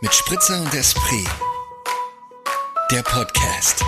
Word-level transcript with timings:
Mit 0.00 0.14
Spritzer 0.14 0.60
und 0.60 0.72
Esprit. 0.74 1.28
Der 2.90 3.02
Podcast. 3.02 3.82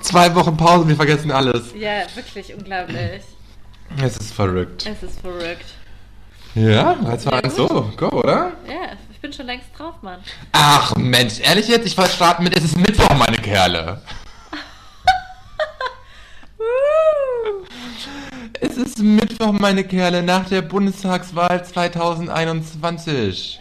Zwei 0.00 0.34
Wochen 0.34 0.56
Pause, 0.56 0.88
wir 0.88 0.96
vergessen 0.96 1.30
alles. 1.30 1.72
Ja, 1.74 2.02
wirklich 2.14 2.54
unglaublich. 2.54 3.22
Es 4.02 4.16
ist 4.16 4.32
verrückt. 4.34 4.86
Es 4.86 5.02
ist 5.02 5.20
verrückt. 5.20 5.66
Ja, 6.54 6.94
3, 6.94 7.16
2, 7.16 7.30
Ja, 7.30 7.36
1, 7.42 7.56
gut. 7.56 7.68
so, 7.68 7.92
go, 7.96 8.08
oder? 8.10 8.52
Ja, 8.68 8.92
ich 9.12 9.20
bin 9.20 9.32
schon 9.32 9.46
längst 9.46 9.68
drauf, 9.76 9.94
Mann. 10.02 10.20
Ach 10.52 10.94
Mensch, 10.96 11.40
ehrlich 11.40 11.66
jetzt, 11.68 11.86
ich 11.86 11.96
wollte 11.98 12.12
starten 12.12 12.44
mit, 12.44 12.56
es 12.56 12.64
ist 12.64 12.76
Mittwoch, 12.76 13.12
meine 13.16 13.36
Kerle. 13.38 14.00
Es 18.66 18.78
ist 18.78 18.98
Mittwoch, 19.02 19.52
meine 19.52 19.84
Kerle, 19.84 20.22
nach 20.22 20.48
der 20.48 20.62
Bundestagswahl 20.62 21.62
2021. 21.64 23.60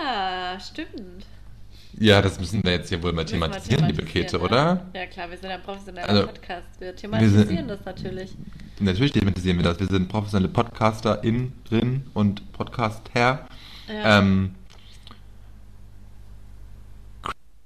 Ah, 0.00 0.60
stimmt. 0.60 1.26
Ja, 1.98 2.22
das 2.22 2.38
müssen 2.38 2.62
wir 2.62 2.70
jetzt 2.72 2.88
hier 2.88 3.02
wohl 3.02 3.12
mal 3.12 3.22
wir 3.22 3.26
thematisieren, 3.26 3.86
liebe 3.86 4.04
Käthe, 4.04 4.36
ne? 4.36 4.42
oder? 4.44 4.86
Ja 4.94 5.06
klar, 5.06 5.28
wir 5.30 5.38
sind 5.38 5.50
ein 5.50 5.60
professioneller 5.62 6.08
Also, 6.08 6.26
Podcast. 6.26 6.68
Wir 6.78 6.86
wir 6.88 6.96
thematisieren 6.96 7.46
sind- 7.48 7.68
das 7.68 7.84
natürlich. 7.84 8.30
Natürlich 8.78 9.12
thematisieren 9.12 9.56
wir 9.58 9.64
das. 9.64 9.80
Wir 9.80 9.88
sind 9.88 10.08
professionelle 10.08 10.48
Podcaster 10.52 11.24
in, 11.24 11.52
drin 11.68 12.04
und 12.14 12.52
Podcaster. 12.52 13.10
Ja. 13.88 14.18
Ähm, 14.18 14.54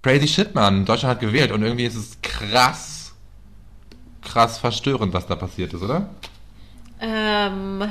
crazy 0.02 0.26
shit, 0.28 0.54
Mann. 0.54 0.86
Deutschland 0.86 1.16
hat 1.16 1.20
gewählt 1.20 1.52
und 1.52 1.62
irgendwie 1.62 1.84
ist 1.84 1.96
es 1.96 2.18
krass, 2.22 3.12
krass 4.22 4.58
verstörend, 4.58 5.12
was 5.12 5.26
da 5.26 5.36
passiert 5.36 5.74
ist, 5.74 5.82
oder? 5.82 6.08
Ähm, 7.00 7.84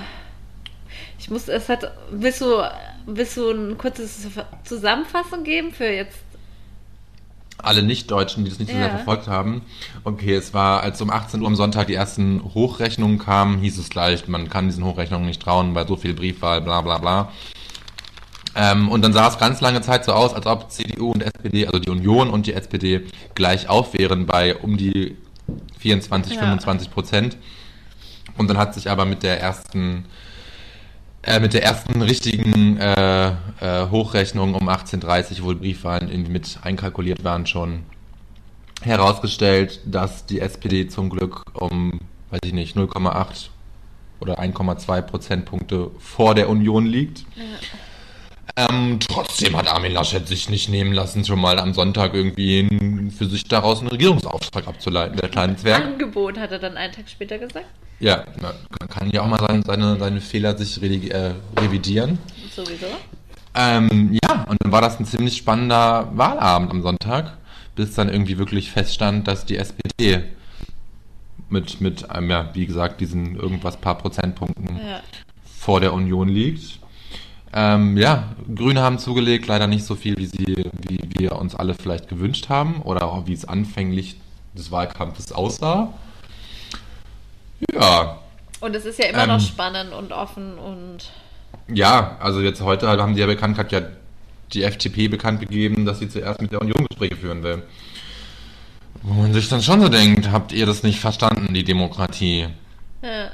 ich 1.20 1.30
muss, 1.30 1.48
es 1.48 1.70
hat, 1.70 1.92
willst 2.12 2.42
du, 2.42 2.62
willst 3.06 3.38
du 3.38 3.50
ein 3.52 3.78
kurzes 3.78 4.28
Zusammenfassung 4.64 5.44
geben 5.44 5.72
für 5.72 5.86
jetzt? 5.90 6.20
Alle 7.60 7.82
Nicht-Deutschen, 7.82 8.44
die 8.44 8.52
das 8.52 8.60
nicht 8.60 8.72
so 8.72 8.78
sehr 8.78 8.86
Ja. 8.86 8.96
verfolgt 8.96 9.28
haben. 9.28 9.64
Okay, 10.04 10.36
es 10.36 10.54
war, 10.54 10.82
als 10.84 11.02
um 11.02 11.10
18 11.10 11.42
Uhr 11.42 11.48
am 11.48 11.56
Sonntag 11.56 11.88
die 11.88 11.96
ersten 11.96 12.42
Hochrechnungen 12.54 13.18
kamen, 13.18 13.58
hieß 13.60 13.80
es 13.80 13.90
gleich, 13.90 14.28
man 14.28 14.48
kann 14.50 14.68
diesen 14.68 14.84
Hochrechnungen 14.86 15.26
nicht 15.26 15.42
trauen, 15.42 15.74
weil 15.74 15.88
so 15.88 15.96
viel 15.96 16.14
Briefwahl, 16.14 16.62
bla 16.62 16.82
bla 16.82 17.00
bla. 17.00 17.32
Ähm, 18.56 18.90
und 18.90 19.04
dann 19.04 19.14
sah 19.14 19.28
es 19.28 19.40
ganz 19.40 19.60
lange 19.62 19.82
Zeit 19.82 20.06
so 20.06 20.14
aus, 20.14 20.34
als 20.34 20.46
ob 20.46 20.72
CDU 20.72 21.12
und 21.12 21.22
SPD, 21.24 21.66
also 21.66 21.80
die 21.80 21.90
Union 21.90 22.30
und 22.30 22.46
die 22.46 22.54
SPD, 22.54 23.06
gleich 23.36 23.70
auf 23.70 23.94
wären 23.94 24.26
bei 24.28 24.56
um 24.56 24.78
die 24.78 25.18
24, 25.80 26.34
Ja. 26.34 26.40
25 26.42 26.92
Prozent. 26.92 27.38
Und 28.38 28.50
dann 28.50 28.58
hat 28.58 28.74
sich 28.74 28.90
aber 28.90 29.06
mit 29.06 29.24
der 29.24 29.42
ersten, 29.42 30.06
äh, 31.24 31.40
mit 31.40 31.54
der 31.54 31.64
ersten 31.64 32.02
richtigen 32.02 32.78
äh, 32.78 33.30
äh, 33.30 33.34
Hochrechnung 33.90 34.54
um 34.54 34.70
18.30 34.70 35.44
wohl 35.44 35.56
Briefwahlen 35.56 36.10
irgendwie 36.10 36.32
mit 36.32 36.60
einkalkuliert 36.62 37.24
waren 37.24 37.46
schon 37.46 37.84
herausgestellt, 38.82 39.82
dass 39.86 40.26
die 40.26 40.40
SPD 40.40 40.88
zum 40.88 41.10
Glück 41.10 41.44
um, 41.54 42.00
weiß 42.30 42.42
ich 42.44 42.54
nicht, 42.54 42.78
0,8 42.78 43.50
oder 44.20 44.40
1,2 44.40 45.02
Prozentpunkte 45.02 45.92
vor 46.00 46.36
der 46.36 46.50
Union 46.50 46.86
liegt. 46.86 47.26
Ähm, 48.56 49.00
trotzdem 49.00 49.56
hat 49.56 49.68
Armin 49.68 49.92
Laschet 49.92 50.28
sich 50.28 50.50
nicht 50.50 50.70
nehmen 50.70 50.94
lassen, 50.94 51.24
schon 51.26 51.40
mal 51.40 51.60
am 51.60 51.74
Sonntag 51.74 52.14
irgendwie 52.14 53.12
für 53.16 53.26
sich 53.26 53.44
daraus 53.44 53.80
einen 53.80 53.90
Regierungsauftrag 53.90 54.68
abzuleiten, 54.68 55.18
der 55.18 55.30
kleine 55.30 55.56
Zwerg. 55.58 55.84
Angebot, 55.84 56.40
hat 56.40 56.52
er 56.52 56.60
dann 56.60 56.78
einen 56.78 56.94
Tag 56.94 57.08
später 57.08 57.38
gesagt. 57.38 57.66
Ja, 58.00 58.24
man 58.42 58.90
kann- 58.90 59.10
ja 59.12 59.22
auch 59.24 59.28
mal 59.28 59.40
seine, 59.40 59.64
seine, 59.64 59.98
seine 60.00 60.22
Fehler 60.22 60.58
sich 60.58 60.82
äh, 60.82 61.32
revidieren. 61.60 62.20
Sowieso. 62.56 62.86
Ähm, 63.56 64.18
ja, 64.24 64.44
und 64.48 64.58
dann 64.62 64.72
war 64.72 64.82
das 64.82 65.00
ein 65.00 65.06
ziemlich 65.06 65.38
spannender 65.38 66.10
Wahlabend 66.16 66.70
am 66.70 66.82
Sonntag, 66.84 67.38
bis 67.76 67.96
dann 67.96 68.10
irgendwie 68.10 68.38
wirklich 68.38 68.72
feststand, 68.72 69.28
dass 69.28 69.46
die 69.46 69.58
SPD 69.58 70.24
mit, 71.50 71.82
mit 71.82 72.10
einem, 72.12 72.30
ja, 72.30 72.50
wie 72.54 72.68
gesagt, 72.68 73.02
diesen 73.02 73.36
irgendwas 73.36 73.78
paar 73.78 73.98
Prozentpunkten 73.98 74.78
Ja. 74.78 75.02
vor 75.60 75.80
der 75.80 75.94
Union 75.94 76.30
liegt. 76.30 76.80
Ähm, 77.54 77.98
ja, 77.98 78.26
Grüne 78.54 78.82
haben 78.82 79.00
zugelegt, 79.00 79.48
leider 79.48 79.66
nicht 79.68 79.86
so 79.86 79.96
viel, 79.96 80.18
wie, 80.18 80.26
sie, 80.28 80.66
wie 80.88 81.00
wir 81.18 81.38
uns 81.38 81.56
alle 81.56 81.74
vielleicht 81.74 82.10
gewünscht 82.10 82.50
haben 82.50 82.82
oder 82.84 83.08
auch 83.08 83.26
wie 83.26 83.34
es 83.34 83.46
anfänglich 83.46 84.18
des 84.56 84.72
Wahlkampfes 84.72 85.32
aussah. 85.32 85.94
Ja, 87.74 88.20
Und 88.60 88.76
es 88.76 88.86
ist 88.86 89.00
ja 89.00 89.06
immer 89.06 89.24
Ähm. 89.24 89.30
noch 89.30 89.40
spannend 89.40 89.94
und 89.94 90.12
offen 90.12 90.58
und 90.58 91.12
Ja, 91.68 92.18
also 92.20 92.42
jetzt 92.42 92.62
heute 92.62 92.88
haben 92.88 93.14
sie 93.16 93.22
ja 93.22 93.28
bekannt, 93.28 93.58
hat 93.58 93.72
ja 93.72 93.82
die 94.54 94.64
FDP 94.64 95.08
bekannt 95.10 95.40
gegeben, 95.42 95.86
dass 95.86 96.00
sie 96.00 96.10
zuerst 96.10 96.42
mit 96.42 96.52
der 96.52 96.62
Union 96.62 96.86
Gespräche 96.88 97.16
führen 97.18 97.44
will. 97.44 97.64
Wo 99.04 99.14
man 99.22 99.34
sich 99.34 99.50
dann 99.50 99.62
schon 99.62 99.82
so 99.82 99.90
denkt, 99.90 100.32
habt 100.32 100.52
ihr 100.52 100.66
das 100.66 100.84
nicht 100.84 101.00
verstanden, 101.00 101.54
die 101.54 101.64
Demokratie? 101.64 102.48
ja. 103.02 103.30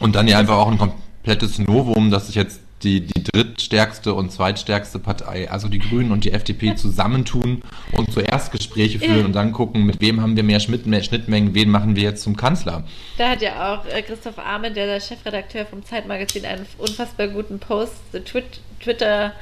Und 0.00 0.14
dann 0.14 0.28
ja 0.28 0.38
einfach 0.38 0.56
auch 0.56 0.70
ein 0.70 0.76
komplettes 0.78 1.58
Novum, 1.58 2.10
dass 2.10 2.26
sich 2.26 2.34
jetzt 2.34 2.60
die, 2.82 3.00
die 3.06 3.24
drittstärkste 3.24 4.12
und 4.14 4.30
zweitstärkste 4.32 4.98
Partei, 4.98 5.50
also 5.50 5.68
die 5.68 5.78
Grünen 5.78 6.12
und 6.12 6.24
die 6.24 6.32
FDP 6.32 6.74
zusammentun 6.76 7.62
und 7.92 8.12
zuerst 8.12 8.52
Gespräche 8.52 8.98
führen 8.98 9.24
und 9.26 9.32
dann 9.32 9.52
gucken, 9.52 9.84
mit 9.86 10.00
wem 10.00 10.20
haben 10.20 10.36
wir 10.36 10.42
mehr 10.42 10.60
Schnitt- 10.60 10.86
mehr 10.86 11.02
Schnittmengen, 11.02 11.54
wen 11.54 11.70
machen 11.70 11.96
wir 11.96 12.02
jetzt 12.02 12.22
zum 12.22 12.36
Kanzler. 12.36 12.84
Da 13.16 13.30
hat 13.30 13.42
ja 13.42 13.74
auch 13.74 13.86
äh, 13.86 14.02
Christoph 14.02 14.38
Armen, 14.38 14.74
der, 14.74 14.86
der 14.86 15.00
Chefredakteur 15.00 15.64
vom 15.66 15.84
Zeitmagazin, 15.84 16.44
einen 16.44 16.66
unfassbar 16.78 17.28
guten 17.28 17.58
Post, 17.58 17.94
äh, 18.12 18.20
Twit 18.20 18.60
Twitter 18.80 19.32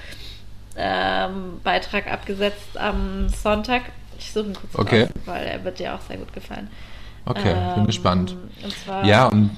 ähm, 0.76 1.60
abgesetzt 1.64 2.76
am 2.78 3.28
Sonntag. 3.28 3.82
Ich 4.18 4.32
suche 4.32 4.46
ihn 4.46 4.54
kurz 4.54 4.74
Okay. 4.76 5.02
raus, 5.02 5.10
weil 5.26 5.46
er 5.46 5.64
wird 5.64 5.78
dir 5.78 5.94
auch 5.94 6.00
sehr 6.02 6.16
gut 6.18 6.32
gefallen. 6.32 6.68
Okay, 7.26 7.54
bin 7.74 7.78
Ähm, 7.80 7.86
gespannt. 7.86 8.36
Und 8.62 8.72
zwar 8.84 9.04
Ja, 9.04 9.26
und 9.26 9.50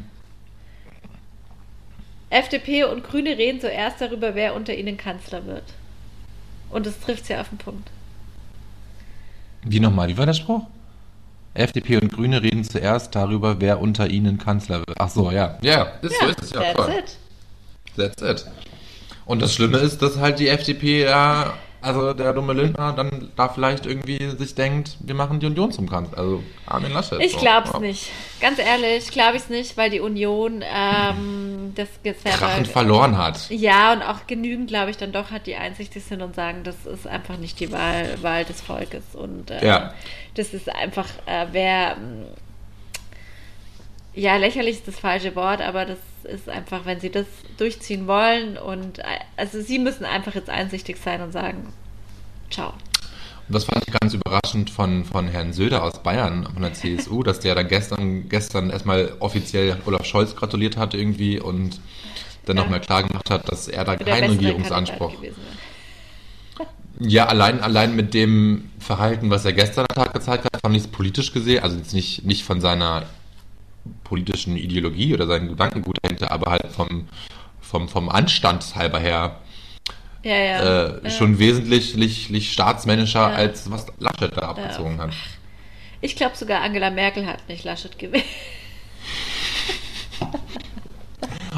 FDP 2.30 2.84
und 2.84 3.04
Grüne 3.04 3.38
reden 3.38 3.60
zuerst 3.60 4.00
darüber, 4.00 4.34
wer 4.34 4.54
unter 4.54 4.74
ihnen 4.74 4.96
Kanzler 4.96 5.46
wird. 5.46 5.64
Und 6.70 6.86
es 6.86 6.98
trifft 7.00 7.28
ja 7.28 7.40
auf 7.40 7.48
den 7.48 7.58
Punkt. 7.58 7.88
Wie 9.62 9.80
nochmal, 9.80 10.08
wie 10.08 10.18
war 10.18 10.26
der 10.26 10.34
Spruch? 10.34 10.62
FDP 11.54 11.96
und 11.96 12.12
Grüne 12.12 12.42
reden 12.42 12.64
zuerst 12.64 13.14
darüber, 13.14 13.60
wer 13.60 13.80
unter 13.80 14.08
ihnen 14.08 14.38
Kanzler 14.38 14.78
wird. 14.80 14.96
Ach 14.98 15.08
so, 15.08 15.30
ja. 15.30 15.58
Ja, 15.62 15.84
ist 16.02 16.20
so 16.20 16.26
ist 16.26 16.42
es, 16.42 16.50
ja. 16.50 16.60
that's 16.60 16.74
voll. 16.74 16.94
it. 16.94 17.16
That's 17.96 18.22
it. 18.22 18.50
Und 19.24 19.40
das 19.40 19.54
Schlimme 19.54 19.78
ist, 19.78 20.02
dass 20.02 20.18
halt 20.18 20.38
die 20.38 20.48
FDP 20.48 21.04
ja, 21.04 21.54
also 21.86 22.12
der 22.12 22.32
dumme 22.32 22.52
Lindner 22.52 22.92
dann 22.92 23.30
da 23.36 23.48
vielleicht 23.48 23.86
irgendwie 23.86 24.18
sich 24.36 24.54
denkt, 24.54 24.96
wir 25.00 25.14
machen 25.14 25.40
die 25.40 25.46
Union 25.46 25.70
zum 25.72 25.88
Kanzler. 25.88 26.18
Also 26.18 26.42
Armin 26.66 26.92
Laschet. 26.92 27.20
Ich 27.20 27.32
so. 27.32 27.38
glaub's 27.38 27.70
Ja. 27.72 27.78
nicht. 27.78 28.10
Ganz 28.40 28.58
ehrlich, 28.58 29.10
glaube 29.10 29.36
ich's 29.36 29.48
nicht, 29.48 29.76
weil 29.76 29.88
die 29.90 30.00
Union 30.00 30.62
ähm, 30.62 31.72
das 31.74 31.88
selber- 32.02 32.30
Krachend 32.38 32.68
verloren 32.68 33.16
hat. 33.16 33.48
Ja, 33.50 33.92
und 33.92 34.02
auch 34.02 34.26
genügend, 34.26 34.68
glaube 34.68 34.90
ich, 34.90 34.96
dann 34.96 35.12
doch 35.12 35.30
hat, 35.30 35.46
die 35.46 35.54
einsichtig 35.56 36.04
sind 36.04 36.22
und 36.22 36.34
sagen, 36.34 36.62
das 36.64 36.86
ist 36.86 37.06
einfach 37.06 37.38
nicht 37.38 37.60
die 37.60 37.70
Wahl, 37.72 38.18
Wahl 38.22 38.44
des 38.44 38.60
Volkes. 38.60 39.14
Und 39.14 39.50
ähm, 39.50 39.58
Ja. 39.62 39.94
das 40.34 40.52
ist 40.52 40.68
einfach, 40.68 41.06
äh, 41.26 41.46
wer, 41.52 41.96
ja, 44.16 44.36
lächerlich 44.36 44.76
ist 44.76 44.88
das 44.88 44.98
falsche 44.98 45.36
Wort, 45.36 45.60
aber 45.60 45.84
das 45.84 45.98
ist 46.24 46.48
einfach, 46.48 46.84
wenn 46.86 46.98
sie 46.98 47.10
das 47.10 47.26
durchziehen 47.58 48.06
wollen 48.08 48.56
und, 48.58 49.00
also 49.36 49.60
sie 49.60 49.78
müssen 49.78 50.04
einfach 50.04 50.34
jetzt 50.34 50.50
einsichtig 50.50 50.96
sein 51.02 51.20
und 51.20 51.30
sagen, 51.32 51.72
ciao. 52.50 52.70
Und 53.48 53.54
das 53.54 53.64
fand 53.64 53.84
ich 53.86 53.94
ganz 54.00 54.12
überraschend 54.12 54.70
von, 54.70 55.04
von 55.04 55.28
Herrn 55.28 55.52
Söder 55.52 55.84
aus 55.84 56.02
Bayern, 56.02 56.48
von 56.52 56.62
der 56.62 56.72
CSU, 56.72 57.22
dass 57.22 57.38
der 57.38 57.54
dann 57.54 57.68
gestern, 57.68 58.28
gestern 58.28 58.70
erstmal 58.70 59.12
offiziell 59.20 59.76
Olaf 59.86 60.04
Scholz 60.04 60.34
gratuliert 60.34 60.76
hat 60.76 60.94
irgendwie 60.94 61.38
und 61.38 61.78
dann 62.46 62.56
Ja. 62.56 62.62
nochmal 62.64 62.80
klar 62.80 63.04
gemacht 63.04 63.30
hat, 63.30 63.48
dass 63.52 63.68
er 63.68 63.84
da 63.84 63.96
keinen 63.96 64.30
Regierungsanspruch. 64.30 65.12
Ja, 66.98 67.26
allein, 67.26 67.60
allein 67.60 67.94
mit 67.94 68.14
dem 68.14 68.70
Verhalten, 68.80 69.28
was 69.30 69.44
er 69.44 69.52
gestern 69.52 69.86
am 69.90 70.02
Tag 70.04 70.14
gezeigt 70.14 70.44
hat, 70.44 70.60
fand 70.62 70.74
ich 70.74 70.82
es 70.84 70.88
politisch 70.88 71.32
gesehen, 71.32 71.62
also 71.62 71.76
jetzt 71.76 71.92
nicht, 71.92 72.24
nicht 72.24 72.44
von 72.44 72.60
seiner 72.60 73.04
politischen 74.06 74.56
Ideologie 74.56 75.12
oder 75.14 75.26
seinen 75.26 75.48
Gedankengut 75.48 75.96
dahinter, 76.02 76.30
aber 76.30 76.52
halt 76.52 76.66
vom, 76.68 77.08
vom, 77.60 77.88
vom 77.88 78.08
Anstandshalber 78.08 78.98
her 79.00 79.40
Ja, 80.22 80.36
ja. 80.36 80.60
äh, 80.86 81.00
ja. 81.04 81.10
schon 81.10 81.38
wesentlich 81.38 81.94
lich, 81.96 82.28
lich 82.28 82.52
staatsmännischer, 82.52 83.30
Ja. 83.30 83.34
als 83.34 83.70
was 83.70 83.86
Laschet 83.98 84.36
da 84.36 84.42
abgezogen 84.50 84.98
hat. 85.00 85.10
Ich 86.00 86.14
glaube 86.14 86.36
sogar 86.36 86.60
Angela 86.62 86.90
Merkel 86.90 87.26
hat 87.26 87.48
nicht 87.48 87.64
Laschet 87.64 87.98
gewählt. 87.98 88.24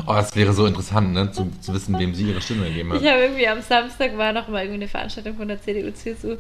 Oh, 0.07 0.15
das 0.15 0.35
wäre 0.37 0.55
so 0.55 0.65
interessant, 0.65 1.13
ne, 1.13 1.31
zu, 1.33 1.51
zu 1.61 1.75
wissen, 1.75 1.99
wem 1.99 2.15
sie 2.15 2.31
ihre 2.31 2.41
Stimme 2.41 2.67
gegeben 2.69 2.93
hat. 2.95 3.03
Ich 3.03 3.09
habe 3.09 3.21
irgendwie 3.21 3.47
am 3.47 3.61
Samstag 3.61 4.17
war 4.17 4.33
noch 4.33 4.49
mal 4.49 4.61
irgendwie 4.61 4.77
eine 4.83 4.89
Veranstaltung 4.89 5.37
von 5.37 5.49
der 5.49 5.61
CDU, 5.61 5.91
CSU 5.91 6.37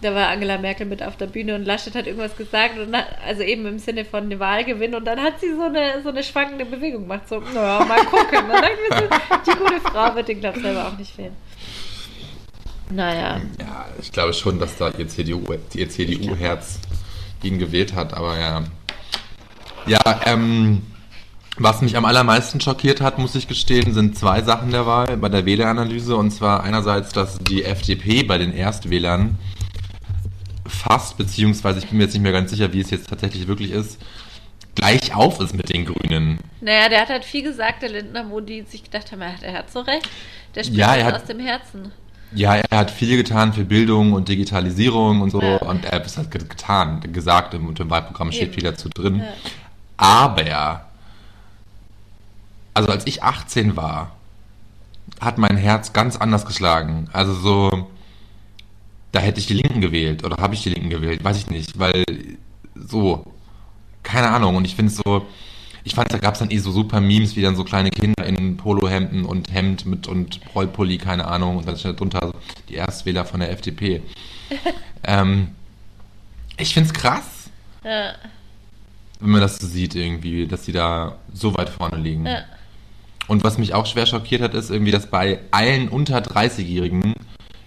da 0.00 0.14
war 0.14 0.28
Angela 0.28 0.58
Merkel 0.58 0.86
mit 0.86 1.02
auf 1.02 1.16
der 1.16 1.26
Bühne 1.26 1.54
und 1.54 1.64
Laschet 1.64 1.94
hat 1.94 2.06
irgendwas 2.06 2.36
gesagt, 2.36 2.78
und 2.78 2.96
hat, 2.96 3.06
also 3.26 3.42
eben 3.42 3.66
im 3.66 3.78
Sinne 3.78 4.04
von 4.04 4.24
eine 4.24 4.38
Wahlgewinn 4.38 4.94
und 4.94 5.04
dann 5.04 5.20
hat 5.20 5.40
sie 5.40 5.54
so 5.54 5.62
eine, 5.62 6.02
so 6.02 6.10
eine 6.10 6.22
schwankende 6.22 6.64
Bewegung 6.64 7.02
gemacht, 7.02 7.28
so, 7.28 7.40
naja, 7.40 7.84
mal 7.84 8.04
gucken. 8.04 8.44
Und 8.44 8.50
dann 8.50 8.70
so, 8.90 9.52
die 9.52 9.58
gute 9.58 9.80
Frau 9.80 10.14
wird 10.14 10.28
den, 10.28 10.40
glaube 10.40 10.60
selber 10.60 10.86
auch 10.86 10.96
nicht 10.96 11.14
fehlen. 11.14 11.34
Naja. 12.90 13.40
Ja, 13.60 13.86
ich 14.00 14.12
glaube 14.12 14.32
schon, 14.32 14.58
dass 14.58 14.76
da 14.76 14.90
ihr 14.96 15.08
CDU, 15.08 15.44
CDU-Herz 15.70 16.78
ihn 17.42 17.58
gewählt 17.58 17.94
hat, 17.94 18.14
aber 18.14 18.38
ja. 18.38 18.64
Ja, 19.86 20.20
ähm, 20.26 20.82
was 21.58 21.82
mich 21.82 21.96
am 21.96 22.04
allermeisten 22.04 22.60
schockiert 22.60 23.00
hat, 23.00 23.18
muss 23.18 23.34
ich 23.34 23.48
gestehen, 23.48 23.92
sind 23.92 24.16
zwei 24.16 24.42
Sachen 24.42 24.70
der 24.70 24.86
Wahl 24.86 25.16
bei 25.16 25.28
der 25.28 25.44
Wähleranalyse. 25.44 26.16
Und 26.16 26.30
zwar 26.30 26.62
einerseits, 26.62 27.12
dass 27.12 27.38
die 27.38 27.64
FDP 27.64 28.22
bei 28.22 28.38
den 28.38 28.52
Erstwählern 28.52 29.38
fast, 30.68 31.16
beziehungsweise 31.16 31.78
ich 31.80 31.86
bin 31.88 31.98
mir 31.98 32.04
jetzt 32.04 32.12
nicht 32.14 32.22
mehr 32.22 32.32
ganz 32.32 32.50
sicher, 32.50 32.72
wie 32.72 32.80
es 32.80 32.90
jetzt 32.90 33.08
tatsächlich 33.08 33.46
wirklich 33.48 33.70
ist, 33.72 33.98
gleich 34.74 35.14
auf 35.14 35.40
ist 35.40 35.54
mit 35.54 35.72
den 35.72 35.84
Grünen. 35.86 36.38
Naja, 36.60 36.88
der 36.88 37.00
hat 37.00 37.08
halt 37.08 37.24
viel 37.24 37.42
gesagt, 37.42 37.82
der 37.82 37.88
Lindner, 37.90 38.30
wo 38.30 38.40
die 38.40 38.62
sich 38.62 38.84
gedacht 38.84 39.10
haben, 39.12 39.20
er 39.22 39.52
hat 39.52 39.70
so 39.72 39.80
recht. 39.80 40.08
Der 40.54 40.62
spricht 40.64 40.78
Ja, 40.78 40.94
er 40.94 41.06
hat- 41.06 41.14
aus 41.16 41.24
dem 41.24 41.40
Herzen. 41.40 41.92
Ja, 42.34 42.56
er 42.56 42.78
hat 42.78 42.90
viel 42.90 43.16
getan 43.16 43.54
für 43.54 43.64
Bildung 43.64 44.12
und 44.12 44.28
Digitalisierung 44.28 45.22
und 45.22 45.30
so. 45.30 45.40
Ja. 45.40 45.56
Und 45.58 45.86
er 45.86 45.92
hat 45.92 46.04
es 46.06 46.18
halt 46.18 46.30
ge- 46.30 46.44
getan, 46.46 47.00
gesagt, 47.12 47.54
im, 47.54 47.74
im 47.74 47.90
Wahlprogramm 47.90 48.30
steht 48.32 48.42
Eben. 48.48 48.52
viel 48.52 48.62
dazu 48.64 48.90
drin. 48.90 49.20
Ja. 49.20 49.24
Aber, 49.96 50.84
also 52.74 52.90
als 52.90 53.06
ich 53.06 53.22
18 53.22 53.76
war, 53.76 54.12
hat 55.20 55.38
mein 55.38 55.56
Herz 55.56 55.92
ganz 55.94 56.16
anders 56.16 56.44
geschlagen. 56.44 57.08
Also 57.14 57.32
so, 57.34 57.90
da 59.12 59.20
hätte 59.20 59.40
ich 59.40 59.46
die 59.46 59.54
Linken 59.54 59.80
gewählt 59.80 60.24
oder 60.24 60.36
habe 60.36 60.54
ich 60.54 60.62
die 60.62 60.70
Linken 60.70 60.90
gewählt, 60.90 61.24
weiß 61.24 61.38
ich 61.38 61.46
nicht, 61.48 61.78
weil 61.78 62.04
so, 62.74 63.24
keine 64.02 64.28
Ahnung. 64.30 64.56
Und 64.56 64.64
ich 64.64 64.74
finde 64.76 64.92
es 64.92 64.98
so, 65.04 65.26
ich 65.84 65.94
fand, 65.94 66.12
da 66.12 66.18
gab 66.18 66.34
es 66.34 66.40
dann 66.40 66.50
eh 66.50 66.58
so 66.58 66.70
super 66.70 67.00
Memes, 67.00 67.34
wie 67.36 67.42
dann 67.42 67.56
so 67.56 67.64
kleine 67.64 67.90
Kinder 67.90 68.26
in 68.26 68.56
Polohemden 68.56 69.24
und 69.24 69.52
Hemd 69.52 69.86
mit 69.86 70.06
und 70.06 70.40
Rollpulli, 70.54 70.98
keine 70.98 71.26
Ahnung, 71.26 71.56
und 71.56 71.66
dann 71.68 71.76
steht 71.78 71.98
drunter 71.98 72.34
die 72.68 72.74
Erstwähler 72.74 73.24
von 73.24 73.40
der 73.40 73.50
FDP. 73.50 74.02
ähm, 75.04 75.48
ich 76.58 76.74
finde 76.74 76.88
es 76.88 76.94
krass, 76.94 77.48
Ja, 77.84 78.14
wenn 79.20 79.30
man 79.30 79.40
das 79.40 79.56
so 79.58 79.66
sieht 79.66 79.94
irgendwie, 79.94 80.46
dass 80.46 80.62
die 80.62 80.72
da 80.72 81.16
so 81.32 81.56
weit 81.56 81.70
vorne 81.70 81.96
liegen. 81.96 82.26
ja. 82.26 82.42
Und 83.26 83.44
was 83.44 83.58
mich 83.58 83.74
auch 83.74 83.84
schwer 83.84 84.06
schockiert 84.06 84.40
hat, 84.40 84.54
ist 84.54 84.70
irgendwie, 84.70 84.90
dass 84.90 85.10
bei 85.10 85.40
allen 85.50 85.88
unter 85.88 86.16
30-Jährigen 86.18 87.12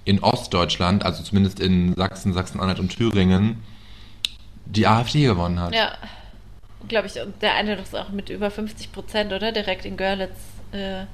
in 0.03 0.21
Ostdeutschland, 0.23 1.05
also 1.05 1.23
zumindest 1.23 1.59
in 1.59 1.93
Sachsen, 1.95 2.33
Sachsen-Anhalt 2.33 2.79
und 2.79 2.95
Thüringen, 2.95 3.63
die 4.65 4.87
AfD 4.87 5.25
gewonnen 5.25 5.59
hat. 5.59 5.75
Ja, 5.75 5.93
glaube 6.87 7.07
ich. 7.07 7.19
Und 7.19 7.41
der 7.41 7.55
eine 7.55 7.77
doch 7.77 7.93
auch 7.93 8.09
mit 8.09 8.29
über 8.29 8.49
50 8.49 8.91
Prozent, 8.91 9.33
oder? 9.33 9.51
Direkt 9.51 9.85
in 9.85 9.97
Görlitz, 9.97 10.37
äh, 10.71 11.05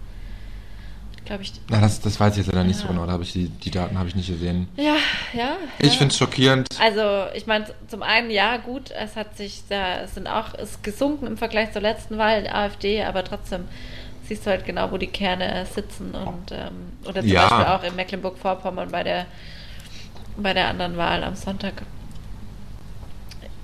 glaube 1.25 1.43
ich. 1.43 1.53
Na, 1.69 1.81
das, 1.81 1.99
das 1.99 2.19
weiß 2.19 2.33
ich 2.33 2.45
jetzt 2.45 2.53
leider 2.53 2.63
nicht 2.63 2.79
so 2.79 2.87
genau, 2.87 3.05
da 3.05 3.11
habe 3.11 3.23
ich 3.23 3.33
die, 3.33 3.49
die 3.49 3.71
Daten 3.71 3.97
habe 3.97 4.07
ich 4.07 4.15
nicht 4.15 4.29
gesehen. 4.29 4.69
Ja, 4.77 4.95
ja. 5.33 5.57
Ich 5.79 5.93
ja. 5.93 5.97
finde 5.97 6.11
es 6.11 6.17
schockierend. 6.17 6.67
Also, 6.79 7.25
ich 7.35 7.45
meine, 7.45 7.65
zum 7.87 8.03
einen, 8.03 8.31
ja, 8.31 8.57
gut, 8.57 8.91
es 8.91 9.15
hat 9.15 9.35
sich 9.35 9.63
da, 9.67 10.01
es 10.01 10.15
sind 10.15 10.27
auch, 10.27 10.53
ist 10.53 10.83
gesunken 10.83 11.27
im 11.27 11.37
Vergleich 11.37 11.73
zur 11.73 11.81
letzten 11.81 12.17
Wahl, 12.17 12.43
die 12.43 12.49
AfD, 12.49 13.03
aber 13.03 13.23
trotzdem 13.23 13.65
siehst 14.27 14.45
du 14.45 14.49
halt 14.49 14.65
genau, 14.65 14.91
wo 14.91 14.97
die 14.97 15.07
Kerne 15.07 15.65
sitzen 15.73 16.13
und, 16.13 16.51
ähm, 16.51 16.93
oder 17.05 17.21
zum 17.21 17.29
Ja. 17.29 17.47
Beispiel 17.47 17.65
auch 17.65 17.83
in 17.83 17.95
Mecklenburg-Vorpommern 17.95 18.89
bei 18.91 19.03
der, 19.03 19.25
bei 20.37 20.53
der 20.53 20.67
anderen 20.69 20.97
Wahl 20.97 21.23
am 21.23 21.35
Sonntag. 21.35 21.73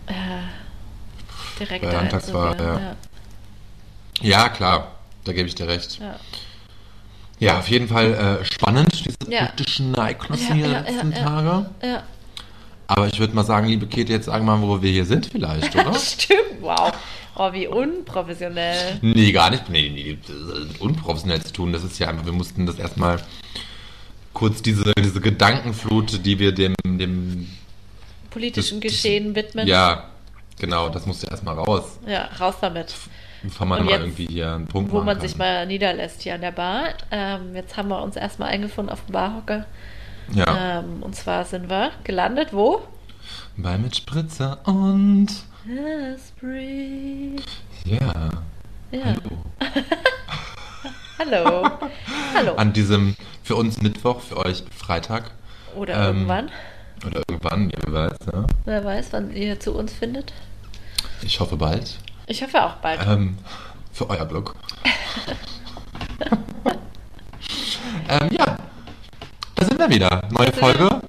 Äh, 0.08 0.14
direkt 1.60 1.84
Bei 1.84 1.90
der 1.92 2.00
Landtagswahl, 2.02 2.52
einzuwählen, 2.54 2.80
ja. 2.80 2.96
Ja, 4.22 4.50
klar, 4.50 4.92
da 5.24 5.34
gebe 5.34 5.48
ich 5.48 5.56
dir 5.56 5.68
recht. 5.68 6.00
ja. 6.00 6.16
Ja, 7.40 7.60
auf 7.60 7.68
jeden 7.68 7.90
Fall 7.90 8.14
äh, 8.42 8.46
spannend, 8.46 9.04
diese 9.06 9.18
Ja. 9.30 9.48
politischen 9.48 9.94
Ereignisse 9.96 10.50
Ja, 10.50 10.54
hier 10.54 10.68
ja, 10.68 10.80
letzten 10.80 11.12
ja, 11.12 11.18
ja. 11.18 11.24
Tage. 11.26 11.66
Ja. 11.84 12.04
Aber 12.88 13.08
ich 13.08 13.20
würde 13.20 13.34
mal 13.36 13.44
sagen, 13.44 13.68
liebe 13.68 13.86
Käthe, 13.88 14.14
jetzt 14.14 14.26
sagen 14.26 14.46
wir 14.46 14.56
mal, 14.56 14.66
wo 14.68 14.82
wir 14.82 14.92
hier 14.92 15.06
sind 15.06 15.26
vielleicht, 15.26 15.76
oder? 15.76 15.94
Stimmt, 15.96 16.62
wow. 16.62 16.94
Oh, 17.36 17.52
wie 17.52 17.68
unprofessionell. 17.68 19.00
Nee, 19.02 19.32
gar 19.32 19.50
nicht. 19.50 19.70
Nee, 19.70 19.90
nee, 19.90 20.18
unprofessionell 20.80 21.42
zu 21.44 21.52
tun. 21.54 21.74
Das 21.74 21.84
ist 21.84 21.98
ja 22.00 22.08
einfach, 22.10 22.26
wir 22.26 22.32
mussten 22.34 22.66
das 22.66 22.78
erstmal 22.78 23.20
kurz 24.34 24.62
diese, 24.62 24.94
diese 24.98 25.20
Gedankenflut, 25.20 26.26
die 26.26 26.38
wir 26.40 26.52
dem, 26.54 26.76
dem 26.86 27.48
Politischen 28.30 28.82
Das- 28.82 28.92
Geschehen 28.92 29.36
widmen. 29.36 29.68
ja, 29.68 30.10
genau, 30.60 30.90
das 30.90 31.06
musste 31.06 31.28
erstmal 31.28 31.56
raus, 31.56 32.00
Ja, 32.08 32.30
raus 32.40 32.56
damit. 32.62 32.94
bevor 33.44 33.68
man 33.68 33.80
Und 33.82 33.86
mal 33.86 33.92
jetzt, 33.94 34.02
irgendwie 34.02 34.26
hier 34.28 34.54
einen 34.54 34.68
Punkt 34.68 34.92
Wo 34.92 35.02
man 35.02 35.18
kann. 35.18 35.28
sich 35.28 35.38
mal 35.38 35.66
niederlässt 35.68 36.22
hier 36.24 36.36
an 36.36 36.42
der 36.42 36.52
Bar. 36.52 36.86
Ähm, 37.12 37.56
jetzt 37.56 37.78
haben 37.78 37.90
wir 37.90 38.02
uns 38.02 38.16
erstmal 38.16 38.50
eingefunden 38.50 38.92
auf 38.92 39.06
dem 39.06 39.14
Barhocker. 39.14 39.66
Ja, 40.34 40.80
Ähm, 40.80 41.02
und 41.04 41.16
zwar 41.16 41.46
sind 41.46 41.70
wir 41.70 41.92
gelandet, 42.04 42.50
wo? 42.54 42.82
bei 43.58 43.78
mit 43.78 43.96
Spritzer 43.96 44.60
und 44.66 45.28
Esprit. 45.66 47.42
ja, 47.86 48.30
Ja. 48.92 49.06
hallo. 49.06 49.46
Hallo. 51.20 51.70
Hallo. 52.36 52.56
An 52.56 52.74
diesem 52.74 53.16
für 53.44 53.56
uns 53.56 53.82
Mittwoch, 53.82 54.20
für 54.20 54.38
euch 54.38 54.64
Freitag 54.76 55.32
Oder 55.76 55.94
ähm, 56.10 56.18
irgendwann. 56.28 56.52
oder 57.08 57.22
irgendwann, 57.30 57.70
ja, 57.70 57.78
wer 57.86 57.94
weiß, 57.94 58.20
ne? 58.28 58.48
Wer 58.66 58.84
weiß, 58.84 59.08
wann 59.14 59.32
ihr 59.34 59.58
zu 59.60 59.74
uns 59.74 59.94
findet. 59.94 60.34
Ich 61.22 61.40
hoffe 61.40 61.56
bald. 61.56 61.98
Ich 62.28 62.44
hoffe 62.44 62.62
auch 62.62 62.76
bald. 62.76 63.00
Ähm, 63.08 63.38
für 63.94 64.10
euer 64.10 64.26
Blog. 64.26 64.56
ähm, 68.10 68.30
ja, 68.32 68.58
da 69.56 69.66
sind 69.66 69.80
wir 69.80 69.90
wieder. 69.90 70.28
Neue 70.30 70.52
Folge. 70.52 71.02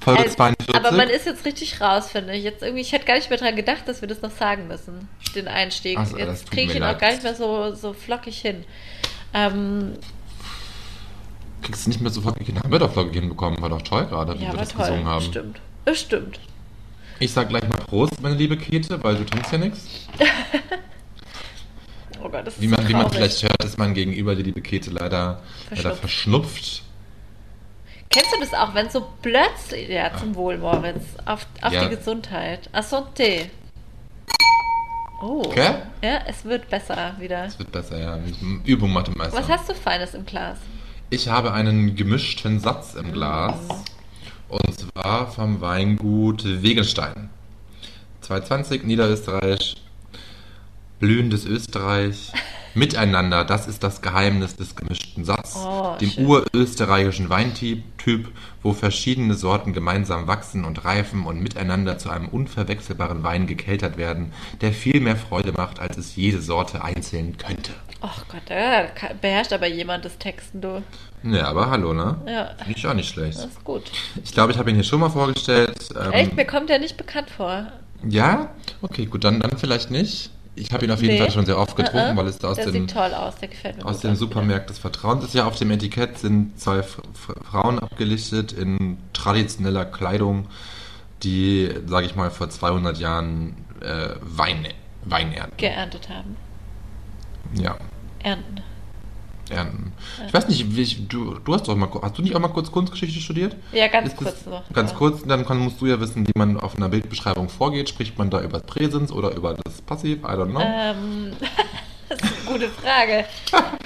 Folge 0.00 0.22
Also, 0.22 0.36
42. 0.36 0.74
Aber 0.74 0.92
man 0.92 1.08
ist 1.08 1.26
jetzt 1.26 1.44
richtig 1.44 1.80
raus, 1.80 2.10
finde 2.10 2.32
ich. 2.34 2.42
Jetzt 2.42 2.62
irgendwie, 2.62 2.80
ich 2.80 2.92
hätte 2.92 3.04
gar 3.04 3.14
nicht 3.16 3.28
mehr 3.28 3.38
dran 3.38 3.54
gedacht, 3.54 3.86
dass 3.86 4.00
wir 4.00 4.08
das 4.08 4.22
noch 4.22 4.30
sagen 4.30 4.66
müssen. 4.66 5.08
Den 5.34 5.48
Einstieg. 5.48 5.98
Ach 5.98 6.06
so, 6.06 6.16
das 6.16 6.40
jetzt 6.40 6.50
kriege 6.50 6.70
ich 6.70 6.76
ihn 6.76 6.82
auch 6.82 6.92
leid. 6.92 7.00
gar 7.00 7.10
nicht 7.10 7.22
mehr 7.22 7.34
so, 7.34 7.74
so 7.74 7.92
flockig 7.92 8.38
hin. 8.40 8.64
Ähm, 9.34 9.92
Kriegst 11.62 11.84
du 11.86 11.90
nicht 11.90 12.00
mehr 12.00 12.10
so 12.10 12.22
flockig 12.22 12.46
hin? 12.46 12.58
Haben 12.58 12.72
wir 12.72 12.78
doch 12.78 12.92
flockig 12.92 13.14
hinbekommen, 13.14 13.60
war 13.60 13.68
doch 13.68 13.82
toll 13.82 14.06
gerade, 14.06 14.34
wie 14.38 14.44
ja, 14.44 14.48
wir 14.48 14.54
war 14.54 14.64
das 14.64 14.70
toll. 14.70 14.86
gesungen 14.86 15.06
haben. 15.06 15.24
Stimmt. 15.24 15.60
Es 15.84 16.00
stimmt. 16.00 16.40
Ich 17.18 17.32
sag 17.32 17.50
gleich 17.50 17.62
mal 17.64 17.76
Prost, 17.86 18.20
meine 18.22 18.34
liebe 18.34 18.56
Käthe, 18.56 19.02
weil 19.04 19.16
du 19.16 19.24
trinkst 19.24 19.52
ja 19.52 19.58
nichts. 19.58 19.86
Oh 22.22 22.28
Gott, 22.28 22.46
das 22.46 22.54
ist 22.54 22.60
Wie 22.60 22.68
man, 22.68 22.82
so 22.82 22.88
wie 22.88 22.92
man 22.92 23.10
vielleicht 23.10 23.42
hört, 23.42 23.64
ist 23.64 23.78
man 23.78 23.94
gegenüber 23.94 24.34
die 24.34 24.42
liebe 24.42 24.60
Käthe 24.60 24.90
leider 24.90 25.40
leider 25.70 25.94
Verschnupft. 25.94 26.82
Kennst 28.12 28.32
du 28.34 28.40
das 28.40 28.52
auch, 28.54 28.74
wenn 28.74 28.90
so 28.90 29.06
plötzlich, 29.22 29.88
ja, 29.88 30.10
zum 30.16 30.34
Wohl, 30.34 30.58
Moritz, 30.58 31.04
auf, 31.26 31.46
auf 31.62 31.72
Ja. 31.72 31.84
die 31.84 31.94
Gesundheit. 31.94 32.68
A 32.72 32.80
santé. 32.80 33.46
Oh. 35.22 35.42
Okay. 35.46 35.74
Ja, 36.02 36.22
es 36.26 36.44
wird 36.44 36.68
besser 36.68 37.14
wieder. 37.20 37.44
Es 37.44 37.56
wird 37.58 37.70
besser, 37.70 37.98
ja. 38.00 38.18
Übung 38.64 38.92
macht 38.92 39.16
Meister. 39.16 39.38
Was 39.38 39.48
hast 39.48 39.68
du 39.68 39.74
Feines 39.74 40.14
im 40.14 40.26
Glas? 40.26 40.58
Ich 41.10 41.28
habe 41.28 41.52
einen 41.52 41.94
gemischten 41.94 42.58
Satz 42.58 42.94
im 42.94 43.12
Glas. 43.12 43.54
Und 44.48 44.76
zwar 44.76 45.30
vom 45.30 45.60
Weingut 45.60 46.42
Wegenstein. 46.62 47.30
220 48.22 48.82
Niederösterreich. 48.84 49.76
Blühendes 50.98 51.44
Österreich. 51.46 52.32
Miteinander, 52.74 53.44
das 53.44 53.66
ist 53.66 53.82
das 53.82 54.00
Geheimnis 54.02 54.56
des 54.56 54.76
gemischten 54.76 55.24
Satz. 55.24 55.56
Oh, 55.56 55.96
dem 56.00 56.10
schön. 56.10 56.26
urösterreichischen 56.26 57.28
Weintyp, 57.28 57.82
Typ, 57.98 58.28
wo 58.62 58.72
verschiedene 58.72 59.34
Sorten 59.34 59.72
gemeinsam 59.72 60.26
wachsen 60.26 60.64
und 60.64 60.84
reifen 60.84 61.24
und 61.26 61.40
miteinander 61.42 61.98
zu 61.98 62.10
einem 62.10 62.28
unverwechselbaren 62.28 63.22
Wein 63.22 63.46
gekeltert 63.46 63.96
werden, 63.96 64.32
der 64.60 64.72
viel 64.72 65.00
mehr 65.00 65.16
Freude 65.16 65.52
macht, 65.52 65.80
als 65.80 65.96
es 65.96 66.16
jede 66.16 66.40
Sorte 66.40 66.82
einzeln 66.84 67.36
könnte. 67.38 67.72
Ach 68.02 68.24
Gott, 68.28 68.42
da 68.46 68.84
ka- 68.86 69.10
beherrscht 69.20 69.52
aber 69.52 69.66
jemand 69.66 70.04
das 70.06 70.16
Texten, 70.16 70.60
du. 70.62 70.82
Ja, 71.22 71.48
aber 71.48 71.70
hallo, 71.70 71.92
ne? 71.92 72.16
Ja, 72.26 72.50
Finde 72.64 72.78
ich 72.78 72.86
auch 72.86 72.94
nicht 72.94 73.10
schlecht. 73.10 73.36
das 73.38 73.46
ist 73.46 73.64
gut. 73.64 73.90
Ich 74.24 74.32
glaube, 74.32 74.52
ich 74.52 74.58
habe 74.58 74.70
ihn 74.70 74.76
hier 74.76 74.84
schon 74.84 75.00
mal 75.00 75.10
vorgestellt. 75.10 75.76
Ähm, 76.02 76.12
Echt? 76.12 76.34
Mir 76.36 76.46
kommt 76.46 76.70
der 76.70 76.78
nicht 76.78 76.96
bekannt 76.96 77.28
vor. 77.28 77.66
Ja? 78.08 78.48
Okay, 78.80 79.04
gut, 79.04 79.24
dann, 79.24 79.40
dann 79.40 79.58
vielleicht 79.58 79.90
nicht. 79.90 80.30
Ich 80.56 80.72
habe 80.72 80.84
ihn 80.84 80.90
auf 80.90 81.00
jeden 81.00 81.14
Nee. 81.14 81.20
Fall 81.20 81.30
schon 81.30 81.46
sehr 81.46 81.58
oft 81.58 81.76
getrunken, 81.76 82.10
Uh-uh. 82.10 82.16
weil 82.16 82.26
es 82.26 82.38
da 82.38 82.48
aus 82.48 82.56
der 82.56 82.70
dem, 82.70 82.86
aus, 82.88 83.84
aus 83.84 84.00
dem 84.00 84.16
Supermarkt 84.16 84.68
des 84.70 84.78
Vertrauens 84.78 85.24
ist. 85.24 85.34
Ja, 85.34 85.46
auf 85.46 85.56
dem 85.56 85.70
Etikett 85.70 86.18
sind 86.18 86.58
zwei 86.60 86.82
Frauen 86.82 87.78
abgelichtet 87.78 88.52
in 88.52 88.98
traditioneller 89.12 89.84
Kleidung, 89.84 90.48
die, 91.22 91.70
sage 91.86 92.06
ich 92.06 92.16
mal, 92.16 92.30
vor 92.30 92.50
200 92.50 92.98
Jahren 92.98 93.64
äh, 93.80 94.10
Wein, 94.22 94.66
Wein 95.04 95.32
ernten. 95.32 95.56
Geerntet 95.56 96.08
haben. 96.08 96.36
Ja, 97.54 97.76
Ernten. 98.22 98.62
Ernten. 99.50 99.92
Ich 100.26 100.32
weiß 100.32 100.48
nicht, 100.48 100.74
wie 100.76 100.82
ich, 100.82 101.08
du, 101.08 101.34
du 101.44 101.54
hast 101.54 101.68
doch 101.68 101.76
mal, 101.76 101.88
hast 102.02 102.16
du 102.18 102.22
nicht 102.22 102.34
auch 102.34 102.40
mal 102.40 102.48
kurz 102.48 102.70
Kunstgeschichte 102.70 103.20
studiert? 103.20 103.56
Ja, 103.72 103.88
ganz 103.88 104.08
Ist 104.08 104.16
kurz 104.16 104.46
noch. 104.46 104.62
Ganz 104.72 104.90
ja. 104.92 104.96
kurz, 104.96 105.22
dann 105.24 105.44
kann, 105.46 105.58
musst 105.58 105.80
du 105.80 105.86
ja 105.86 106.00
wissen, 106.00 106.26
wie 106.26 106.32
man 106.36 106.58
auf 106.58 106.76
einer 106.76 106.88
Bildbeschreibung 106.88 107.48
vorgeht. 107.48 107.88
Spricht 107.88 108.18
man 108.18 108.30
da 108.30 108.40
über 108.40 108.58
das 108.58 108.66
Präsens 108.66 109.12
oder 109.12 109.32
über 109.34 109.54
das 109.54 109.82
Passiv? 109.82 110.18
I 110.18 110.26
don't 110.26 110.50
know. 110.50 110.60
Ähm, 110.60 111.32
das 112.08 112.18
ist 112.20 112.24
eine 112.24 112.52
gute 112.52 112.68
Frage. 112.68 113.12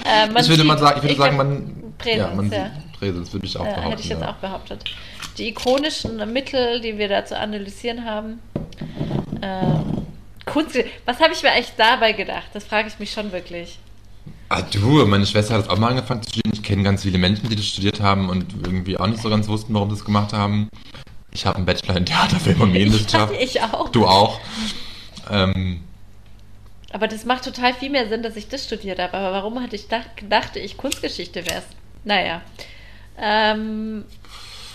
äh, 0.05 0.27
ich 0.27 0.33
würde 0.33 0.43
sieht- 0.43 0.65
mal 0.65 0.77
sagen, 0.77 0.97
ich 0.97 1.03
würde 1.03 1.15
sagen, 1.15 1.35
glaub, 1.35 1.47
man, 1.47 1.93
Präsens, 1.97 2.19
ja, 2.29 2.35
man 2.35 2.51
ja. 2.51 2.65
sieht 2.65 2.99
Präsens, 2.99 3.33
würde 3.33 3.45
ich 3.45 3.57
auch 3.57 3.65
Äh, 3.65 3.69
behaupten. 3.69 3.89
hätte 3.89 4.01
ich 4.01 4.09
jetzt 4.09 4.23
auch 4.23 4.35
behauptet. 4.35 4.83
Die 5.37 5.49
ikonischen 5.49 6.31
Mittel, 6.31 6.79
die 6.81 6.97
wir 6.97 7.09
da 7.09 7.25
zu 7.25 7.37
analysieren 7.37 8.05
haben. 8.05 8.39
Ähm, 9.41 10.05
Kunst. 10.45 10.77
Was 11.05 11.19
habe 11.19 11.33
ich 11.33 11.43
mir 11.43 11.51
eigentlich 11.51 11.73
dabei 11.77 12.13
gedacht? 12.13 12.45
Das 12.53 12.63
frage 12.65 12.87
ich 12.87 12.99
mich 12.99 13.11
schon 13.11 13.31
wirklich. 13.31 13.79
Ah, 14.49 14.61
du, 14.61 15.05
meine 15.07 15.25
Schwester 15.25 15.55
hat 15.55 15.61
das 15.61 15.69
auch 15.69 15.79
mal 15.79 15.89
angefangen 15.89 16.21
zu 16.21 16.29
studieren. 16.29 16.53
Ich 16.53 16.63
kenne 16.63 16.83
ganz 16.83 17.01
viele 17.03 17.17
Menschen, 17.17 17.49
die 17.49 17.55
das 17.55 17.65
studiert 17.65 17.99
haben 17.99 18.29
und 18.29 18.45
irgendwie 18.63 18.97
auch 18.97 19.07
nicht 19.07 19.21
so 19.21 19.29
ganz 19.29 19.47
wussten, 19.47 19.73
warum 19.73 19.89
sie 19.89 19.95
es 19.95 20.05
gemacht 20.05 20.33
haben. 20.33 20.69
Ich 21.31 21.45
habe 21.45 21.57
einen 21.57 21.65
Bachelor 21.65 21.97
in 21.97 22.05
Theater, 22.05 22.39
Film 22.39 22.61
und 22.61 22.71
Medienwissenschaft. 22.71 23.33
Ich 23.39 23.61
auch. 23.61 23.89
Du 23.89 24.05
auch. 24.05 24.39
Ähm, 25.29 25.81
Aber 26.91 27.07
das 27.07 27.25
macht 27.25 27.43
total 27.43 27.73
viel 27.73 27.89
mehr 27.89 28.07
Sinn, 28.07 28.21
dass 28.23 28.35
ich 28.35 28.47
das 28.47 28.65
studiert 28.65 28.99
habe. 28.99 29.13
Aber 29.15 29.31
warum 29.33 29.61
hatte 29.61 29.75
ich 29.75 29.87
dach, 29.87 30.05
dachte 30.29 30.59
ich, 30.59 30.77
Kunstgeschichte 30.77 31.45
wäre 31.45 31.59
es? 31.59 31.65
Naja. 32.03 32.41
Ähm, 33.17 34.05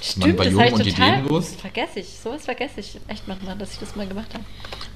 stimmt, 0.00 0.38
war 0.38 0.44
das 0.44 0.54
jung 0.54 0.72
und 0.72 0.84
total. 0.84 1.08
ideenlos. 1.08 1.54
Vergesse 1.54 2.00
ich. 2.00 2.08
Sowas 2.08 2.44
vergesse 2.44 2.80
ich 2.80 2.98
echt 3.08 3.28
manchmal, 3.28 3.56
dass 3.56 3.72
ich 3.74 3.78
das 3.78 3.96
mal 3.96 4.06
gemacht 4.06 4.32
habe. 4.34 4.44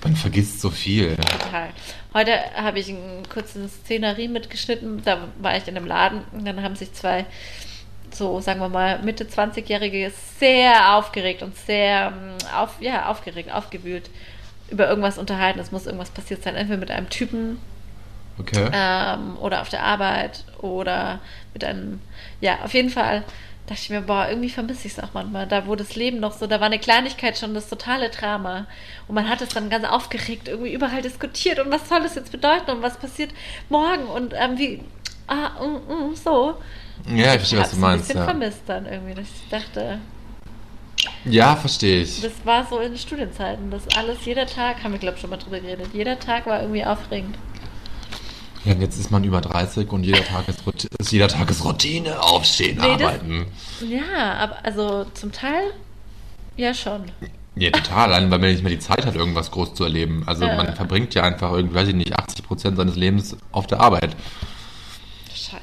man 0.03 0.17
vergisst 0.17 0.61
so 0.61 0.71
viel. 0.71 1.17
Total. 1.17 1.71
Heute 2.13 2.33
habe 2.57 2.79
ich 2.79 2.89
eine 2.89 3.23
kurze 3.33 3.69
Szenerie 3.69 4.29
mitgeschnitten. 4.29 5.03
Da 5.05 5.29
war 5.41 5.57
ich 5.57 5.67
in 5.69 5.77
einem 5.77 5.87
Laden 5.87 6.23
und 6.33 6.45
dann 6.45 6.63
haben 6.63 6.77
sich 6.77 6.93
zwei, 6.93 7.27
so 8.13 8.41
sagen 8.41 8.61
wir 8.61 8.69
mal, 8.69 9.03
Mitte 9.03 9.25
20-Jährige 9.25 10.13
sehr 10.39 10.97
aufgeregt 10.97 11.43
und 11.43 11.57
sehr 11.57 12.13
ähm, 12.17 12.37
auf, 12.57 12.81
ja, 12.81 13.11
aufgeregt, 13.11 13.53
aufgewühlt 13.53 14.11
über 14.71 14.89
irgendwas 14.89 15.19
unterhalten. 15.19 15.59
Es 15.59 15.73
muss 15.73 15.87
irgendwas 15.87 16.11
passiert 16.11 16.43
sein. 16.43 16.55
Entweder 16.55 16.79
mit 16.79 16.91
einem 16.91 17.09
Typen 17.09 17.59
Okay. 18.39 18.69
ähm, 18.73 19.37
oder 19.41 19.61
auf 19.61 19.69
der 19.69 19.85
Arbeit 19.85 20.45
oder 20.59 21.21
mit 21.53 21.63
einem, 21.63 22.01
ja, 22.41 22.59
auf 22.65 22.75
jeden 22.75 22.91
Fall 22.91 23.23
dachte 23.67 23.81
ich 23.81 23.91
mir, 23.91 24.03
boah, 24.03 24.29
irgendwie 24.29 24.51
vermisse 24.51 24.87
ich 24.87 24.93
es 24.93 25.03
auch 25.03 25.15
manchmal. 25.15 25.47
Da, 25.47 25.67
wo 25.67 25.75
das 25.75 25.97
Leben 25.97 26.21
noch 26.21 26.33
so, 26.33 26.47
da 26.47 26.61
war 26.61 26.67
eine 26.67 26.79
Kleinigkeit 26.79 27.39
schon 27.39 27.55
das 27.55 27.69
totale 27.69 28.11
Drama. 28.11 28.67
Und 29.09 29.15
man 29.15 29.29
hat 29.29 29.41
es 29.41 29.51
dann 29.51 29.71
ganz 29.71 29.87
aufgeregt, 29.87 30.49
irgendwie 30.49 30.73
überall 30.73 31.03
diskutiert 31.03 31.59
und 31.59 31.71
was 31.71 31.89
soll 31.89 32.03
das 32.03 32.15
jetzt 32.15 32.31
bedeuten 32.31 32.71
und 32.71 32.83
was 32.83 32.99
passiert 32.99 33.31
morgen 33.71 34.05
und 34.05 34.35
ähm, 34.37 34.59
wie, 34.59 34.83
ah, 35.29 35.51
mm, 35.65 36.11
mm, 36.11 36.15
so. 36.15 36.57
Ja, 37.09 37.33
ich 37.33 37.39
verstehe, 37.39 37.61
was 37.61 37.71
du 37.71 37.77
meinst. 37.77 38.05
ein 38.05 38.07
bisschen 38.07 38.17
Ja, 38.19 38.25
vermisst 38.25 38.63
dann 38.67 38.87
irgendwie, 38.87 39.15
dass 39.15 39.27
ich 39.27 39.49
dachte, 39.49 39.99
ja 41.25 41.57
verstehe 41.57 42.03
ich. 42.03 42.21
das 42.21 42.33
war 42.45 42.67
so 42.67 42.79
in 42.79 42.97
Studienzeiten, 42.97 43.71
das 43.71 43.83
alles, 43.97 44.25
jeder 44.25 44.47
Tag, 44.47 44.83
haben 44.85 44.93
wir 44.93 44.99
glaube 44.99 45.17
ich 45.17 45.21
schon 45.21 45.31
mal 45.31 45.37
drüber 45.37 45.61
geredet, 45.61 45.89
jeder 45.93 46.19
Tag 46.19 46.47
war 46.47 46.61
irgendwie 46.61 46.85
aufregend. 46.85 47.37
Ja, 48.65 48.73
und 48.73 48.81
jetzt 48.81 48.99
ist 48.99 49.11
man 49.11 49.25
über 49.25 49.41
30 49.43 49.91
und 49.93 50.05
jeder 50.05 50.25
Tag 50.25 50.49
ist, 50.49 50.67
Routine, 50.67 50.91
ist, 50.99 51.13
jeder 51.13 51.29
Tag 51.29 51.51
ist 51.51 51.65
Routine, 51.65 52.23
aufstehen, 52.23 52.79
Nee, 52.81 52.97
das- 52.97 53.03
arbeiten. 53.03 53.47
Ja, 53.87 54.35
aber 54.39 54.65
also 54.65 55.05
zum 55.15 55.33
Teil 55.33 55.71
ja 56.57 56.73
schon. 56.73 57.05
Ja, 57.57 57.71
total, 57.71 58.11
weil 58.11 58.27
man 58.27 58.41
nicht 58.41 58.63
mehr 58.63 58.73
die 58.73 58.79
Zeit 58.79 59.05
hat, 59.07 59.15
irgendwas 59.15 59.51
groß 59.51 59.75
zu 59.75 59.85
erleben. 59.85 60.23
Also 60.27 60.45
Ja. 60.47 60.57
man 60.57 60.75
verbringt 60.75 61.15
ja 61.15 61.23
einfach 61.25 61.53
irgendwie, 61.53 61.75
weiß 61.77 61.89
ich 61.89 61.95
nicht, 61.95 62.19
80 62.19 62.45
Prozent 62.47 62.77
seines 62.77 62.97
Lebens 62.97 63.37
auf 63.53 63.67
der 63.67 63.81
Arbeit. 63.81 64.17
Scheiße. 65.33 65.61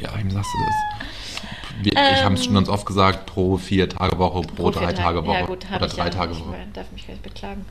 Ja, 0.00 0.10
wem 0.16 0.30
sagst 0.30 0.50
du 0.54 0.58
das? 0.64 0.74
Wir, 1.82 1.92
ich 1.92 1.98
Ähm. 2.18 2.24
habe 2.24 2.34
es 2.34 2.44
schon 2.44 2.54
ganz 2.54 2.68
oft 2.68 2.86
gesagt, 2.86 3.26
pro 3.26 3.56
vier 3.56 3.88
Tage 3.88 4.18
Woche, 4.18 4.42
pro, 4.42 4.70
drei 4.70 4.86
vier 4.88 4.94
Tage 4.94 5.24
Woche 5.26 5.40
Ja, 5.40 5.46
gut, 5.46 5.66
oder 5.74 5.86
ich 5.86 5.92
drei 5.92 6.04
ja 6.04 6.10
Tage. 6.10 6.32
Woche. 6.38 6.56
Ich 6.66 6.72
darf 6.72 6.90
mich 6.92 7.06
gar 7.06 7.12
nicht 7.14 7.22
beklagen. 7.22 7.64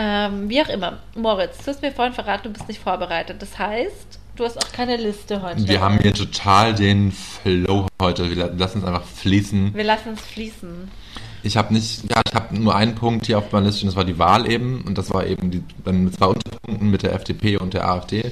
Ähm, 0.00 0.48
wie 0.48 0.62
auch 0.62 0.68
immer. 0.68 0.98
Moritz, 1.16 1.58
du 1.58 1.72
hast 1.72 1.82
mir 1.82 1.90
vorhin 1.90 2.14
verraten, 2.14 2.44
du 2.44 2.50
bist 2.50 2.68
nicht 2.68 2.80
vorbereitet. 2.80 3.42
Das 3.42 3.58
heißt, 3.58 4.20
du 4.36 4.44
hast 4.44 4.56
auch 4.56 4.70
keine 4.72 4.96
Liste 4.96 5.42
heute. 5.42 5.66
Wir 5.66 5.80
haben 5.80 5.98
hier 5.98 6.14
total 6.14 6.72
den 6.72 7.10
Flow 7.10 7.88
heute. 8.00 8.30
Wir 8.30 8.36
la- 8.36 8.52
lassen 8.56 8.78
es 8.78 8.84
einfach 8.84 9.02
fließen. 9.02 9.74
Wir 9.74 9.82
lassen 9.82 10.10
es 10.14 10.20
fließen. 10.20 10.88
Ich 11.42 11.56
habe 11.56 11.74
nicht, 11.74 12.02
ja, 12.10 12.20
ich 12.28 12.34
habe 12.34 12.56
nur 12.56 12.76
einen 12.76 12.94
Punkt 12.94 13.26
hier 13.26 13.38
auf 13.38 13.50
meiner 13.50 13.66
Liste, 13.66 13.82
und 13.82 13.88
das 13.88 13.96
war 13.96 14.04
die 14.04 14.18
Wahl 14.20 14.48
eben. 14.48 14.82
Und 14.82 14.96
das 14.98 15.10
war 15.12 15.26
eben 15.26 15.50
die, 15.50 15.64
dann 15.84 16.04
mit 16.04 16.14
zwei 16.14 16.26
Unterpunkten 16.26 16.90
mit 16.90 17.02
der 17.02 17.12
FDP 17.14 17.56
und 17.56 17.74
der 17.74 17.88
AfD, 17.88 18.30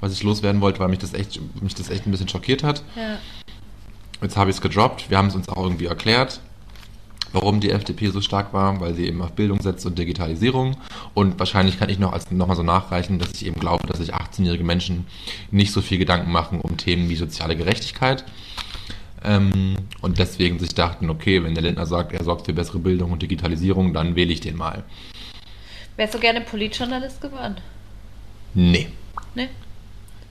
was 0.00 0.12
ich 0.12 0.22
loswerden 0.22 0.60
wollte, 0.60 0.78
weil 0.78 0.88
mich 0.88 1.00
das 1.00 1.12
echt, 1.12 1.40
mich 1.60 1.74
das 1.74 1.90
echt 1.90 2.06
ein 2.06 2.12
bisschen 2.12 2.28
schockiert 2.28 2.62
hat. 2.62 2.84
Ja. 2.94 3.18
Jetzt 4.22 4.36
habe 4.36 4.50
ich 4.50 4.56
es 4.56 4.62
gedroppt. 4.62 5.10
Wir 5.10 5.18
haben 5.18 5.26
es 5.28 5.34
uns 5.34 5.48
auch 5.48 5.62
irgendwie 5.64 5.86
erklärt, 5.86 6.40
warum 7.32 7.60
die 7.60 7.70
FDP 7.70 8.08
so 8.08 8.20
stark 8.20 8.52
war, 8.52 8.80
weil 8.80 8.94
sie 8.94 9.06
eben 9.06 9.22
auf 9.22 9.32
Bildung 9.32 9.60
setzt 9.60 9.86
und 9.86 9.98
Digitalisierung. 9.98 10.76
Und 11.14 11.38
wahrscheinlich 11.38 11.78
kann 11.78 11.88
ich 11.88 11.98
noch 11.98 12.12
als 12.12 12.30
noch 12.30 12.46
mal 12.46 12.56
so 12.56 12.62
nachreichen, 12.62 13.18
dass 13.18 13.32
ich 13.32 13.46
eben 13.46 13.60
glaube, 13.60 13.86
dass 13.86 13.98
sich 13.98 14.14
18-jährige 14.14 14.64
Menschen 14.64 15.06
nicht 15.50 15.72
so 15.72 15.80
viel 15.80 15.98
Gedanken 15.98 16.32
machen 16.32 16.60
um 16.60 16.76
Themen 16.76 17.08
wie 17.08 17.16
soziale 17.16 17.56
Gerechtigkeit. 17.56 18.24
Ähm, 19.22 19.76
und 20.00 20.18
deswegen 20.18 20.58
sich 20.58 20.74
dachten, 20.74 21.10
okay, 21.10 21.42
wenn 21.44 21.54
der 21.54 21.62
Lindner 21.62 21.86
sagt, 21.86 22.12
er 22.12 22.24
sorgt 22.24 22.46
für 22.46 22.52
bessere 22.52 22.78
Bildung 22.78 23.12
und 23.12 23.22
Digitalisierung, 23.22 23.92
dann 23.92 24.16
wähle 24.16 24.32
ich 24.32 24.40
den 24.40 24.56
mal. 24.56 24.84
Wärst 25.96 26.14
du 26.14 26.18
gerne 26.18 26.40
Politjournalist 26.40 27.20
geworden? 27.20 27.56
Nee. 28.54 28.88
Ne? 29.34 29.48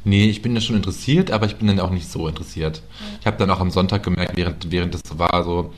Nee, 0.03 0.29
ich 0.29 0.41
bin 0.41 0.55
da 0.55 0.61
schon 0.61 0.77
interessiert, 0.77 1.29
aber 1.29 1.45
ich 1.45 1.57
bin 1.57 1.67
dann 1.67 1.79
auch 1.79 1.91
nicht 1.91 2.09
so 2.09 2.27
interessiert. 2.27 2.81
Ich 3.19 3.27
habe 3.27 3.37
dann 3.37 3.51
auch 3.51 3.59
am 3.59 3.69
Sonntag 3.69 4.01
gemerkt, 4.03 4.35
während, 4.35 4.71
während 4.71 4.93
das 4.93 5.01
war, 5.19 5.43
so, 5.43 5.73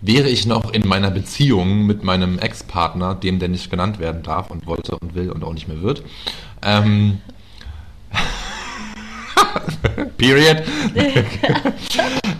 wäre 0.00 0.28
ich 0.28 0.46
noch 0.46 0.72
in 0.72 0.88
meiner 0.88 1.10
Beziehung 1.10 1.86
mit 1.86 2.04
meinem 2.04 2.38
Ex-Partner, 2.38 3.14
dem 3.14 3.38
der 3.38 3.48
nicht 3.48 3.70
genannt 3.70 3.98
werden 3.98 4.22
darf 4.22 4.50
und 4.50 4.66
wollte 4.66 4.96
und 4.98 5.14
will 5.14 5.30
und 5.30 5.44
auch 5.44 5.52
nicht 5.52 5.68
mehr 5.68 5.82
wird, 5.82 6.02
ähm, 6.62 7.20
Period. 10.16 10.62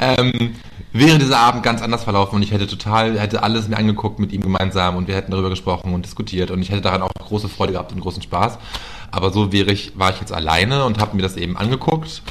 ähm, 0.00 0.54
wäre 0.92 1.18
dieser 1.18 1.38
Abend 1.38 1.62
ganz 1.62 1.82
anders 1.82 2.04
verlaufen 2.04 2.36
und 2.36 2.42
ich 2.42 2.50
hätte 2.50 2.66
total, 2.66 3.18
hätte 3.18 3.42
alles 3.42 3.68
mir 3.68 3.76
angeguckt 3.76 4.18
mit 4.18 4.32
ihm 4.32 4.40
gemeinsam 4.40 4.96
und 4.96 5.08
wir 5.08 5.14
hätten 5.14 5.30
darüber 5.30 5.50
gesprochen 5.50 5.94
und 5.94 6.04
diskutiert 6.04 6.50
und 6.50 6.62
ich 6.62 6.70
hätte 6.70 6.80
daran 6.80 7.02
auch 7.02 7.12
große 7.14 7.48
Freude 7.48 7.74
gehabt 7.74 7.92
und 7.92 8.00
großen 8.00 8.22
Spaß. 8.22 8.58
Aber 9.10 9.32
so 9.32 9.52
wäre 9.52 9.72
ich, 9.72 9.98
war 9.98 10.10
ich 10.10 10.20
jetzt 10.20 10.32
alleine 10.32 10.84
und 10.84 10.98
habe 10.98 11.16
mir 11.16 11.22
das 11.22 11.36
eben 11.36 11.56
angeguckt 11.56 12.22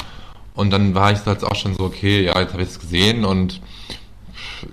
und 0.55 0.71
dann 0.71 0.95
war 0.95 1.11
ich 1.11 1.19
jetzt 1.25 1.45
auch 1.45 1.55
schon 1.55 1.75
so, 1.75 1.83
okay, 1.83 2.25
ja, 2.25 2.39
jetzt 2.39 2.53
habe 2.53 2.63
ich 2.63 2.69
es 2.69 2.79
gesehen 2.79 3.25
und 3.25 3.61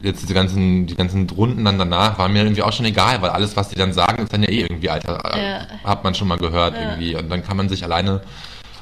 jetzt 0.03 0.23
diese 0.23 0.35
ganzen, 0.35 0.87
die 0.87 0.95
ganzen 0.95 1.29
Runden 1.31 1.65
dann 1.65 1.79
danach 1.79 2.19
waren 2.19 2.33
mir 2.33 2.43
irgendwie 2.43 2.63
auch 2.63 2.73
schon 2.73 2.87
egal, 2.87 3.23
weil 3.23 3.31
alles, 3.31 3.57
was 3.57 3.69
die 3.69 3.77
dann 3.77 3.93
sagen, 3.93 4.23
ist 4.25 4.33
dann 4.33 4.43
ja 4.43 4.49
eh 4.51 4.61
irgendwie, 4.63 4.91
Alter, 4.91 5.21
Ja. 5.37 5.67
hat 5.85 6.05
man 6.05 6.15
schon 6.15 6.29
mal 6.29 6.39
gehört 6.39 6.75
Ja. 6.75 6.83
irgendwie 6.83 7.15
und 7.17 7.29
dann 7.29 7.45
kann 7.45 7.57
man 7.57 7.69
sich 7.69 7.85
alleine 7.85 8.21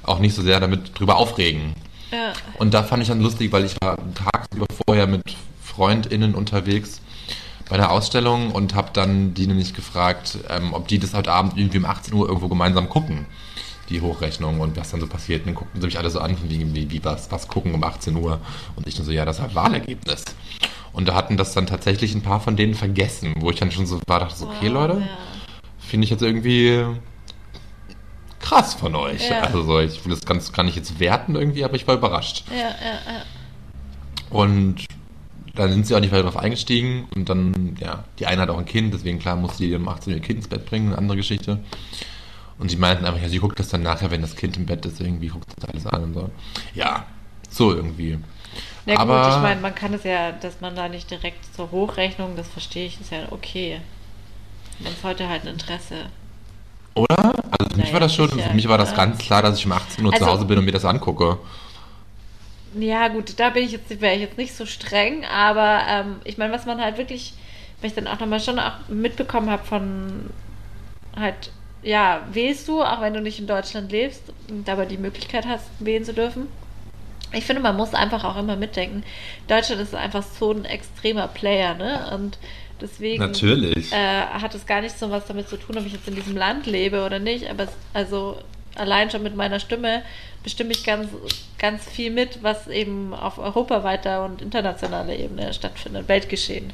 auch 0.03 0.19
nicht 0.19 0.35
so 0.35 0.43
sehr 0.43 0.61
damit 0.61 0.99
drüber 0.99 1.17
aufregen. 1.17 1.75
Ja. 2.11 2.33
Und 2.59 2.75
da 2.75 2.83
fand 2.83 3.03
ich 3.03 3.09
dann 3.09 3.21
lustig, 3.21 3.53
weil 3.53 3.65
ich 3.65 3.75
war 3.83 3.97
tagsüber 4.15 4.67
vorher 4.87 5.07
mit 5.07 5.23
FreundInnen 5.63 6.35
unterwegs 6.35 7.01
bei 7.69 7.77
einer 7.77 7.91
Ausstellung 7.91 8.53
und 8.53 8.75
habe 8.75 8.91
dann 8.93 9.35
die 9.35 9.47
nämlich 9.47 9.73
gefragt, 9.75 10.39
ähm, 10.51 10.75
ob 10.75 10.87
die 10.89 10.99
das 10.99 11.15
heute 11.15 11.33
Abend 11.33 11.57
irgendwie 11.57 11.79
um 11.79 11.87
18 11.87 12.13
Uhr 12.15 12.27
irgendwo 12.29 12.49
gemeinsam 12.49 12.89
gucken, 12.91 13.27
die 13.89 14.01
Hochrechnung 14.03 14.61
und 14.61 14.77
was 14.77 14.91
dann 14.91 15.01
so 15.01 15.07
passiert. 15.07 15.41
Und 15.41 15.47
dann 15.49 15.55
guckten 15.55 15.81
sie 15.81 15.87
mich 15.87 15.99
alle 15.99 16.11
so 16.11 16.21
an, 16.21 16.37
von 16.37 16.49
wegen, 16.51 16.75
wie, 16.75 16.91
wie 16.91 17.03
was, 17.05 17.31
was 17.33 17.49
gucken 17.49 17.75
um 17.75 17.83
18 17.83 18.15
Uhr. 18.17 18.41
Und 18.77 18.87
ich 18.87 18.97
nur 18.99 19.07
so, 19.07 19.13
ja, 19.13 19.25
das 19.25 19.39
ist 19.39 19.55
Wahlergebnis. 19.55 20.25
Und 20.95 21.09
da 21.09 21.15
hatten 21.15 21.37
das 21.37 21.53
dann 21.53 21.67
tatsächlich 21.67 22.15
ein 22.15 22.23
paar 22.23 22.41
von 22.41 22.57
denen 22.57 22.75
vergessen, 22.75 23.35
wo 23.41 23.51
ich 23.51 23.59
dann 23.59 23.71
schon 23.73 23.85
so 23.87 24.01
war, 24.07 24.21
dachte 24.21 24.37
so, 24.37 24.47
okay, 24.47 24.69
Wow, 24.69 24.73
Leute, 24.75 25.01
Ja. 25.01 25.07
finde 25.79 26.05
ich 26.05 26.11
jetzt 26.11 26.23
irgendwie 26.23 26.85
krass 28.41 28.75
von 28.75 28.95
euch. 28.95 29.29
Ja. 29.29 29.41
Also 29.43 29.63
so, 29.63 29.81
ich 29.81 30.05
will 30.05 30.11
das 30.15 30.25
ganz, 30.25 30.53
kann 30.53 30.69
ich 30.69 30.77
jetzt 30.77 31.01
werten 31.01 31.35
irgendwie, 31.35 31.65
aber 31.65 31.75
ich 31.75 31.87
war 31.87 31.95
überrascht. 31.97 32.45
Ja, 32.51 32.57
ja, 32.57 32.69
ja. 33.15 33.23
Und 34.31 34.85
dann 35.55 35.71
sind 35.71 35.87
sie 35.87 35.95
auch 35.95 36.01
nicht 36.01 36.13
weiter 36.13 36.25
darauf 36.25 36.37
eingestiegen 36.43 37.07
und 37.15 37.29
dann, 37.29 37.77
ja, 37.81 38.05
die 38.19 38.27
eine 38.27 38.43
hat 38.43 38.51
auch 38.51 38.59
ein 38.59 38.65
Kind, 38.67 38.93
deswegen 38.95 39.19
klar 39.19 39.37
musste 39.37 39.65
die 39.65 39.75
um 39.75 39.89
18 39.89 40.13
Uhr 40.13 40.19
ihr 40.19 40.23
Kind 40.25 40.39
ins 40.39 40.49
Bett 40.49 40.67
bringen, 40.67 40.89
eine 40.89 40.99
andere 40.99 41.17
Geschichte. 41.17 41.61
Und 42.59 42.71
sie 42.71 42.77
meinten 42.77 43.05
einfach, 43.05 43.21
ja, 43.21 43.29
sie 43.29 43.39
guckt 43.39 43.59
das 43.59 43.69
dann 43.69 43.83
nachher, 43.83 44.11
wenn 44.11 44.21
das 44.21 44.37
Kind 44.37 44.57
im 44.57 44.67
Bett 44.67 44.85
ist, 44.87 45.01
irgendwie 45.01 45.29
guckt 45.29 45.47
das 45.57 45.69
alles 45.69 45.87
an 45.87 46.05
und 46.05 46.15
so. 46.15 46.31
Ja, 46.75 47.05
so 47.51 47.75
irgendwie. 47.75 48.19
Na 48.87 48.95
gut, 48.95 49.01
Aber- 49.03 49.29
ich 49.37 49.43
meine, 49.43 49.61
man 49.61 49.75
kann 49.75 49.95
es 49.95 50.05
ja, 50.05 50.33
dass 50.33 50.61
man 50.61 50.77
da 50.77 50.89
nicht 50.89 51.11
direkt 51.11 51.55
zur 51.55 51.71
Hochrechnung, 51.71 52.37
das 52.37 52.49
verstehe 52.49 52.87
ich, 52.87 53.01
ist 53.01 53.13
ja 53.13 53.21
okay. 53.31 53.81
Man 54.81 54.93
heute 55.03 55.29
halt 55.29 55.43
ein 55.43 55.49
Interesse. 55.55 55.97
Oder? 56.95 57.35
Also 57.59 57.71
für 57.75 57.81
mich 57.81 57.93
war 57.93 58.01
das 58.01 58.15
schon, 58.15 58.29
sicher, 58.31 58.49
für 58.49 58.55
mich 58.55 58.69
war 58.69 58.79
das 58.79 58.91
ja. 58.91 58.97
ganz 58.97 59.19
klar, 59.19 59.43
dass 59.43 59.59
ich 59.59 59.67
um 59.67 59.73
18 59.73 60.05
Uhr 60.05 60.13
zu 60.13 60.23
Also- 60.25 60.33
Hause 60.33 60.45
bin 60.45 60.59
und 60.59 60.65
mir 60.65 60.73
das 60.73 60.85
angucke. 60.85 61.39
Ja, 62.77 63.07
gut, 63.09 63.39
da 63.39 63.51
bin 63.51 63.65
ich 63.65 63.71
jetzt, 63.73 63.89
wäre 64.01 64.15
ich 64.15 64.21
jetzt 64.21 64.37
nicht 64.37 64.55
so 64.55 64.67
streng, 64.67 65.25
aber 65.25 65.83
ähm, 65.89 66.17
ich 66.25 66.39
meine, 66.39 66.53
was 66.53 66.67
man 66.67 66.81
halt 66.81 66.99
wirklich, 66.99 67.35
weil 67.81 67.89
ich 67.89 67.95
dann 67.95 68.09
auch 68.09 68.19
nochmal 68.19 68.41
schon 68.41 68.59
auch 68.59 68.73
mitbekommen 68.89 69.49
habe 69.49 69.63
von 69.65 70.31
halt 71.17 71.53
ja, 71.85 72.23
wählst 72.33 72.67
du, 72.67 72.83
auch 72.83 73.01
wenn 73.01 73.15
du 73.15 73.21
nicht 73.21 73.39
in 73.39 73.47
Deutschland 73.47 73.93
lebst 73.93 74.23
und 74.49 74.69
aber 74.69 74.87
die 74.87 74.97
Möglichkeit 74.97 75.47
hast, 75.47 75.67
wählen 75.79 76.05
zu 76.05 76.15
dürfen. 76.15 76.49
Ich 77.35 77.45
finde, 77.45 77.63
man 77.63 77.77
muss 77.77 77.95
einfach 77.95 78.25
auch 78.25 78.37
immer 78.37 78.57
mitdenken. 78.57 79.05
Deutschland 79.49 79.81
ist 79.81 79.95
einfach 79.95 80.23
so 80.23 80.53
ein 80.53 80.65
extremer 80.65 81.29
Player, 81.29 81.75
ne? 81.75 82.11
Und 82.15 82.39
deswegen. 82.81 83.23
Äh, 83.93 84.27
hat 84.41 84.55
es 84.55 84.67
gar 84.67 84.81
nicht 84.81 84.99
so 84.99 85.11
was 85.11 85.27
damit 85.27 85.49
zu 85.49 85.57
tun, 85.57 85.79
ob 85.79 85.87
ich 85.87 85.93
jetzt 85.93 86.09
in 86.09 86.15
diesem 86.15 86.37
Land 86.37 86.67
lebe 86.67 87.05
oder 87.05 87.19
nicht. 87.19 87.49
Aber 87.49 87.65
es, 87.65 87.71
also 87.93 88.39
allein 88.77 89.11
schon 89.11 89.23
mit 89.23 89.37
meiner 89.37 89.61
Stimme 89.61 90.03
bestimme 90.43 90.73
ich 90.73 90.85
ganz, 90.85 91.09
ganz 91.59 91.85
viel 91.85 92.11
mit, 92.11 92.43
was 92.43 92.69
eben 92.69 93.15
auf 93.15 93.39
europaweiter 93.39 94.25
und 94.25 94.43
internationaler 94.43 95.17
Ebene 95.17 95.53
stattfindet, 95.55 96.09
Weltgeschehen. 96.09 96.73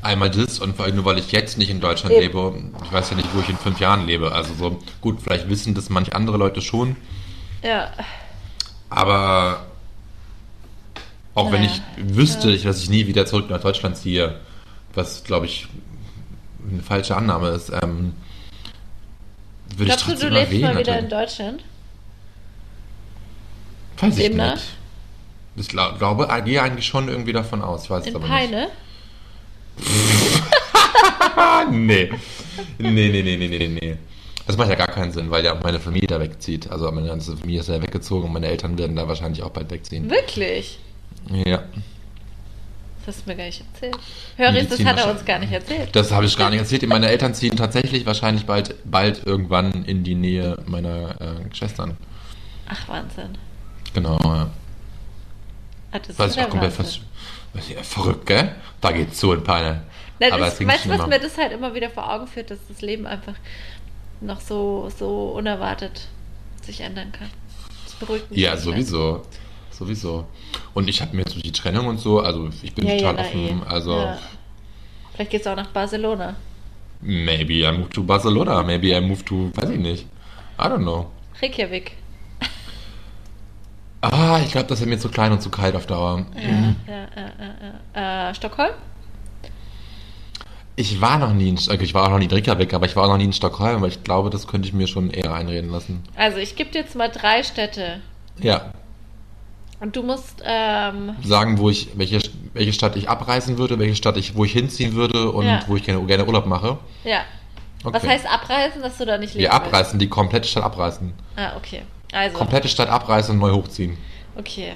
Einmal 0.00 0.30
das 0.30 0.60
und 0.60 0.76
vor 0.76 0.84
allem 0.84 0.94
nur, 0.94 1.04
weil 1.04 1.18
ich 1.18 1.32
jetzt 1.32 1.58
nicht 1.58 1.70
in 1.70 1.80
Deutschland 1.80 2.14
Eben. 2.14 2.22
lebe. 2.22 2.54
Ich 2.84 2.92
weiß 2.92 3.10
ja 3.10 3.16
nicht, 3.16 3.28
wo 3.34 3.40
ich 3.40 3.48
in 3.48 3.56
fünf 3.56 3.80
Jahren 3.80 4.06
lebe. 4.06 4.32
Also 4.32 4.54
so, 4.54 4.78
gut, 5.00 5.20
vielleicht 5.20 5.48
wissen 5.48 5.74
das 5.74 5.90
manche 5.90 6.14
andere 6.14 6.36
Leute 6.36 6.62
schon. 6.62 6.96
Ja, 7.62 7.90
Aber 8.90 9.66
auch 11.34 11.52
wenn 11.52 11.62
Ja. 11.64 11.70
ich 11.70 11.82
wüsste, 12.16 12.50
ich, 12.50 12.62
dass 12.64 12.82
ich 12.82 12.90
nie 12.90 13.06
wieder 13.06 13.26
zurück 13.26 13.48
nach 13.50 13.60
Deutschland 13.60 13.96
ziehe, 13.96 14.36
was 14.94 15.24
glaube 15.24 15.46
ich 15.46 15.68
eine 16.70 16.82
falsche 16.82 17.16
Annahme 17.16 17.48
ist, 17.50 17.70
ähm, 17.70 18.14
würde 19.76 19.92
ich 19.92 19.98
glaubst 19.98 20.06
du, 20.06 20.10
trotzdem 20.10 20.28
du 20.30 20.34
mal 20.34 20.40
lebst 20.40 20.60
mal 20.60 20.78
wieder 20.78 20.98
in 20.98 21.04
natürlich. 21.04 21.10
Deutschland? 21.10 21.64
Weiß 24.00 24.16
ich 24.16 24.22
Demnach? 24.24 24.54
nicht. 24.54 24.64
Ich 25.56 25.68
glaub, 25.68 25.98
glaube, 25.98 26.28
ich 26.38 26.44
gehe 26.44 26.62
eigentlich 26.62 26.86
schon 26.86 27.08
irgendwie 27.08 27.32
davon 27.32 27.62
aus. 27.62 27.84
Ich 27.84 27.90
weiß 27.90 28.02
es 28.02 28.08
In 28.08 28.16
aber 28.16 28.26
Peine? 28.28 28.60
nicht. 28.60 28.70
Nee. 31.70 32.10
Nee, 32.78 32.90
nee, 32.90 33.22
nee, 33.22 33.36
nee, 33.36 33.48
nee, 33.48 33.68
nee. 33.68 33.96
Das 34.48 34.56
macht 34.56 34.70
ja 34.70 34.76
gar 34.76 34.86
keinen 34.86 35.12
Sinn, 35.12 35.30
weil 35.30 35.44
ja 35.44 35.52
auch 35.52 35.62
meine 35.62 35.78
Familie 35.78 36.06
da 36.06 36.18
wegzieht. 36.20 36.70
Also 36.70 36.90
meine 36.90 37.08
ganze 37.08 37.36
Familie 37.36 37.60
ist 37.60 37.68
ja 37.68 37.82
weggezogen 37.82 38.28
und 38.28 38.32
meine 38.32 38.46
Eltern 38.46 38.78
werden 38.78 38.96
da 38.96 39.06
wahrscheinlich 39.06 39.42
auch 39.42 39.50
bald 39.50 39.70
wegziehen. 39.70 40.08
Wirklich? 40.08 40.78
Ja. 41.30 41.64
Das 43.04 43.16
hast 43.16 43.26
du 43.26 43.30
mir 43.30 43.36
gar 43.36 43.44
nicht 43.44 43.62
erzählt. 43.74 43.98
Höris, 44.38 44.54
das 44.54 44.78
Medizin 44.78 44.88
hat 44.88 44.98
er 45.00 45.10
uns 45.10 45.24
gar 45.26 45.38
nicht 45.38 45.52
erzählt. 45.52 45.94
Das 45.94 46.10
habe 46.12 46.24
ich 46.24 46.34
gar 46.34 46.48
nicht 46.48 46.60
erzählt. 46.60 46.88
Meine 46.88 47.10
Eltern 47.10 47.34
ziehen 47.34 47.56
tatsächlich 47.56 48.06
wahrscheinlich 48.06 48.46
bald, 48.46 48.74
bald 48.90 49.26
irgendwann 49.26 49.84
in 49.84 50.02
die 50.02 50.14
Nähe 50.14 50.56
meiner 50.64 51.20
äh, 51.20 51.54
Schwestern. 51.54 51.98
Ach, 52.70 52.88
Wahnsinn. 52.88 53.36
Genau, 53.92 54.18
ja. 54.24 54.48
Ah, 55.92 55.98
das 55.98 56.18
Was 56.18 56.30
ist 56.30 56.36
ich 56.38 56.42
auch 56.42 56.48
komplett 56.48 56.72
vers 56.72 57.00
ja, 57.68 57.82
verrückt, 57.82 58.24
gell? 58.24 58.54
Da 58.80 58.92
geht's 58.92 59.18
zu 59.18 59.30
in 59.30 59.44
Peine. 59.44 59.82
Na, 60.20 60.28
Aber 60.28 60.46
das, 60.46 60.66
weißt 60.66 60.86
du, 60.86 60.88
was 60.90 61.06
mir 61.06 61.18
das 61.18 61.36
halt 61.36 61.52
immer 61.52 61.74
wieder 61.74 61.90
vor 61.90 62.10
Augen 62.10 62.26
führt, 62.26 62.50
dass 62.50 62.58
das 62.66 62.80
Leben 62.80 63.06
einfach 63.06 63.34
noch 64.20 64.40
so, 64.40 64.90
so 64.96 65.28
unerwartet 65.36 66.08
sich 66.62 66.80
ändern 66.80 67.12
kann. 67.12 67.30
Das 67.84 67.94
beruhigt 67.94 68.30
mich. 68.30 68.40
Ja, 68.40 68.56
sowieso. 68.56 69.22
Sowieso. 69.70 70.26
Und 70.74 70.88
ich 70.88 71.00
habe 71.00 71.14
mir 71.14 71.22
jetzt 71.22 71.34
durch 71.34 71.42
die 71.44 71.52
Trennung 71.52 71.86
und 71.86 71.98
so, 71.98 72.20
also 72.20 72.48
ich 72.62 72.74
bin. 72.74 72.86
Ja, 72.86 72.94
ja, 72.94 72.98
total 72.98 73.14
na, 73.14 73.20
offen. 73.22 73.62
eh. 73.62 73.68
Also 73.68 73.96
Ja. 73.96 74.18
Vielleicht 75.14 75.30
geht's 75.32 75.46
auch 75.46 75.56
nach 75.56 75.68
Barcelona. 75.68 76.36
maybe 77.00 77.54
I 77.64 77.70
move 77.72 77.88
to 77.90 78.02
Barcelona, 78.02 78.62
maybe 78.62 78.88
I 78.96 79.00
move 79.00 79.24
to, 79.24 79.50
weiß 79.54 79.70
ich 79.70 79.78
nicht. 79.78 80.06
I 80.58 80.62
don't 80.62 80.78
know. 80.82 81.10
Reykjavik. 81.40 81.92
Ah, 84.00 84.40
ich 84.44 84.52
glaube, 84.52 84.68
das 84.68 84.80
ist 84.80 84.86
mir 84.86 84.98
zu 84.98 85.08
klein 85.08 85.32
und 85.32 85.42
zu 85.42 85.50
kalt 85.50 85.74
auf 85.74 85.86
Dauer. 85.86 86.24
Ja, 86.36 86.40
ja, 86.42 87.08
ja, 87.16 87.32
ja, 87.38 87.72
ja. 87.94 88.30
Äh, 88.30 88.34
Stockholm? 88.34 88.70
Ich 90.80 91.00
war 91.00 91.18
noch 91.18 91.32
nie 91.32 91.48
in, 91.48 91.56
okay, 91.58 91.82
ich 91.82 91.92
war 91.92 92.04
auch 92.04 92.10
noch 92.10 92.18
nie 92.20 92.26
in 92.26 92.30
Reykjavik, 92.30 92.72
aber 92.72 92.86
ich 92.86 92.94
war 92.94 93.04
auch 93.04 93.08
noch 93.08 93.16
nie 93.16 93.24
in 93.24 93.32
Stockholm, 93.32 93.82
weil 93.82 93.88
ich 93.88 94.04
glaube, 94.04 94.30
das 94.30 94.46
könnte 94.46 94.68
ich 94.68 94.72
mir 94.74 94.86
schon 94.86 95.10
eher 95.10 95.34
einreden 95.34 95.70
lassen. 95.70 96.04
Also, 96.14 96.38
ich 96.38 96.54
gebe 96.54 96.70
dir 96.70 96.78
jetzt 96.82 96.94
mal 96.94 97.08
drei 97.08 97.42
Städte. 97.42 98.00
Ja, 98.40 98.70
Und 99.80 99.96
du 99.96 100.04
musst, 100.04 100.40
ähm, 100.44 101.16
sagen, 101.24 101.58
wo 101.58 101.68
ich, 101.68 101.88
welche, 101.96 102.20
welche 102.52 102.72
Stadt 102.72 102.94
ich 102.94 103.08
abreisen 103.08 103.58
würde, 103.58 103.78
welche 103.80 103.96
Stadt 103.96 104.16
ich, 104.16 104.36
wo 104.36 104.44
ich 104.44 104.52
hinziehen 104.52 104.94
würde 104.94 105.32
und 105.32 105.46
Ja. 105.46 105.60
wo 105.66 105.74
ich 105.74 105.82
gerne, 105.82 106.00
gerne 106.06 106.24
Urlaub 106.24 106.46
mache. 106.46 106.78
ja. 107.04 107.22
Okay. 107.84 107.94
Was 107.94 108.06
heißt 108.08 108.26
abreisen, 108.26 108.82
dass 108.82 108.98
du 108.98 109.04
da 109.06 109.18
nicht 109.18 109.34
leben 109.34 109.42
Wir 109.42 109.52
abreißen, 109.54 109.98
die 110.00 110.08
komplette 110.08 110.48
Stadt 110.48 110.64
abreißen. 110.64 111.12
Ah, 111.36 111.56
okay. 111.56 111.82
Also, 112.12 112.36
Komplette 112.36 112.66
Stadt 112.68 112.88
abreißen 112.88 113.34
und 113.34 113.40
neu 113.40 113.52
hochziehen. 113.52 113.96
okay. 114.36 114.72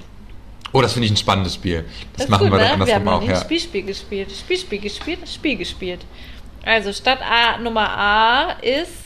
Oh, 0.75 0.81
das 0.81 0.93
finde 0.93 1.05
ich 1.05 1.11
ein 1.11 1.17
spannendes 1.17 1.53
Spiel. 1.53 1.85
Das, 2.13 2.25
ist 2.25 2.29
machen 2.29 2.49
gut, 2.49 2.53
wir 2.53 2.59
dann 2.59 2.79
ne? 2.79 2.85
Wir 2.87 2.95
andersrum 2.95 2.95
haben 2.95 3.05
noch 3.05 3.21
auch, 3.21 3.35
ja. 3.35 3.41
Spielspiel 3.41 3.83
gespielt. 3.83 4.31
Spielspiel 4.31 4.79
gespielt, 4.79 5.29
Spiel 5.29 5.55
gespielt. 5.55 6.01
Also 6.65 6.91
Stadt 6.91 7.21
A 7.21 7.59
Nummer 7.59 7.89
A 7.95 8.51
ist 8.53 9.03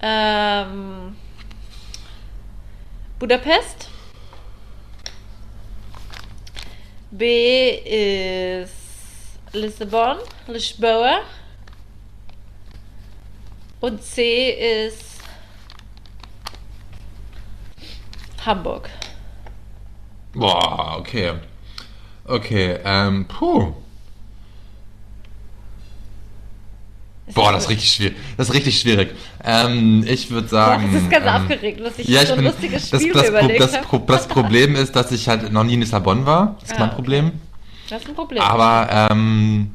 ähm, 0.00 1.16
Budapest. 3.18 3.90
B 7.10 7.74
ist 8.64 8.72
Lissabon, 9.52 10.16
Lisboa. 10.46 11.20
Und 13.80 14.02
C 14.02 14.86
ist 14.86 15.20
Hamburg. 18.46 18.88
Boah, 20.34 20.96
okay. 20.98 21.32
Okay, 22.24 22.78
ähm, 22.84 23.26
puh. 23.26 23.72
Boah, 27.34 27.52
das 27.52 27.64
ist 27.64 27.70
richtig 27.70 27.92
schwierig. 27.92 28.16
Das 28.36 28.48
ist 28.48 28.54
richtig 28.54 28.78
schwierig. 28.80 29.14
Ähm, 29.44 30.04
ich 30.06 30.30
würde 30.30 30.48
sagen. 30.48 30.82
Boah, 30.84 30.92
das 30.92 31.02
ist 31.02 31.10
ganz 31.10 31.26
ähm, 31.26 31.32
aufgeregt, 31.34 31.80
dass 31.80 31.98
ich 31.98 32.08
ja, 32.08 32.22
ich 32.22 32.28
so 32.28 32.34
ein 32.34 32.38
bin, 32.40 32.46
lustiges 32.46 32.90
das, 32.90 33.00
Spiel 33.00 33.12
das, 33.14 33.22
Pro- 33.22 33.28
überlegt 33.30 33.60
das, 33.60 33.76
habe. 33.76 34.02
Das 34.06 34.28
Problem 34.28 34.74
ist, 34.76 34.94
dass 34.96 35.12
ich 35.12 35.28
halt 35.28 35.50
noch 35.52 35.64
nie 35.64 35.74
in 35.74 35.80
Lissabon 35.80 36.26
war. 36.26 36.56
Das 36.60 36.70
ist 36.70 36.76
Ah, 36.76 36.80
mein 36.80 36.88
okay. 36.88 36.96
Problem. 36.96 37.32
Das 37.88 38.02
ist 38.02 38.08
ein 38.08 38.14
Problem. 38.14 38.42
Aber, 38.42 39.08
ähm, 39.10 39.74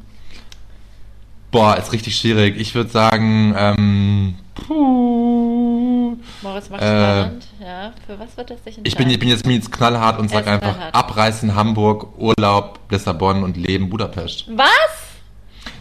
boah, 1.50 1.76
ist 1.78 1.92
richtig 1.92 2.16
schwierig. 2.16 2.56
Ich 2.58 2.74
würde 2.74 2.90
sagen, 2.90 3.54
ähm, 3.56 4.34
puh. 4.54 6.16
Moritz 6.42 6.68
macht 6.70 6.82
Äh, 6.82 6.86
spannend. 6.86 7.47
Ja, 7.68 7.92
für 8.06 8.18
was 8.18 8.34
wird 8.38 8.48
das 8.48 8.64
sich 8.64 8.78
Ich 8.82 8.96
bin, 8.96 9.10
ich 9.10 9.18
bin 9.18 9.28
jetzt, 9.28 9.42
bin 9.42 9.52
jetzt 9.52 9.70
knallhart 9.70 10.18
und 10.18 10.30
sag 10.30 10.46
ist 10.46 10.48
einfach 10.48 10.72
knallhart. 10.72 10.94
abreißen 10.94 11.54
Hamburg, 11.54 12.18
Urlaub, 12.18 12.80
Lissabon 12.88 13.42
und 13.44 13.58
Leben 13.58 13.90
Budapest. 13.90 14.46
Was? 14.56 14.68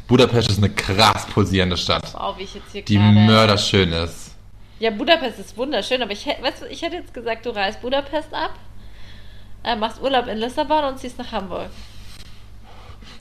Budapest 0.06 0.50
ist 0.50 0.58
eine 0.58 0.69
krass 0.69 1.26
pulsierende 1.28 1.78
Stadt, 1.78 2.13
Wow, 2.13 2.38
wie 2.38 2.43
ich 2.43 2.56
jetzt 2.56 2.71
hier 2.73 2.82
die 2.84 2.97
mörderschön 2.97 3.93
ist. 3.93 4.36
Ja, 4.80 4.91
Budapest 4.91 5.39
ist 5.39 5.56
wunderschön, 5.56 6.02
aber 6.02 6.12
ich, 6.12 6.26
weißt 6.26 6.63
du, 6.63 6.65
ich 6.67 6.82
hätte 6.82 6.97
jetzt 6.97 7.13
gesagt, 7.13 7.45
du 7.45 7.52
reist 7.52 7.82
Budapest 7.82 8.34
ab, 8.34 8.54
äh, 9.63 9.78
machst 9.78 10.02
Urlaub 10.02 10.28
in 10.28 10.39
Lissabon 10.39 10.84
und 10.84 11.00
ziehst 11.00 11.17
nach 11.17 11.32
Hamburg. 11.32 11.69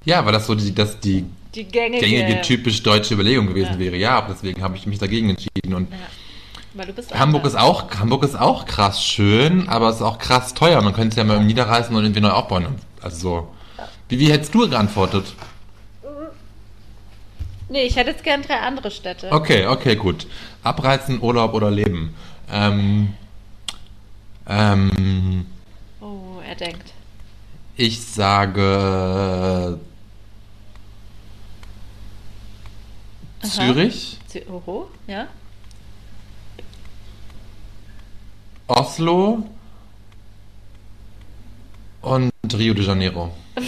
Ja, 0.05 0.25
weil 0.27 0.33
das 0.33 0.45
so 0.45 0.57
die, 0.57 0.75
das 0.75 0.99
die 0.99 1.25
Die 1.55 1.65
gängige... 1.65 2.05
gängige, 2.05 2.41
typisch 2.43 2.83
deutsche 2.83 3.15
Überlegung 3.15 3.47
gewesen 3.47 3.75
Ja. 3.75 3.79
wäre. 3.79 3.97
Ja, 3.97 4.27
deswegen 4.29 4.61
habe 4.61 4.77
ich 4.77 4.87
mich 4.87 4.99
dagegen 4.99 5.31
entschieden. 5.31 5.73
Und 5.75 5.89
Ja, 5.91 5.97
weil 6.77 6.87
du 6.87 6.93
bist 6.93 7.13
Hamburg 7.15 7.45
ist 7.47 7.57
auch, 7.59 7.91
Hamburg 7.99 8.23
ist 8.25 8.39
auch 8.39 8.67
krass 8.67 9.03
schön, 9.05 9.69
aber 9.69 9.89
es 9.89 9.97
ist 9.97 10.03
auch 10.03 10.19
krass 10.19 10.55
teuer. 10.55 10.81
Man 10.83 10.93
könnte 10.93 11.09
es 11.11 11.17
ja 11.17 11.25
mal 11.25 11.43
niederreißen 11.43 11.95
und 11.95 12.03
irgendwie 12.05 12.21
neu 12.21 12.31
aufbauen. 12.31 12.67
Also 13.03 13.17
so. 13.19 13.49
Wie, 14.09 14.19
wie 14.19 14.31
hättest 14.31 14.55
du 14.55 14.69
geantwortet? 14.69 15.35
Nee, 17.69 17.83
ich 17.83 17.97
hätte 17.97 18.11
jetzt 18.11 18.23
gern 18.23 18.43
drei 18.43 18.61
andere 18.61 18.91
Städte. 18.93 19.31
Okay, 19.33 19.67
okay, 19.67 19.97
gut. 19.97 20.27
Abreißen, 20.63 21.21
Urlaub 21.21 21.53
oder 21.55 21.71
Leben. 21.71 22.15
Ähm, 22.53 23.15
ähm, 24.49 25.47
Oh, 26.01 26.39
er 26.49 26.55
denkt. 26.55 26.93
ich 27.77 28.01
sage 28.07 29.81
Aha. 33.43 33.49
Zürich, 33.51 34.19
Zü- 34.33 34.49
Oho, 34.49 34.89
ja. 35.09 35.27
Oslo 38.69 39.45
und 42.03 42.33
Rio 42.53 42.75
de 42.75 42.85
Janeiro. 42.85 43.33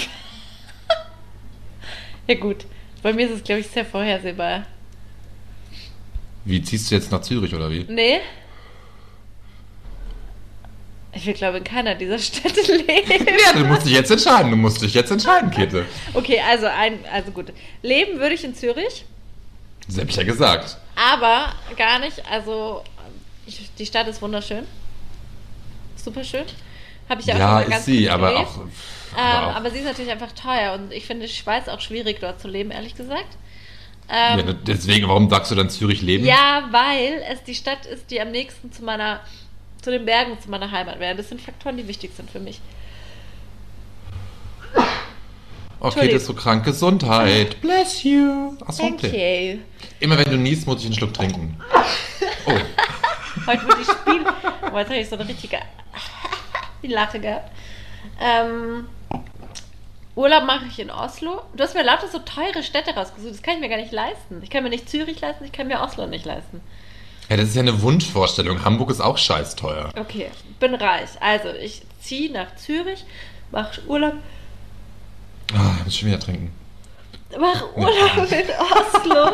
Ja 2.26 2.34
gut, 2.34 2.66
bei 3.02 3.14
mir 3.14 3.26
ist 3.26 3.36
es, 3.36 3.42
glaube 3.42 3.62
ich, 3.62 3.68
sehr 3.68 3.86
vorhersehbar. 3.86 4.66
Wie 6.44 6.60
ziehst 6.62 6.90
du 6.90 6.94
jetzt 6.94 7.10
nach 7.10 7.22
Zürich 7.22 7.54
oder 7.54 7.70
wie? 7.70 7.86
Nee. 7.88 8.20
Ich 11.14 11.24
will, 11.24 11.32
glaube 11.32 11.56
in 11.56 11.64
keiner 11.64 11.94
dieser 11.94 12.18
Städte 12.18 12.60
leben. 12.76 13.26
Ja, 13.42 13.54
du 13.58 13.64
musst 13.64 13.86
dich 13.86 13.94
jetzt 13.94 14.10
entscheiden. 14.10 14.50
Du 14.50 14.58
musst 14.58 14.82
dich 14.82 14.92
jetzt 14.92 15.10
entscheiden, 15.10 15.50
Käthe. 15.50 15.86
Okay, 16.12 16.38
also 16.46 16.66
ein, 16.66 16.98
also 17.10 17.30
gut. 17.30 17.50
Leben 17.82 18.18
würde 18.20 18.34
ich 18.34 18.44
in 18.44 18.54
Zürich, 18.54 19.06
ich 19.88 20.16
ja 20.16 20.22
gesagt. 20.22 20.76
aber 20.96 21.54
gar 21.78 21.98
nicht. 21.98 22.22
Also 22.30 22.84
ich, 23.46 23.70
die 23.78 23.86
Stadt 23.86 24.06
ist 24.06 24.20
wunderschön, 24.20 24.66
super 26.04 26.24
schön. 26.24 26.44
Habe 27.08 27.20
ich 27.20 27.26
ja 27.26 27.34
auch 27.34 27.38
Ja, 27.38 27.60
ist 27.60 27.70
ganz 27.70 27.84
sie, 27.86 28.02
gut 28.02 28.10
aber 28.10 28.32
gelebt. 28.32 28.48
auch, 28.48 28.56
Ähm, 28.58 28.68
aber 29.16 29.46
auch. 29.48 29.56
aber 29.56 29.70
sie 29.70 29.78
ist 29.78 29.84
natürlich 29.86 30.10
einfach 30.10 30.32
teuer 30.32 30.74
und 30.74 30.92
ich 30.92 31.06
finde 31.06 31.26
die 31.26 31.32
Schweiz 31.32 31.68
auch 31.68 31.80
schwierig 31.80 32.18
dort 32.20 32.40
zu 32.40 32.48
leben, 32.48 32.70
ehrlich 32.70 32.94
gesagt. 32.94 33.36
Ähm, 34.10 34.38
Ja, 34.46 34.52
deswegen, 34.66 35.08
warum 35.08 35.28
sagst 35.30 35.50
du 35.50 35.54
dann 35.54 35.70
Zürich 35.70 36.02
leben? 36.02 36.24
Ja, 36.24 36.68
weil 36.70 37.22
es 37.30 37.42
die 37.44 37.54
Stadt 37.54 37.86
ist, 37.86 38.10
die 38.10 38.20
am 38.20 38.30
nächsten 38.30 38.72
zu 38.72 38.82
meiner, 38.84 39.20
zu 39.82 39.90
den 39.90 40.04
Bergen, 40.04 40.38
zu 40.40 40.50
meiner 40.50 40.70
Heimat 40.70 40.98
wäre. 41.00 41.14
Das 41.14 41.28
sind 41.28 41.40
Faktoren, 41.40 41.76
die 41.76 41.86
wichtig 41.88 42.12
sind 42.16 42.30
für 42.30 42.40
mich. 42.40 42.60
Okay, 45.80 46.08
das 46.08 46.22
ist 46.22 46.26
so 46.26 46.34
krank. 46.34 46.64
Gesundheit. 46.64 47.60
Bless 47.60 48.02
you. 48.02 48.56
Thank 48.58 48.68
Asante. 48.68 49.06
you. 49.16 49.58
Immer 50.00 50.18
wenn 50.18 50.30
du 50.30 50.36
niest, 50.36 50.66
muss 50.66 50.80
ich 50.80 50.86
einen 50.86 50.94
Schluck 50.94 51.14
trinken. 51.14 51.56
Oh. 52.46 52.52
Heute 53.48 53.66
wird 53.66 53.78
die 53.80 53.84
Spiel. 53.84 54.24
Oh, 54.72 54.76
jetzt 54.78 54.88
habe 54.90 54.96
ich 55.00 55.08
so 55.08 55.16
eine 55.16 55.26
richtige 55.26 55.58
die 56.82 56.86
Lache 56.88 57.18
gehabt. 57.18 57.50
Ähm, 58.20 58.86
Urlaub 60.14 60.44
mache 60.44 60.66
ich 60.66 60.78
in 60.78 60.90
Oslo. 60.90 61.42
Du 61.54 61.62
hast 61.64 61.74
mir 61.74 61.82
lauter 61.82 62.08
so 62.08 62.18
teure 62.18 62.62
Städte 62.62 62.94
rausgesucht. 62.94 63.32
Das 63.32 63.42
kann 63.42 63.54
ich 63.54 63.60
mir 63.60 63.68
gar 63.70 63.78
nicht 63.78 63.92
leisten. 63.92 64.40
Ich 64.42 64.50
kann 64.50 64.64
mir 64.64 64.70
nicht 64.70 64.88
Zürich 64.90 65.20
leisten, 65.20 65.44
ich 65.44 65.52
kann 65.52 65.66
mir 65.66 65.80
Oslo 65.80 66.06
nicht 66.06 66.26
leisten. 66.26 66.60
Ja, 67.30 67.36
das 67.36 67.48
ist 67.48 67.54
ja 67.56 67.62
eine 67.62 67.80
Wunschvorstellung. 67.82 68.64
Hamburg 68.64 68.90
ist 68.90 69.00
auch 69.00 69.16
scheiß 69.18 69.56
teuer. 69.56 69.90
Okay, 69.98 70.30
bin 70.60 70.74
reich. 70.74 71.10
Also, 71.20 71.48
ich 71.50 71.82
ziehe 72.00 72.30
nach 72.32 72.54
Zürich, 72.56 73.04
mache 73.50 73.80
Urlaub, 73.86 74.14
Ah, 75.54 75.76
ich 75.78 75.84
muss 75.86 75.96
schon 75.96 76.08
wieder 76.08 76.20
trinken. 76.20 76.54
mache 77.38 77.74
Urlaub 77.74 78.30
in 78.30 78.46
Oslo 78.60 79.30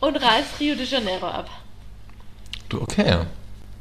und 0.00 0.16
reise 0.16 0.48
Rio 0.58 0.74
de 0.74 0.84
Janeiro 0.84 1.26
ab. 1.28 1.48
Okay. 2.80 3.18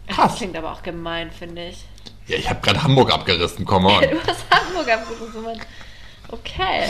Das 0.08 0.15
Krass. 0.15 0.36
klingt 0.36 0.56
aber 0.58 0.71
auch 0.73 0.84
gemein, 0.84 1.32
finde 1.32 1.69
ich. 1.69 1.86
Ja, 2.27 2.38
ich 2.38 2.49
habe 2.49 2.62
gerade 2.62 2.84
Hamburg 2.84 3.12
abgerissen, 3.13 3.65
come 3.65 3.88
on. 3.88 4.01
Du 4.10 4.27
hast 4.27 4.45
Hamburg 4.51 4.89
abgerufen, 4.89 5.43
Mann. 5.43 5.60
Okay. 6.29 6.88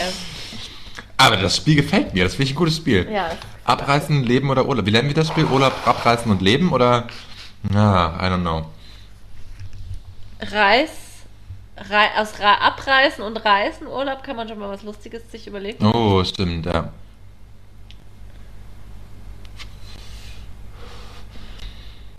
Aber 1.16 1.36
das 1.36 1.56
Spiel 1.56 1.76
gefällt 1.76 2.14
mir, 2.14 2.24
das 2.24 2.34
finde 2.34 2.44
ich 2.44 2.52
ein 2.52 2.56
gutes 2.56 2.76
Spiel. 2.76 3.08
Ja. 3.10 3.30
Abreißen, 3.64 4.24
Leben 4.24 4.50
oder 4.50 4.66
Urlaub. 4.66 4.86
Wie 4.86 4.90
nennen 4.90 5.08
wir 5.08 5.14
das 5.14 5.28
Spiel? 5.28 5.44
Urlaub, 5.44 5.72
abreißen 5.86 6.30
und 6.30 6.42
leben 6.42 6.72
oder? 6.72 7.06
Ah, 7.72 8.18
I 8.20 8.30
don't 8.30 8.40
know. 8.42 8.66
Reis, 10.40 10.90
rei, 11.88 12.08
aus 12.18 12.38
Ra 12.40 12.54
Abreißen 12.56 13.24
und 13.24 13.36
Reisen, 13.44 13.86
Urlaub 13.86 14.22
kann 14.22 14.36
man 14.36 14.48
schon 14.48 14.58
mal 14.58 14.68
was 14.68 14.82
Lustiges 14.82 15.30
sich 15.30 15.46
überlegen. 15.46 15.84
Oh, 15.86 16.22
stimmt, 16.24 16.66
ja. 16.66 16.90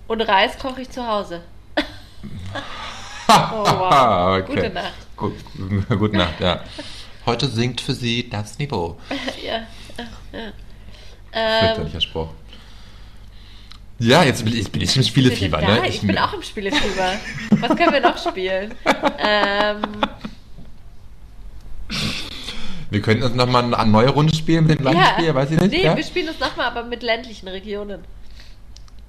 Und 0.07 0.21
Reis 0.21 0.57
koche 0.57 0.81
ich 0.81 0.89
zu 0.89 1.05
Hause. 1.05 1.41
Oh, 3.27 3.31
wow. 3.31 4.39
okay. 4.39 4.55
Gute 4.55 4.69
Nacht. 4.69 4.93
Gut, 5.15 5.33
gute 5.89 6.17
Nacht, 6.17 6.39
ja. 6.39 6.63
Heute 7.25 7.47
singt 7.47 7.81
für 7.81 7.93
Sie 7.93 8.29
das 8.29 8.59
Niveau. 8.59 8.97
ja. 9.43 9.63
ja. 10.31 10.51
Ähm, 11.33 11.65
Fürchterlicher 11.65 12.01
Spruch. 12.01 12.29
Ja, 13.97 14.23
jetzt 14.23 14.43
bin 14.43 14.55
ich, 14.55 14.71
bin 14.71 14.81
ich 14.81 14.95
im 14.95 15.03
Spielefieber, 15.03 15.61
ne? 15.61 15.87
ich, 15.87 16.01
bin 16.01 16.17
auch 16.17 16.33
im 16.33 16.43
Spielefieber. 16.43 17.13
Was 17.61 17.75
können 17.75 17.93
wir 17.93 18.01
noch 18.01 18.17
spielen? 18.17 18.73
ähm, 19.17 19.81
Wir 22.89 23.01
könnten 23.01 23.23
uns 23.23 23.35
nochmal 23.35 23.73
eine 23.73 23.91
neue 23.91 24.09
Runde 24.09 24.35
spielen 24.35 24.67
mit 24.67 24.79
dem 24.79 24.83
gleichen 24.83 24.99
ja. 24.99 25.13
Spiel, 25.13 25.35
weiß 25.35 25.51
ich 25.51 25.59
nicht. 25.59 25.71
Nee, 25.71 25.83
ja? 25.83 25.97
wir 25.97 26.03
spielen 26.03 26.27
das 26.27 26.39
nochmal, 26.39 26.67
aber 26.67 26.83
mit 26.83 27.03
ländlichen 27.03 27.47
Regionen. 27.47 28.03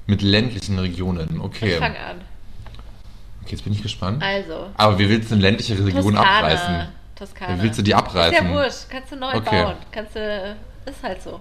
Mit 0.07 0.23
ländlichen 0.23 0.79
Regionen, 0.79 1.41
okay. 1.41 1.73
Ich 1.75 1.79
fange 1.79 1.99
an. 1.99 2.21
Okay, 3.43 3.53
jetzt 3.53 3.65
bin 3.65 3.73
ich 3.73 3.83
gespannt. 3.83 4.23
Also. 4.23 4.71
Aber 4.77 4.99
wie 4.99 5.09
willst 5.09 5.31
du 5.31 5.35
eine 5.35 5.43
ländliche 5.43 5.75
Region 5.85 6.15
Toskana. 6.15 6.39
abreißen? 6.39 6.89
Toskana. 7.17 7.59
Wie 7.59 7.63
willst 7.63 7.79
du 7.79 7.83
die 7.83 7.91
Ist 7.93 7.97
abreißen? 7.97 8.47
ja 8.49 8.53
wurscht. 8.55 8.89
Kannst 8.91 9.13
du 9.13 9.17
neu 9.17 9.35
Okay. 9.35 9.63
bauen. 9.65 9.77
Kannst 9.91 10.15
du. 10.17 10.57
Ist 10.87 11.03
halt 11.03 11.23
so. 11.23 11.41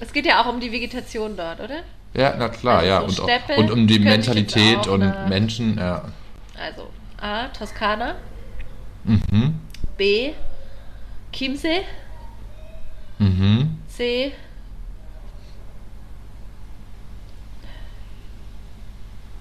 Es 0.00 0.12
geht 0.12 0.26
ja 0.26 0.40
auch 0.42 0.46
um 0.46 0.60
die 0.60 0.70
Vegetation 0.72 1.36
dort, 1.36 1.60
oder? 1.60 1.80
Ja, 2.14 2.34
na 2.38 2.48
klar, 2.48 2.78
Also 2.78 2.88
ja. 2.88 3.00
so 3.08 3.22
Und, 3.24 3.30
Steppe 3.30 3.56
und 3.60 3.70
um 3.70 3.86
die 3.86 3.98
Mentalität 3.98 4.86
und 4.86 5.02
eine- 5.02 5.28
Menschen, 5.28 5.76
ja. 5.76 6.04
Also 6.58 6.88
A. 7.20 7.48
Toskana. 7.48 8.14
Mhm. 9.04 9.54
B. 9.96 10.32
Chiemsee. 11.32 11.82
Mhm. 13.18 13.78
C. 13.88 14.32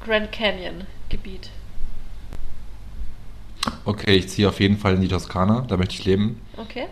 Grand 0.08 0.32
Canyon 0.32 0.86
Gebiet. 1.10 1.50
Okay, 3.84 4.16
ich 4.16 4.30
ziehe 4.30 4.48
auf 4.48 4.60
jeden 4.62 4.78
Fall 4.78 4.96
in 4.96 5.02
die 5.02 5.08
Toskana, 5.10 5.66
da 5.68 5.76
möchte 5.76 5.96
ich 5.96 6.06
leben. 6.06 6.42
Okay. 6.56 6.86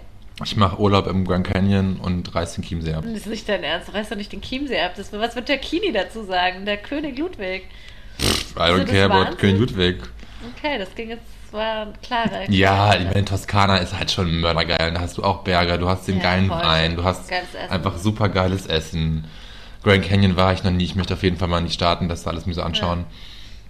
Ich 0.43 0.57
mache 0.57 0.77
Urlaub 0.81 1.07
im 1.07 1.23
Grand 1.25 1.47
Canyon 1.47 1.95
und 2.01 2.35
reiß 2.35 2.55
den 2.55 2.63
Chiemsee 2.65 2.93
ab. 2.93 3.03
Das 3.05 3.13
ist 3.13 3.27
nicht 3.27 3.47
dein 3.47 3.63
Ernst. 3.63 3.87
Du 3.87 3.93
reißt 3.93 4.11
doch 4.11 4.17
nicht 4.17 4.33
den 4.33 4.41
Chiemsee 4.41 4.79
ab. 4.81 4.91
Das, 4.97 5.13
was 5.13 5.35
wird 5.35 5.47
der 5.47 5.59
Kini 5.59 5.93
dazu 5.93 6.25
sagen? 6.25 6.65
Der 6.65 6.75
König 6.75 7.17
Ludwig. 7.17 7.63
I 8.19 8.59
Also 8.59 8.81
don't 8.81 8.85
care 8.85 9.05
about? 9.09 9.37
König 9.37 9.59
Ludwig. 9.59 10.01
Okay, 10.57 10.77
das 10.77 10.93
ging 10.93 11.09
jetzt, 11.09 11.23
war 11.51 11.85
ein 11.85 11.93
klarer. 12.01 12.49
Ja, 12.51 12.95
ich 12.95 13.05
meine, 13.05 13.23
Toskana 13.23 13.77
ist 13.77 13.97
halt 13.97 14.11
schon 14.11 14.41
mördergeil. 14.41 14.91
Da 14.93 14.99
hast 14.99 15.17
du 15.17 15.23
auch 15.23 15.43
Berge, 15.43 15.77
du 15.77 15.87
hast 15.87 16.05
den 16.09 16.17
Ja, 16.17 16.23
geilen 16.23 16.47
voll. 16.47 16.61
Wein, 16.61 16.97
du 16.97 17.03
hast 17.05 17.31
einfach 17.69 17.97
super 17.97 18.27
geiles 18.27 18.67
Essen. 18.67 19.23
Grand 19.85 20.03
Canyon 20.03 20.35
war 20.35 20.51
ich 20.51 20.63
noch 20.63 20.71
nie. 20.71 20.83
Ich 20.83 20.95
möchte 20.95 21.13
auf 21.13 21.23
jeden 21.23 21.37
Fall 21.37 21.47
mal 21.47 21.59
in 21.59 21.67
die 21.67 21.71
Staaten, 21.71 22.09
das 22.09 22.27
alles 22.27 22.45
mir 22.45 22.53
so 22.53 22.61
anschauen. 22.63 23.05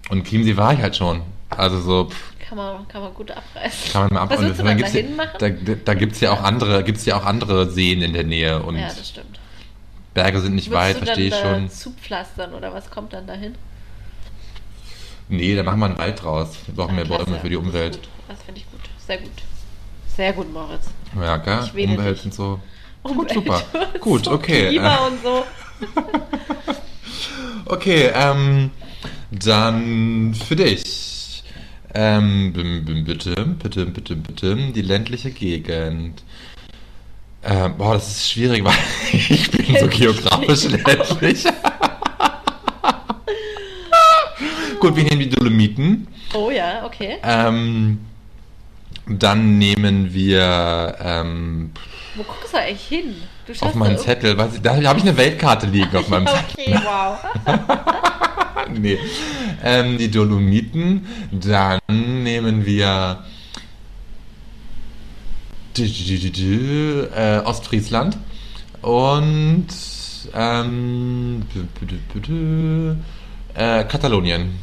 Und 0.10 0.26
Chiemsee 0.28 0.58
war 0.58 0.74
ich 0.74 0.80
halt 0.82 0.96
schon. 0.96 1.22
Also 1.50 1.80
so, 1.80 2.10
pff, 2.10 2.34
Kann 2.48 2.58
man, 2.58 2.88
kann 2.88 3.02
man 3.02 3.14
gut 3.14 3.30
abreißen. 3.32 3.92
kann 3.92 4.02
man 4.04 4.14
mal 4.14 4.22
ab. 4.22 4.30
Was 4.32 4.42
willst 4.42 4.60
du 4.60 4.64
dann 4.64 4.78
dahin 4.78 5.10
ja, 5.12 5.16
machen? 5.16 5.38
Da, 5.40 5.50
da 5.86 5.94
gibt's 5.94 6.20
ja 6.22 6.32
auch 6.32 6.42
andere, 6.42 6.84
gibt's 6.84 7.06
ja 7.06 7.18
auch 7.18 7.26
andere 7.26 7.70
Seen 7.70 8.02
in 8.02 8.14
der 8.14 8.24
Nähe 8.24 8.62
und 8.64 8.78
ja, 8.78 8.88
das 8.88 9.10
stimmt. 9.10 9.40
Berge 10.14 10.40
sind 10.40 10.56
nicht 10.56 10.72
weit, 10.72 10.96
Würdest 10.96 11.02
du 11.02 11.06
verstehe 11.06 11.28
ich 11.28 11.36
schon. 11.36 11.70
zupflastern 11.70 12.54
oder 12.54 12.74
was 12.74 12.90
kommt 12.90 13.12
dann 13.14 13.28
dahin? 13.28 13.56
Nee, 15.28 15.56
da 15.56 15.64
machen 15.64 15.80
wir 15.80 15.86
einen 15.88 15.98
Wald 15.98 16.24
draus. 16.24 16.56
Wir 16.68 16.76
brauchen 16.76 16.92
Ah, 16.92 17.04
mehr. 17.04 17.06
Bäume 17.06 17.40
für 17.40 17.50
die 17.50 17.56
Das 17.56 17.64
Umwelt. 17.66 17.94
gut. 17.96 18.10
Das 18.28 18.42
finde 18.44 18.62
ich 18.62 18.72
gut. 18.72 18.80
Sehr 19.06 19.18
gut. 19.18 19.32
Sehr 20.16 20.34
gut, 20.34 20.54
Moritz. 20.54 20.88
Ja, 21.20 21.38
gell? 21.38 21.60
Umwelt 21.90 22.18
dich. 22.20 22.26
und 22.26 22.34
so. 22.34 22.60
Umwelt 23.04 23.34
Gut, 23.34 23.34
super. 23.34 23.62
Gut, 24.00 24.28
okay. 24.28 24.70
Klima 24.70 24.96
und 25.08 25.22
so. 25.22 25.44
Okay, 27.68 28.12
ähm, 28.14 28.70
dann 29.32 30.36
für 30.36 30.56
dich. 30.56 31.44
Ähm, 31.96 32.54
bitte, 32.54 33.46
bitte, 33.46 33.86
bitte, 33.88 34.16
bitte, 34.16 34.56
die 34.56 34.82
ländliche 34.82 35.32
Gegend. 35.32 36.22
Ähm, 37.44 37.76
boah, 37.78 37.96
das 37.96 38.08
ist 38.18 38.30
schwierig, 38.30 38.64
weil 38.66 38.74
ich 39.12 39.50
bin 39.50 39.78
so 39.80 39.88
geografisch 39.88 40.66
ländlich. 40.66 41.44
Gut, 44.80 44.96
wir 44.96 45.04
nehmen 45.06 45.22
die 45.22 45.30
Dolomiten. 45.30 46.08
Oh 46.34 46.52
ja, 46.52 46.86
okay. 46.86 47.18
Ähm, 47.24 48.00
dann 49.08 49.58
nehmen 49.58 50.14
wir 50.14 50.98
ähm, 51.00 51.72
Wo 52.16 52.24
guckst 52.24 52.54
du 52.54 52.58
eigentlich 52.60 52.88
hin? 52.88 53.16
Auf 53.62 53.76
da 53.76 53.98
Zettel, 53.98 54.38
ich, 54.38 54.62
da 54.62 54.76
habe 54.76 54.98
ich 55.00 55.04
eine 55.06 55.16
Weltkarte 55.18 55.68
liegen 55.68 55.96
auf 55.96 56.08
meinem 56.10 56.26
irgendwo- 56.28 56.56
Zettel. 56.56 56.76
Okay, 56.76 56.80
wow. 56.84 57.18
nee. 58.74 58.98
Ähm, 59.64 59.98
die 59.98 60.10
Dolomiten. 60.10 61.06
Dann 61.32 61.80
nehmen 62.24 62.66
wir 62.66 63.24
äh, 67.16 67.40
Ostfriesland. 67.46 68.18
Und 68.82 69.68
ähm, 70.34 71.44
äh, 73.54 73.84
Katalonien. 73.86 74.60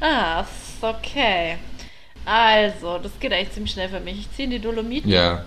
Ah, 0.00 0.44
okay. 0.82 1.56
Also, 2.24 2.98
das 2.98 3.12
geht 3.20 3.32
eigentlich 3.32 3.52
ziemlich 3.52 3.72
schnell 3.72 3.88
für 3.88 4.00
mich. 4.00 4.18
Ich 4.20 4.32
ziehe 4.32 4.48
die 4.48 4.58
Dolomiten. 4.58 5.10
Ja, 5.10 5.44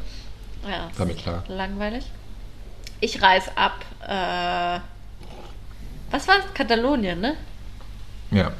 Ja, 0.67 0.87
ist 0.89 0.99
damit 0.99 1.17
klar. 1.17 1.43
Langweilig. 1.47 2.05
Ich 3.01 3.21
reise 3.21 3.51
ab. 3.57 3.85
Äh, 4.05 4.79
was 6.11 6.27
war 6.27 6.35
es? 6.39 6.53
Katalonien, 6.53 7.19
ne? 7.21 7.35
ja. 8.31 8.51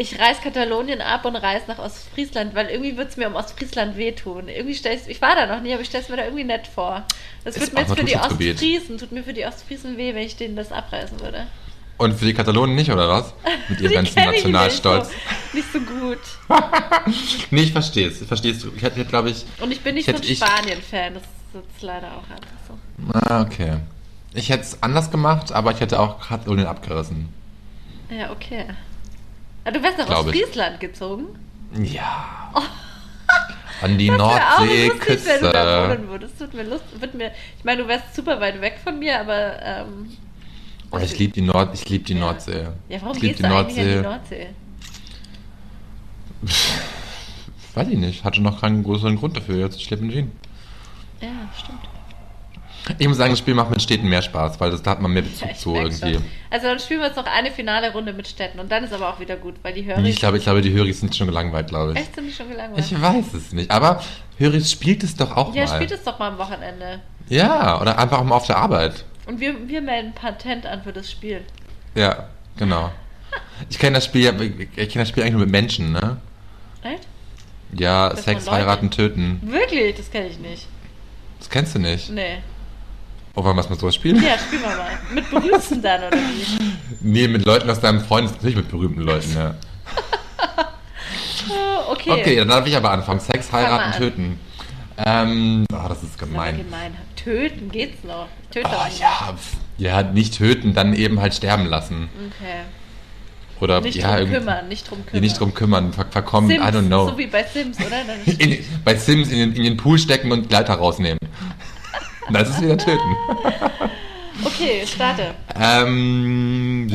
Ich 0.00 0.16
reise 0.20 0.40
Katalonien 0.40 1.00
ab 1.00 1.24
und 1.24 1.34
reise 1.34 1.64
nach 1.66 1.80
Ostfriesland, 1.80 2.54
weil 2.54 2.68
irgendwie 2.68 2.96
würde 2.96 3.10
es 3.10 3.16
mir 3.16 3.26
um 3.26 3.34
Ostfriesland 3.34 3.96
wehtun. 3.96 4.48
Irgendwie 4.48 4.76
stell's, 4.76 5.08
ich 5.08 5.20
war 5.20 5.34
da 5.34 5.46
noch 5.46 5.60
nie, 5.60 5.72
aber 5.72 5.82
ich 5.82 5.88
stelle 5.88 6.04
es 6.04 6.08
mir 6.08 6.16
da 6.16 6.22
irgendwie 6.24 6.44
nett 6.44 6.68
vor. 6.68 7.04
Das 7.42 7.56
Ist 7.56 7.74
würde 7.74 7.74
mir 7.74 7.80
jetzt 7.80 7.98
für 7.98 8.04
die. 8.04 8.54
Ostfriesen, 8.54 8.98
tut 8.98 9.10
mir 9.10 9.24
für 9.24 9.32
die 9.32 9.44
Ostfriesen 9.44 9.96
weh, 9.96 10.14
wenn 10.14 10.22
ich 10.22 10.36
denen 10.36 10.54
das 10.54 10.70
abreißen 10.70 11.18
würde. 11.18 11.48
Und 11.96 12.16
für 12.16 12.26
die 12.26 12.34
Katalonen 12.34 12.76
nicht, 12.76 12.92
oder 12.92 13.08
was? 13.08 13.34
Mit 13.68 13.80
ihrem 13.80 13.94
ganzen 13.94 14.20
ich 14.20 14.24
Nationalstolz. 14.24 15.08
Nicht 15.52 15.72
so, 15.72 15.78
nicht 15.80 15.88
so 15.88 15.92
gut. 15.92 16.18
Nee, 17.50 17.62
ich 17.62 17.72
verstehe 17.72 18.06
es. 18.06 18.18
Verstehst 18.24 18.62
du? 18.62 18.70
Ich 18.76 18.82
hätte, 18.82 19.04
glaube 19.04 19.30
ich. 19.30 19.44
Und 19.60 19.72
ich 19.72 19.80
bin 19.80 19.96
nicht 19.96 20.06
Ich 20.06 20.14
so 20.14 20.22
ein 20.22 20.28
ich- 20.30 20.38
Spanien-Fan, 20.38 21.14
das 21.14 21.22
ist 21.54 21.54
jetzt 21.54 21.82
leider 21.82 22.08
auch 22.08 22.30
einfach 22.30 22.58
so. 22.66 22.78
Ah, 23.12 23.42
okay. 23.42 23.78
Ich 24.34 24.50
hätte 24.50 24.62
es 24.62 24.82
anders 24.82 25.10
gemacht, 25.10 25.52
aber 25.52 25.72
ich 25.72 25.80
hätte 25.80 25.98
auch 25.98 26.20
Katalonien 26.28 26.66
abgerissen. 26.66 27.28
Ja, 28.10 28.30
okay. 28.30 28.64
Ah, 29.64 29.70
du 29.70 29.82
wärst 29.82 29.98
nach 29.98 30.06
Glaub 30.06 30.28
ich. 30.28 30.34
Ostfriesland 30.42 30.80
gezogen? 30.80 31.24
Ja. 31.82 32.52
An 33.80 33.96
die 33.98 34.08
wenn 34.08 34.18
du 34.18 34.24
da 34.24 34.58
Nordseeküste. 34.58 35.40
wohnen 35.42 36.08
würdest. 36.08 36.40
Wird 36.40 36.54
mir 36.54 36.62
Lust, 36.64 36.84
wird 37.00 37.14
mir, 37.14 37.30
ich 37.58 37.64
meine, 37.64 37.82
du 37.82 37.88
wärst 37.88 38.14
super 38.14 38.40
weit 38.40 38.60
weg 38.60 38.78
von 38.82 38.98
mir, 38.98 39.20
aber 39.20 39.62
ähm, 39.62 40.10
Oh, 40.90 40.98
ich 40.98 41.18
liebe 41.18 41.34
die, 41.34 41.42
Nord 41.42 41.74
ich 41.74 41.88
lieb 41.88 42.06
die 42.06 42.14
Ja. 42.14 42.20
Nordsee. 42.20 42.66
ja, 42.88 42.98
warum 43.02 43.14
ich 43.16 43.20
gehst 43.20 43.40
du 43.40 43.44
eigentlich 43.44 43.78
an 43.78 43.86
die 43.88 44.00
Nordsee? 44.00 44.46
Weiß 47.74 47.88
ich 47.88 47.98
nicht. 47.98 48.24
Hatte 48.24 48.40
noch 48.40 48.60
keinen 48.60 48.82
größeren 48.82 49.16
Grund 49.16 49.36
dafür. 49.36 49.56
Jetzt 49.58 49.76
ich 49.76 49.90
lebe 49.90 50.04
in 50.06 50.12
Wien. 50.12 50.32
Ja, 51.20 51.28
stimmt. 51.56 51.80
Ich 52.98 53.06
muss 53.06 53.18
sagen, 53.18 53.30
das 53.32 53.38
Spiel 53.40 53.54
macht 53.54 53.70
mit 53.70 53.82
Städten 53.82 54.08
mehr 54.08 54.22
Spaß, 54.22 54.58
weil 54.60 54.70
das, 54.70 54.82
da 54.82 54.92
hat 54.92 55.00
man 55.02 55.12
mehr 55.12 55.22
Ja, 55.22 55.28
Bezug 55.28 55.50
ich 55.50 55.58
zu 55.58 55.74
irgendwie. 55.74 56.14
schon. 56.14 56.24
Also 56.48 56.66
dann 56.68 56.78
spielen 56.78 57.00
wir 57.00 57.08
jetzt 57.08 57.16
noch 57.16 57.26
eine 57.26 57.50
finale 57.50 57.92
Runde 57.92 58.12
mit 58.14 58.26
Städten 58.28 58.58
und 58.60 58.70
dann 58.72 58.84
ist 58.84 58.94
aber 58.94 59.10
auch 59.10 59.20
wieder 59.20 59.36
gut, 59.36 59.56
weil 59.62 59.74
die 59.74 59.84
Höris... 59.84 60.08
Ich 60.08 60.16
glaube, 60.20 60.38
ich 60.38 60.44
glaube, 60.44 60.62
die 60.62 60.72
Höris 60.72 61.00
sind 61.00 61.14
schon 61.14 61.26
gelangweilt, 61.26 61.68
glaube 61.68 61.92
ich. 61.92 61.98
Echt, 61.98 62.14
sind 62.14 62.26
die 62.26 62.32
schon 62.32 62.48
gelangweilt? 62.48 62.80
Ich 62.84 62.98
weiß 63.00 63.34
es 63.34 63.52
nicht. 63.52 63.70
Aber 63.70 64.02
Höris 64.38 64.70
spielt 64.72 65.02
es 65.02 65.14
doch 65.16 65.36
auch 65.36 65.54
ja, 65.54 65.66
mal. 65.66 65.74
spielt 65.74 65.90
es 65.90 66.02
doch 66.04 66.18
mal 66.18 66.28
am 66.28 66.38
Wochenende. 66.38 67.00
Ja, 67.28 67.78
oder 67.80 67.98
einfach 67.98 68.22
mal 68.24 68.36
auf 68.36 68.46
der 68.46 68.56
Arbeit. 68.56 69.04
Und 69.26 69.38
wir, 69.40 69.68
wir 69.68 69.82
melden 69.82 70.14
Patent 70.14 70.64
an 70.64 70.82
für 70.82 70.92
das 70.92 71.10
Spiel. 71.10 71.42
Ja, 71.94 72.28
genau. 72.56 72.90
Ich 73.68 73.78
kenne 73.78 73.96
das 73.96 74.06
Spiel, 74.06 74.22
ja- 74.24 74.32
ich 74.40 74.88
kenne 74.88 75.02
das 75.02 75.08
Spiel 75.10 75.24
eigentlich 75.24 75.32
nur 75.34 75.42
mit 75.42 75.50
Menschen, 75.50 75.92
ne? 75.92 76.16
Echt? 76.82 77.06
Ja, 77.74 78.08
Das 78.08 78.24
Sex, 78.24 78.50
heiraten, 78.50 78.90
töten. 78.90 79.40
Wirklich? 79.42 79.94
Das 79.96 80.10
kenne 80.10 80.28
ich 80.28 80.38
nicht. 80.38 80.66
Das 81.38 81.48
kennst 81.50 81.74
du 81.74 81.78
nicht. 81.78 82.10
Nee. 82.10 82.38
Oh, 83.34 83.44
wollen 83.44 83.56
wir 83.56 83.60
es 83.60 83.70
mal 83.70 83.78
so 83.78 83.90
spielen? 83.90 84.16
Ja, 84.22 84.36
spielen 84.38 84.62
wir 84.62 84.68
mal. 84.76 84.98
Mit 85.12 85.30
Berühmten 85.30 85.82
dann, 85.82 86.02
oder 86.04 86.16
wie? 86.16 86.72
Nee, 87.00 87.28
mit 87.28 87.44
Leuten 87.44 87.70
aus 87.70 87.78
deinem 87.80 88.00
Freund, 88.00 88.42
nicht 88.42 88.56
mit 88.56 88.68
berühmten 88.68 89.02
Leuten, 89.02 89.32
ja. 89.36 89.54
Okay. 91.90 92.10
Okay, 92.10 92.36
dann 92.36 92.48
darf 92.48 92.66
ich 92.66 92.76
aber 92.76 92.90
anfangen. 92.90 93.20
Sex, 93.20 93.50
heiraten, 93.52 93.92
an. 93.92 93.98
töten. 93.98 94.40
Ähm, 94.98 95.64
oh, 95.72 95.76
das 95.88 96.02
ist 96.02 96.02
Das 96.02 96.10
ist 96.10 96.18
gemein. 96.18 96.58
gemein. 96.58 96.96
Töten 97.16 97.70
geht's 97.70 98.04
noch. 98.04 98.26
Töte 98.50 98.68
Oh, 98.70 98.86
ja, 98.98 99.34
ja, 99.78 100.02
nicht 100.02 100.36
töten, 100.36 100.74
dann 100.74 100.92
eben 100.94 101.20
halt 101.20 101.34
sterben 101.34 101.66
lassen. 101.66 102.08
Okay. 102.36 102.60
Oder 103.60 103.80
Nicht 103.80 103.96
ja, 103.96 104.18
drum 104.18 104.30
kümmern, 104.30 104.68
nicht 104.68 104.88
drum 104.90 105.04
kümmern. 105.04 105.20
nicht 105.22 105.40
drum 105.40 105.54
kümmern, 105.54 105.92
ver 105.92 106.06
verkommen, 106.10 106.48
Sims, 106.48 106.62
I 106.64 106.68
don't 106.68 106.86
know. 106.86 107.08
so 107.08 107.18
wie 107.18 107.26
bei 107.26 107.42
Sims, 107.44 107.76
oder? 107.78 108.02
In, 108.38 108.58
bei 108.84 108.94
Sims 108.94 109.30
in 109.30 109.38
den, 109.38 109.52
in 109.54 109.62
den 109.64 109.76
Pool 109.76 109.98
stecken 109.98 110.30
und 110.32 110.48
Gleiter 110.48 110.74
rausnehmen. 110.74 111.18
Das 112.30 112.50
ist 112.50 112.60
wieder 112.60 112.76
töten. 112.76 113.00
okay, 114.44 114.86
starte. 114.86 115.34
Ähm, 115.58 116.86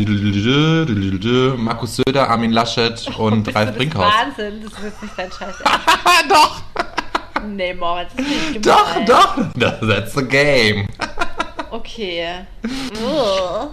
Markus 1.57 1.95
Söder, 1.95 2.29
Armin 2.29 2.51
Laschet 2.51 3.07
und 3.17 3.43
Bist 3.45 3.55
Ralf 3.55 3.65
du 3.65 3.71
das 3.71 3.77
Brinkhaus. 3.77 4.13
Wahnsinn, 4.13 4.61
das 4.63 4.83
wird 4.83 5.01
nicht 5.01 5.13
dein 5.17 5.31
Scheiß. 5.31 5.55
doch, 6.29 6.61
nee, 7.47 7.73
Moritz, 7.73 8.11
das 8.15 8.25
ist 8.27 8.51
nicht 8.51 8.67
doch, 8.67 8.93
gemein. 8.93 9.05
doch. 9.07 9.79
That's 9.87 10.13
the 10.13 10.23
game. 10.23 10.87
Okay. 11.71 12.45
Oh. 13.03 13.69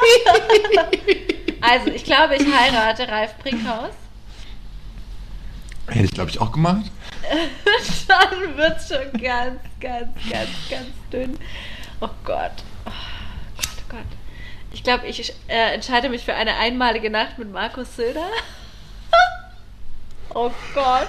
also, 1.60 1.90
ich 1.90 2.04
glaube, 2.04 2.36
ich 2.36 2.46
heirate 2.46 3.08
Ralf 3.08 3.36
Brinkhaus. 3.38 3.92
Hätte 5.88 6.04
ich, 6.04 6.12
glaube 6.12 6.30
ich, 6.30 6.40
auch 6.40 6.52
gemacht. 6.52 6.90
Dann 8.08 8.56
wird's 8.56 8.88
schon 8.88 9.20
ganz, 9.20 9.60
ganz, 9.80 10.08
ganz, 10.30 10.50
ganz 10.70 10.88
dünn. 11.12 11.38
Oh 12.00 12.08
Gott. 12.24 12.52
Oh 12.86 12.90
Gott, 13.56 13.66
oh 13.66 13.82
Gott. 13.88 14.06
Ich 14.72 14.84
glaube, 14.84 15.06
ich 15.06 15.34
äh, 15.48 15.74
entscheide 15.74 16.08
mich 16.08 16.24
für 16.24 16.34
eine 16.34 16.56
einmalige 16.56 17.10
Nacht 17.10 17.38
mit 17.38 17.52
Markus 17.52 17.96
Söder. 17.96 18.28
oh 20.34 20.52
Gott. 20.74 21.08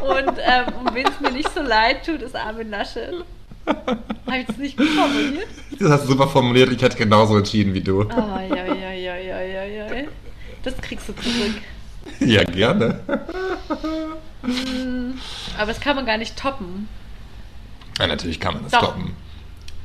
Und 0.00 0.38
ähm, 0.38 0.66
um 0.78 0.94
wen 0.94 1.06
es 1.06 1.20
mir 1.20 1.32
nicht 1.32 1.52
so 1.52 1.60
leid 1.60 2.06
tut, 2.06 2.22
ist 2.22 2.36
Armin 2.36 2.70
Laschet. 2.70 3.24
Habe 3.66 4.38
ich 4.40 4.46
das 4.46 4.56
nicht 4.56 4.76
gut 4.76 4.88
formuliert? 4.88 5.46
Das 5.78 5.90
hast 5.90 6.04
du 6.04 6.08
super 6.08 6.28
formuliert. 6.28 6.70
Ich 6.72 6.82
hätte 6.82 6.96
genauso 6.96 7.36
entschieden 7.36 7.72
wie 7.74 7.80
du. 7.80 8.02
Ja, 8.04 8.42
ja, 8.42 8.66
ja, 8.74 8.92
ja, 9.16 9.40
ja, 9.40 9.64
ja. 9.64 9.86
Das 10.62 10.76
kriegst 10.78 11.08
du 11.08 11.12
zurück. 11.14 11.54
Ja, 12.20 12.44
gerne. 12.44 13.00
Hm, 14.42 15.18
Aber 15.58 15.66
das 15.66 15.80
kann 15.80 15.96
man 15.96 16.06
gar 16.06 16.16
nicht 16.18 16.36
toppen. 16.36 16.88
Ja, 17.98 18.06
natürlich 18.06 18.40
kann 18.40 18.54
man 18.54 18.62
das 18.64 18.72
Doch. 18.72 18.80
toppen. 18.94 19.14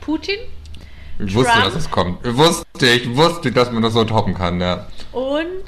Putin 0.01 0.37
Ich 1.19 1.33
wusste, 1.35 1.51
Trump? 1.51 1.65
dass 1.65 1.75
es 1.75 1.91
kommt. 1.91 2.25
Ich 2.25 2.35
wusste, 2.35 2.87
ich 2.87 3.15
wusste, 3.15 3.51
dass 3.51 3.71
man 3.71 3.83
das 3.83 3.93
so 3.93 4.03
toppen 4.05 4.33
kann, 4.33 4.61
ja. 4.61 4.87
und 5.11 5.63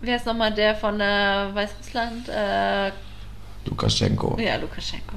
wer 0.00 0.16
ist 0.16 0.26
nochmal 0.26 0.52
der 0.52 0.74
von 0.74 1.00
äh, 1.00 1.04
Weißrussland? 1.54 2.28
Äh, 2.28 2.90
Lukaschenko. 3.66 4.36
ja, 4.38 4.56
Lukaschenko. 4.56 5.14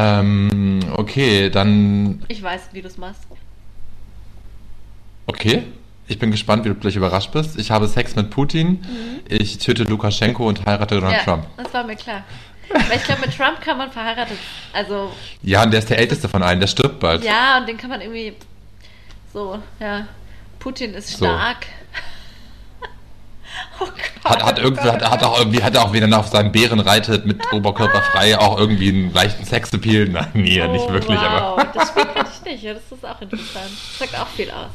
Ähm, 0.00 0.80
okay, 0.94 1.50
dann. 1.50 2.22
Ich 2.28 2.42
weiß, 2.42 2.68
wie 2.72 2.82
du 2.82 2.86
es 2.88 2.98
machst. 2.98 3.22
Okay. 5.26 5.64
Ich 6.06 6.18
bin 6.18 6.30
gespannt, 6.30 6.64
wie 6.64 6.70
du 6.70 6.74
gleich 6.74 6.96
überrascht 6.96 7.32
bist. 7.32 7.58
Ich 7.58 7.70
habe 7.70 7.86
Sex 7.86 8.16
mit 8.16 8.30
Putin. 8.30 8.82
Ich 9.28 9.58
töte 9.58 9.82
Lukaschenko 9.84 10.48
und 10.48 10.64
heirate 10.64 10.94
Donald 10.94 11.12
Mhm. 11.12 11.18
ja, 11.18 11.24
Trump. 11.24 11.46
das 11.58 11.74
war 11.74 11.84
mir 11.84 11.96
klar. 11.96 12.24
Weil 12.70 12.96
ich 12.98 13.04
glaube, 13.04 13.22
mit 13.22 13.36
Trump 13.36 13.60
kann 13.60 13.76
man 13.76 13.90
verheiratet. 13.90 14.38
Also, 14.72 15.12
Ja, 15.42 15.62
und 15.64 15.70
der 15.70 15.80
ist 15.80 15.90
der 15.90 15.98
älteste 15.98 16.28
von 16.28 16.42
allen. 16.42 16.60
Der 16.60 16.66
stirbt 16.66 17.00
bald. 17.00 17.24
ja, 17.24 17.58
und 17.58 17.66
den 17.68 17.76
kann 17.76 17.90
man 17.90 18.00
irgendwie. 18.00 18.34
So, 19.32 19.58
ja. 19.80 20.06
Putin 20.58 20.94
ist 20.94 21.08
So. 21.18 21.26
Oh 23.80 23.84
Gott. 23.86 23.94
Hat, 24.24 24.44
hat, 24.44 24.58
oh 24.58 24.62
irgendwie, 24.62 24.82
Gott, 24.84 25.02
hat, 25.02 25.10
hat 25.10 25.22
auch 25.24 25.38
irgendwie, 25.38 25.62
hat 25.62 25.76
auch, 25.76 25.92
wenn 25.92 26.10
er 26.12 26.18
auf 26.18 26.28
seinen 26.28 26.52
Bären 26.52 26.80
reitet, 26.80 27.24
mit 27.26 27.40
Oberkörper 27.52 28.02
frei, 28.02 28.38
auch 28.38 28.58
irgendwie 28.58 28.88
einen 28.90 29.12
leichten 29.12 29.44
Sexappeal. 29.44 30.08
Nein, 30.08 30.28
nee, 30.34 30.66
nicht 30.68 30.84
Oh, 30.88 30.92
wirklich, 30.92 31.18
wow. 31.18 31.58
aber. 31.58 31.64
Das 31.74 31.88
Spiel 31.90 32.04
kannte 32.04 32.30
ich 32.38 32.44
nicht. 32.52 32.62
Ja, 32.64 32.74
das 32.74 32.82
ist 32.90 33.04
auch 33.04 33.20
interessant. 33.20 33.70
Das 33.98 33.98
sagt 34.10 34.20
auch 34.20 34.28
viel 34.28 34.50
aus. 34.50 34.70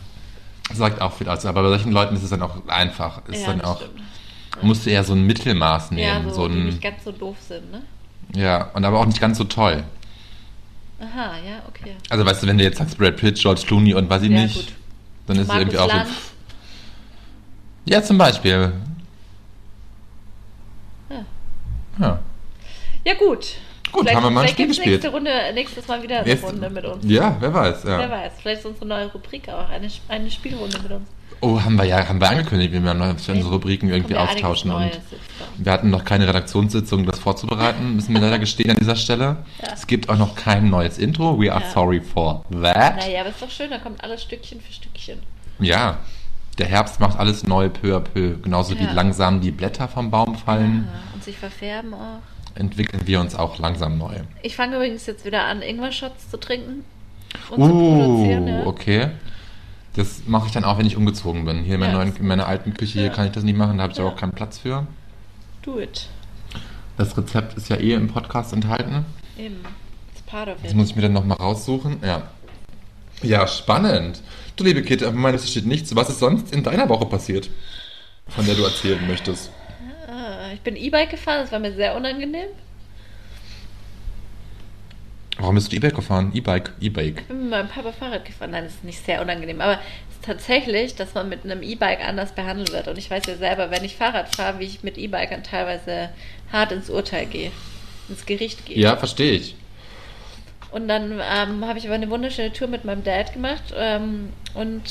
Sagt 0.77 1.01
auch 1.01 1.13
viel 1.13 1.29
aus. 1.29 1.45
Aber 1.45 1.61
bei 1.63 1.69
solchen 1.69 1.91
Leuten 1.91 2.15
ist 2.15 2.23
es 2.23 2.29
dann 2.29 2.41
auch 2.41 2.55
einfach. 2.67 3.21
Ist 3.27 3.41
ja, 3.41 3.47
dann 3.47 3.59
das 3.59 3.67
auch. 3.69 3.77
stimmt. 3.77 4.01
Musst 4.61 4.85
du 4.85 4.91
eher 4.91 5.03
so 5.03 5.13
ein 5.13 5.25
Mittelmaß 5.25 5.89
Ja, 5.91 6.19
nehmen. 6.19 6.29
so, 6.29 6.35
so 6.43 6.47
die 6.47 6.55
ein, 6.59 6.65
nicht 6.67 6.81
ganz 6.81 7.03
so 7.03 7.11
doof 7.11 7.35
sind, 7.47 7.71
ne? 7.71 7.81
ja, 8.35 8.69
und 8.73 8.85
aber 8.85 8.99
auch 8.99 9.05
nicht 9.05 9.19
ganz 9.19 9.37
so 9.39 9.43
toll. 9.45 9.83
Aha, 10.99 11.33
ja, 11.45 11.61
okay. 11.67 11.95
Also 12.09 12.25
weißt 12.25 12.43
du, 12.43 12.47
wenn 12.47 12.57
du 12.57 12.63
jetzt 12.63 12.77
sagst 12.77 12.97
Brad 12.97 13.17
Pitt, 13.17 13.37
George 13.39 13.61
Clooney 13.65 13.93
und 13.93 14.09
weiß 14.09 14.21
ich 14.23 14.29
Ja, 14.31 14.41
nicht, 14.43 14.55
gut. 14.55 14.75
dann 15.27 15.35
ist 15.37 15.41
es 15.43 15.47
Markus 15.47 15.61
irgendwie 15.63 15.77
auch 15.79 15.87
Lanz. 15.87 16.07
so. 16.09 16.15
Ja, 17.85 18.01
zum 18.01 18.17
Beispiel. 18.17 18.71
Ja. 21.09 21.25
Ja. 21.99 22.19
Ja, 23.05 23.13
gut. 23.15 23.55
Gut, 23.91 24.01
vielleicht, 24.01 24.15
haben 24.15 24.23
wir 24.23 24.29
mal 24.31 24.41
ein 24.41 24.47
vielleicht 24.47 24.53
Spiel 24.55 24.67
gespielt. 24.67 24.87
nächste 25.03 25.09
Runde, 25.11 25.31
nächstes 25.53 25.87
Mal 25.87 26.01
wieder 26.01 26.19
eine 26.19 26.27
Jetzt- 26.27 26.43
Runde 26.43 26.69
mit 26.69 26.83
uns. 26.85 27.05
Ja, 27.05 27.35
wer 27.39 27.53
weiß, 27.53 27.83
ja. 27.83 27.99
Wer 27.99 28.09
weiß, 28.09 28.31
vielleicht 28.41 28.59
ist 28.61 28.65
unsere 28.65 28.87
neue 28.87 29.05
Rubrik 29.11 29.47
auch 29.49 29.69
eine, 29.69 29.87
eine 30.07 30.31
Spielrunde 30.31 30.79
mit 30.81 30.91
uns. 30.91 31.07
Oh, 31.41 31.61
haben 31.61 31.75
wir 31.75 31.83
ja, 31.83 32.07
haben 32.07 32.19
wir 32.21 32.29
angekündigt, 32.29 32.71
wie 32.73 32.79
wir 32.81 33.15
für 33.19 33.33
unsere 33.33 33.51
Rubriken 33.53 33.89
irgendwie 33.89 34.15
austauschen. 34.15 34.71
Und 34.71 34.91
wir 35.57 35.71
hatten 35.71 35.89
noch 35.89 36.05
keine 36.05 36.27
Redaktionssitzung, 36.27 37.05
das 37.05 37.19
vorzubereiten, 37.19 37.95
müssen 37.97 38.13
wir 38.13 38.21
leider 38.21 38.39
gestehen 38.39 38.71
an 38.71 38.77
dieser 38.77 38.95
Stelle. 38.95 39.37
Ja. 39.61 39.73
Es 39.73 39.85
gibt 39.85 40.07
auch 40.09 40.17
noch 40.17 40.35
kein 40.35 40.69
neues 40.69 40.97
Intro. 40.97 41.39
We 41.39 41.51
are 41.51 41.61
Ja. 41.61 41.69
sorry 41.69 41.99
for 42.01 42.45
that. 42.49 42.95
Naja, 42.95 43.21
aber 43.21 43.29
ist 43.31 43.41
doch 43.41 43.49
schön, 43.51 43.69
da 43.69 43.77
kommt 43.77 44.01
alles 44.03 44.23
Stückchen 44.23 44.61
für 44.61 44.71
Stückchen. 44.71 45.19
Ja. 45.59 45.99
Der 46.59 46.67
Herbst 46.67 46.99
macht 46.99 47.17
alles 47.19 47.43
neu, 47.47 47.69
peu 47.69 47.95
à 47.95 47.99
peu. 47.99 48.35
Genauso 48.41 48.77
wie 48.77 48.83
Ja. 48.83 48.91
langsam 48.93 49.41
die 49.41 49.51
Blätter 49.51 49.87
vom 49.87 50.11
Baum 50.11 50.35
fallen, 50.35 50.87
Ja, 50.87 50.99
und 51.15 51.23
sich 51.23 51.37
verfärben 51.37 51.93
auch. 51.93 52.19
entwickeln 52.55 53.01
wir 53.07 53.19
uns 53.19 53.33
auch 53.35 53.57
langsam 53.57 53.97
neu. 53.97 54.15
Ich 54.43 54.55
fange 54.55 54.75
übrigens 54.75 55.05
jetzt 55.07 55.25
wieder 55.25 55.45
an, 55.45 55.61
Ingwer-Shots 55.63 56.29
zu 56.29 56.39
trinken. 56.39 56.83
Und 57.49 57.63
zu 57.63 57.69
produzieren, 57.69 58.43
Uh, 58.43 58.47
ja. 58.49 58.65
okay. 58.67 59.07
Das 59.95 60.23
mache 60.27 60.45
ich 60.47 60.51
dann 60.53 60.63
auch, 60.63 60.77
wenn 60.77 60.85
ich 60.85 60.95
umgezogen 60.97 61.45
bin. 61.45 61.63
Hier 61.63 61.75
in, 61.75 61.79
meiner 61.79 61.93
neuen, 61.93 62.09
das- 62.11 62.19
in 62.19 62.27
meiner 62.27 62.47
alten 62.47 62.73
Küche 62.75 62.99
hier 62.99 63.09
kann 63.09 63.25
ich 63.25 63.31
das 63.31 63.43
nicht 63.43 63.57
machen, 63.57 63.77
da 63.77 63.83
habe 63.83 63.93
ich 63.93 63.99
Ja. 63.99 64.05
auch 64.05 64.15
keinen 64.15 64.31
Platz 64.33 64.59
für. 64.59 64.85
Do 65.63 65.79
it. 65.79 66.07
Das 66.97 67.17
Rezept 67.17 67.57
ist 67.57 67.69
ja 67.69 67.77
eh 67.77 67.93
im 67.93 68.07
Podcast 68.07 68.53
enthalten. 68.53 69.05
Eben. 69.37 69.57
It's 70.13 70.21
part 70.27 70.47
of 70.49 70.55
Das 70.61 70.71
it. 70.71 70.77
muss 70.77 70.89
ich 70.91 70.95
mir 70.95 71.01
dann 71.03 71.13
nochmal 71.13 71.37
raussuchen. 71.37 71.97
Ja. 72.03 72.21
Ja, 73.23 73.47
spannend. 73.47 74.21
Du 74.55 74.63
liebe 74.63 74.83
Kate, 74.83 75.07
auf 75.07 75.13
meiner 75.13 75.33
Liste 75.33 75.47
steht 75.47 75.65
nichts. 75.65 75.95
Was 75.95 76.09
ist 76.09 76.19
sonst 76.19 76.53
in 76.53 76.63
deiner 76.63 76.87
Woche 76.87 77.05
passiert, 77.07 77.49
von 78.27 78.45
der 78.45 78.53
du 78.55 78.63
erzählen 78.63 79.05
möchtest? 79.07 79.51
Ah, 80.07 80.51
ich 80.53 80.61
bin 80.61 80.75
E-Bike 80.75 81.09
gefahren, 81.09 81.41
das 81.41 81.51
war 81.51 81.59
mir 81.59 81.73
sehr 81.73 81.95
unangenehm. 81.95 82.49
Warum 85.39 85.55
bist 85.55 85.71
du 85.71 85.75
E-Bike 85.75 85.95
gefahren? 85.95 86.31
E-Bike, 86.35 86.71
E-Bike. 86.79 87.21
Ich 87.21 87.27
bin 87.27 87.41
mit 87.41 87.49
meinem 87.49 87.67
Papa 87.67 87.91
Fahrrad 87.91 88.25
gefahren. 88.25 88.51
Nein, 88.51 88.65
das 88.65 88.75
ist 88.75 88.83
nicht 88.83 89.03
sehr 89.03 89.21
unangenehm, 89.23 89.59
aber 89.59 89.73
es 89.73 90.15
ist 90.17 90.25
tatsächlich, 90.25 90.93
dass 90.93 91.15
man 91.15 91.29
mit 91.29 91.43
einem 91.43 91.63
E-Bike 91.63 92.07
anders 92.07 92.35
behandelt 92.35 92.71
wird. 92.71 92.87
Und 92.87 92.99
ich 92.99 93.09
weiß 93.09 93.23
ja 93.25 93.35
selber, 93.35 93.71
wenn 93.71 93.83
ich 93.83 93.95
Fahrrad 93.95 94.35
fahre, 94.35 94.59
wie 94.59 94.65
ich 94.65 94.83
mit 94.83 94.99
E-Bikern 94.99 95.41
teilweise 95.43 96.09
hart 96.51 96.71
ins 96.71 96.91
Urteil 96.91 97.25
gehe, 97.25 97.51
ins 98.07 98.27
Gericht 98.27 98.67
gehe. 98.67 98.77
Ja, 98.77 98.95
verstehe 98.97 99.31
ich. 99.31 99.55
Und 100.73 100.87
dann 100.87 101.11
ähm, 101.21 101.65
habe 101.67 101.77
ich 101.77 101.85
aber 101.85 101.93
eine 101.93 102.09
wunderschöne 102.09 102.51
Tour 102.51 102.67
mit 102.67 102.83
meinem 102.83 103.03
Dad 103.03 103.31
gemacht 103.31 103.73
ähm, 103.77 104.29
und 104.55 104.81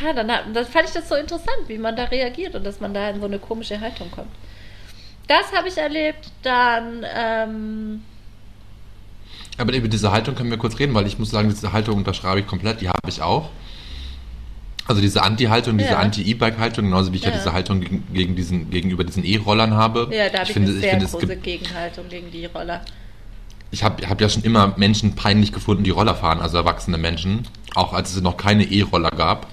ja, 0.00 0.12
dann, 0.12 0.28
dann 0.28 0.64
fand 0.64 0.86
ich 0.86 0.92
das 0.94 1.08
so 1.08 1.16
interessant, 1.16 1.66
wie 1.66 1.76
man 1.76 1.96
da 1.96 2.04
reagiert 2.04 2.54
und 2.54 2.64
dass 2.64 2.78
man 2.78 2.94
da 2.94 3.10
in 3.10 3.18
so 3.18 3.26
eine 3.26 3.40
komische 3.40 3.80
Haltung 3.80 4.10
kommt. 4.12 4.30
Das 5.26 5.52
habe 5.52 5.66
ich 5.66 5.76
erlebt. 5.76 6.30
Dann, 6.44 7.04
ähm, 7.16 8.02
Aber 9.58 9.72
über 9.74 9.88
diese 9.88 10.12
Haltung 10.12 10.36
können 10.36 10.50
wir 10.50 10.58
kurz 10.58 10.78
reden, 10.78 10.94
weil 10.94 11.06
ich 11.08 11.18
muss 11.18 11.30
sagen, 11.30 11.48
diese 11.48 11.72
Haltung 11.72 11.96
unterschreibe 11.96 12.38
ich 12.38 12.46
komplett, 12.46 12.80
die 12.80 12.88
habe 12.88 13.08
ich 13.08 13.20
auch. 13.22 13.50
Also 14.86 15.00
diese 15.00 15.22
Anti-Haltung, 15.22 15.78
diese 15.78 15.90
Ja. 15.90 15.98
Anti-E-Bike-Haltung, 15.98 16.84
genauso 16.84 17.12
wie 17.12 17.16
ich 17.16 17.22
ja, 17.24 17.30
Ja. 17.30 17.36
diese 17.36 17.52
Haltung 17.52 17.80
gegen, 17.80 18.04
gegen 18.12 18.36
diesen, 18.36 18.70
gegenüber 18.70 19.02
diesen 19.02 19.24
E-Rollern 19.24 19.74
habe. 19.74 20.08
ja, 20.12 20.28
da 20.28 20.38
habe 20.40 20.46
ich, 20.46 20.52
finde, 20.52 20.68
eine 20.68 20.76
ich 20.76 20.82
sehr 20.82 20.90
finde, 20.90 21.06
es 21.06 21.12
große 21.12 21.36
Gegenhaltung 21.36 22.08
gegen 22.08 22.30
die 22.30 22.46
Roller. 22.46 22.82
Ich 23.72 23.82
habe 23.82 24.06
hab 24.08 24.20
ja 24.20 24.28
schon 24.28 24.42
immer 24.44 24.74
Menschen 24.76 25.14
peinlich 25.16 25.52
gefunden, 25.52 25.82
die 25.82 25.90
Roller 25.90 26.14
fahren, 26.14 26.40
also 26.40 26.58
erwachsene 26.58 26.98
Menschen, 26.98 27.48
auch 27.74 27.92
als 27.94 28.14
es 28.14 28.20
noch 28.20 28.36
keine 28.36 28.64
E-Roller 28.64 29.10
gab. 29.10 29.48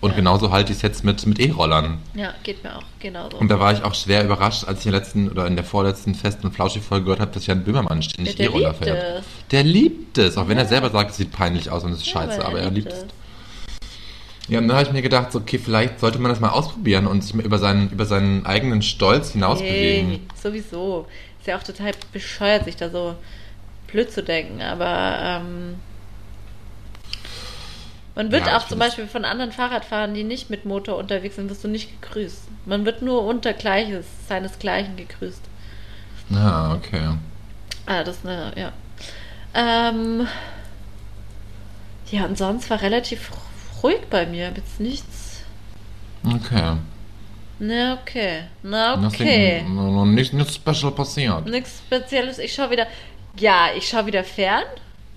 Und 0.00 0.10
Ja. 0.10 0.16
genauso 0.16 0.50
halte 0.50 0.72
ich 0.72 0.78
es 0.78 0.82
jetzt 0.82 1.02
mit, 1.04 1.24
mit 1.26 1.38
E-Rollern. 1.38 1.98
Ja, 2.14 2.34
geht 2.42 2.62
mir 2.62 2.76
auch 2.76 2.82
genauso. 3.00 3.38
Und 3.38 3.48
da 3.48 3.58
war 3.58 3.72
ich 3.72 3.82
auch 3.84 3.94
schwer 3.94 4.22
überrascht, 4.24 4.64
als 4.64 4.80
ich 4.80 4.86
in 4.86 4.92
der 4.92 5.00
letzten 5.00 5.30
oder 5.30 5.46
in 5.46 5.54
der 5.56 5.64
vorletzten 5.64 6.14
Fest- 6.14 6.44
und 6.44 6.52
Flauschig-Folge 6.52 7.04
gehört 7.04 7.20
habe, 7.20 7.30
dass 7.30 7.46
Jan 7.46 7.64
Böhmermann 7.64 8.02
ständig 8.02 8.36
Ja, 8.38 8.44
E-Roller 8.46 8.74
fährt. 8.74 9.20
es. 9.20 9.24
Der 9.50 9.62
liebt 9.62 10.18
es, 10.18 10.36
auch 10.36 10.46
wenn 10.48 10.58
er 10.58 10.64
Ja. 10.64 10.68
selber 10.68 10.90
sagt, 10.90 11.12
es 11.12 11.16
sieht 11.16 11.32
peinlich 11.32 11.70
aus 11.70 11.84
und 11.84 11.92
es 11.92 12.00
ist 12.00 12.06
Ja, 12.08 12.20
scheiße, 12.20 12.44
aber 12.44 12.58
er 12.60 12.70
liebt 12.70 12.92
es. 12.92 13.06
Ja, 14.48 14.58
und 14.58 14.68
dann 14.68 14.76
habe 14.76 14.86
ich 14.86 14.92
mir 14.92 15.00
gedacht, 15.00 15.32
so, 15.32 15.38
okay, 15.38 15.58
vielleicht 15.58 16.00
sollte 16.00 16.18
man 16.18 16.30
das 16.30 16.38
mal 16.40 16.50
ausprobieren 16.50 17.06
und 17.06 17.22
sich 17.24 17.32
mal 17.32 17.46
über 17.46 17.58
seinen, 17.58 17.88
über 17.88 18.04
seinen 18.04 18.44
eigenen 18.44 18.82
Stolz 18.82 19.30
hinaus 19.30 19.60
bewegen. 19.60 20.08
Nee, 20.10 20.20
sowieso. 20.42 21.06
Ist 21.40 21.46
ja 21.46 21.56
auch 21.56 21.62
total 21.62 21.92
bescheuert, 22.12 22.64
sich 22.66 22.76
da 22.76 22.90
so 22.90 23.14
blöd 23.86 24.10
zu 24.12 24.22
denken, 24.22 24.60
aber 24.62 25.18
ähm, 25.20 25.76
man 28.14 28.30
wird 28.30 28.46
Ja, 28.46 28.56
auch 28.58 28.66
zum 28.68 28.78
Beispiel 28.78 29.06
von 29.08 29.24
anderen 29.24 29.50
Fahrradfahrern, 29.52 30.14
die 30.14 30.22
nicht 30.24 30.48
mit 30.50 30.64
Motor 30.64 30.98
unterwegs 30.98 31.36
sind, 31.36 31.50
wirst 31.50 31.64
du 31.64 31.68
nicht 31.68 32.00
gegrüßt. 32.00 32.42
Man 32.66 32.84
wird 32.84 33.02
nur 33.02 33.24
unter 33.24 33.52
Gleiches, 33.52 34.06
seinesgleichen 34.28 34.96
gegrüßt. 34.96 35.42
Ah, 36.32 36.74
okay. 36.74 37.10
Ah, 37.86 38.04
das 38.04 38.16
ist 38.18 38.26
eine, 38.26 38.52
ja. 38.56 38.72
Ähm, 39.54 40.26
ja, 42.10 42.24
und 42.24 42.38
sonst 42.38 42.70
war 42.70 42.80
relativ 42.82 43.30
ruhig 43.82 44.00
bei 44.10 44.26
mir. 44.26 44.52
Jetzt 44.56 44.78
nichts. 44.80 45.42
Okay. 46.24 46.76
Na, 47.58 47.98
okay. 48.00 48.44
Na, 48.62 48.96
Nothing- 48.96 49.26
okay. 49.26 49.62
no- 49.68 49.90
no, 49.90 50.04
Nichts 50.06 50.32
nichts 50.32 50.54
special 50.54 50.92
passiert. 50.92 51.46
Nichts 51.46 51.80
Spezielles. 51.86 52.38
Ich 52.38 52.54
schaue 52.54 52.70
wieder. 52.70 52.86
Ja, 53.38 53.68
ich 53.76 53.88
schaue 53.88 54.06
wieder 54.06 54.24
fern. 54.24 54.62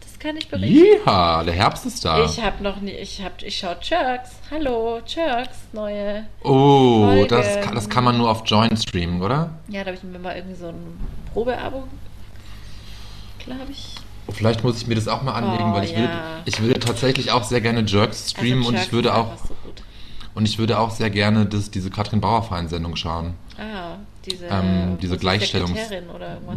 Das 0.02 0.18
kann 0.20 0.38
ich 0.38 0.48
berichten. 0.50 0.86
Ja, 1.06 1.44
der 1.44 1.54
Herbst 1.54 1.86
ist 1.86 2.04
da. 2.04 2.26
Ich 2.26 2.42
habe 2.42 2.64
noch 2.64 2.80
nie. 2.82 2.92
Ich 2.92 3.22
habe. 3.22 3.36
Ich 3.46 3.58
schaue 3.58 3.78
Jerks. 3.82 4.32
Hallo, 4.50 5.00
Jerks. 5.06 5.58
Neue. 5.74 6.26
oh, 6.44 7.06
Folge. 7.06 7.28
das 7.28 7.62
kann, 7.62 7.76
das 7.76 7.90
kann 7.90 8.04
man 8.04 8.18
nur 8.18 8.30
auf 8.30 8.42
Join 8.46 8.76
streamen, 8.76 9.22
oder? 9.22 9.52
Ja, 9.68 9.82
da 9.84 9.88
habe 9.92 9.98
ich 9.98 10.04
mir 10.04 10.18
mal 10.18 10.36
irgendwie 10.36 10.56
so 10.56 10.70
ein 10.70 11.00
Probeabo. 11.34 11.84
Glaube 13.46 13.72
ich. 13.72 13.96
Vielleicht 14.30 14.64
muss 14.64 14.82
ich 14.82 14.88
mir 14.88 14.96
das 14.96 15.08
auch 15.08 15.22
mal 15.22 15.34
anlegen, 15.34 15.72
Oh, 15.72 15.74
weil 15.74 15.86
ich 15.86 15.92
würde, 15.96 16.12
ja. 16.12 16.42
ich 16.44 16.60
würde 16.62 16.80
tatsächlich 16.80 17.32
auch 17.32 17.44
sehr 17.44 17.62
gerne 17.62 17.82
Jerks 17.86 18.32
streamen 18.32 18.58
Also 18.60 18.68
und 18.70 18.74
Jerks 18.74 18.88
ich 18.88 18.94
würde 18.94 19.14
auch 19.16 19.38
So 19.38 19.56
und 20.34 20.46
ich 20.46 20.60
würde 20.60 20.78
auch 20.80 20.92
sehr 20.92 21.10
gerne 21.10 21.46
das, 21.46 21.72
diese 21.72 21.90
Katrin 21.90 22.22
Bauerfein-Sendung 22.22 22.96
schauen. 22.96 23.36
Ah, 24.28 24.32
diese. 24.32 24.46
Ähm, 24.46 24.98
diese 25.02 25.14
sie 25.16 25.20
Gleichstellungs- 25.20 25.76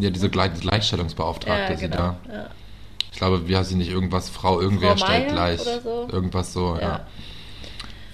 Ja, 0.00 0.10
diese 0.10 0.26
ne? 0.26 0.30
Gleich 0.30 0.60
Gleichstellungsbeauftragte, 0.60 1.72
ja, 1.72 1.78
sie 1.78 1.84
genau. 1.88 1.96
da. 1.96 2.16
Ja. 2.32 2.46
Ich 3.12 3.18
glaube, 3.18 3.48
wie 3.48 3.56
heißt 3.56 3.70
sie 3.70 3.76
nicht, 3.76 3.90
irgendwas, 3.90 4.28
Frau 4.30 4.60
irgendwer 4.60 4.96
Frau 4.96 5.06
stellt 5.06 5.28
gleich. 5.28 5.60
so? 5.60 6.08
Irgendwas 6.10 6.52
so, 6.52 6.76
ja. 6.76 6.80
Ja. 6.80 7.00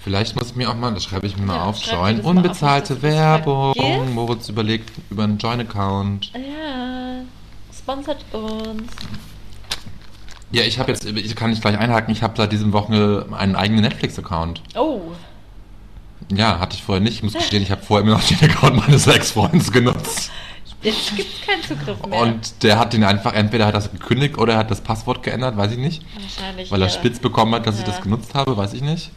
Vielleicht 0.01 0.35
muss 0.37 0.51
ich 0.51 0.55
mir 0.55 0.69
auch 0.69 0.75
mal, 0.75 0.93
das 0.93 1.03
schreibe 1.03 1.27
ich 1.27 1.37
mir 1.37 1.45
mal 1.45 1.59
auf, 1.61 1.77
Join. 1.85 2.19
auf, 2.21 2.25
Unbezahlte 2.25 2.93
das 2.93 3.03
Werbung. 3.03 3.73
vergisst. 3.75 4.13
Moritz 4.13 4.49
überlegt 4.49 4.89
über 5.09 5.23
einen 5.25 5.37
Join-Account. 5.37 6.31
Ja, 6.33 7.21
sponsert 7.77 8.23
uns. 8.31 8.91
Ja, 10.51 10.63
ich 10.63 10.79
habe 10.79 10.91
jetzt, 10.93 11.05
ich 11.05 11.35
kann 11.35 11.49
nicht 11.49 11.61
gleich 11.61 11.77
einhaken, 11.77 12.11
ich 12.13 12.23
habe 12.23 12.33
seit 12.37 12.53
diesem 12.53 12.71
Woche 12.71 13.25
einen 13.37 13.55
eigenen 13.57 13.81
Netflix-Account. 13.81 14.61
Oh, 14.75 15.01
Ja, 16.33 16.59
hatte 16.59 16.75
ich 16.75 16.83
vorher 16.83 17.01
nicht. 17.01 17.15
Ich 17.15 17.23
muss 17.23 17.33
gestehen, 17.33 17.63
ich 17.63 17.71
habe 17.71 17.81
vorher 17.81 18.05
immer 18.05 18.17
noch 18.17 18.23
den 18.27 18.49
Account 18.49 18.75
meines 18.75 19.07
Ex-Freundes 19.07 19.71
genutzt. 19.71 20.29
jetzt 20.83 21.15
gibt 21.15 21.29
es 21.41 21.47
keinen 21.47 21.63
Zugriff 21.63 22.05
mehr. 22.05 22.19
Und 22.21 22.63
der 22.63 22.77
hat 22.79 22.93
den 22.93 23.03
einfach, 23.03 23.33
entweder 23.33 23.65
hat 23.65 23.73
er 23.73 23.79
das 23.79 23.91
gekündigt 23.91 24.37
oder 24.37 24.53
er 24.53 24.59
hat 24.59 24.71
das 24.71 24.81
Passwort 24.81 25.23
geändert, 25.23 25.55
weiß 25.57 25.71
ich 25.71 25.77
nicht. 25.77 26.03
Wahrscheinlich. 26.19 26.71
Weil 26.71 26.81
er 26.81 26.87
ja. 26.87 26.93
spitz 26.93 27.19
bekommen 27.19 27.55
hat, 27.55 27.65
dass 27.65 27.75
ich 27.79 27.81
Ja. 27.85 27.87
das 27.93 28.01
genutzt 28.01 28.33
habe, 28.35 28.57
weiß 28.57 28.73
ich 28.73 28.81
nicht. 28.81 29.09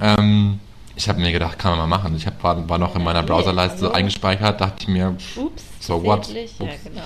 Ähm, 0.00 0.58
ich 0.96 1.08
habe 1.08 1.20
mir 1.20 1.32
gedacht, 1.32 1.58
kann 1.58 1.72
man 1.76 1.88
mal 1.88 1.98
machen. 1.98 2.14
Ich 2.16 2.26
hab, 2.26 2.42
war, 2.42 2.68
war 2.68 2.78
noch 2.78 2.94
in 2.96 3.02
meiner 3.04 3.22
Browserleiste 3.22 3.78
so 3.78 3.86
hallo. 3.86 3.96
eingespeichert, 3.96 4.60
dachte 4.60 4.76
ich 4.80 4.88
mir, 4.88 5.14
Ups, 5.36 5.62
So 5.80 6.02
what? 6.02 6.24
versehentlich. 6.26 6.58
Ja, 6.58 6.64
Ups. 6.66 6.74
genau. 6.84 7.02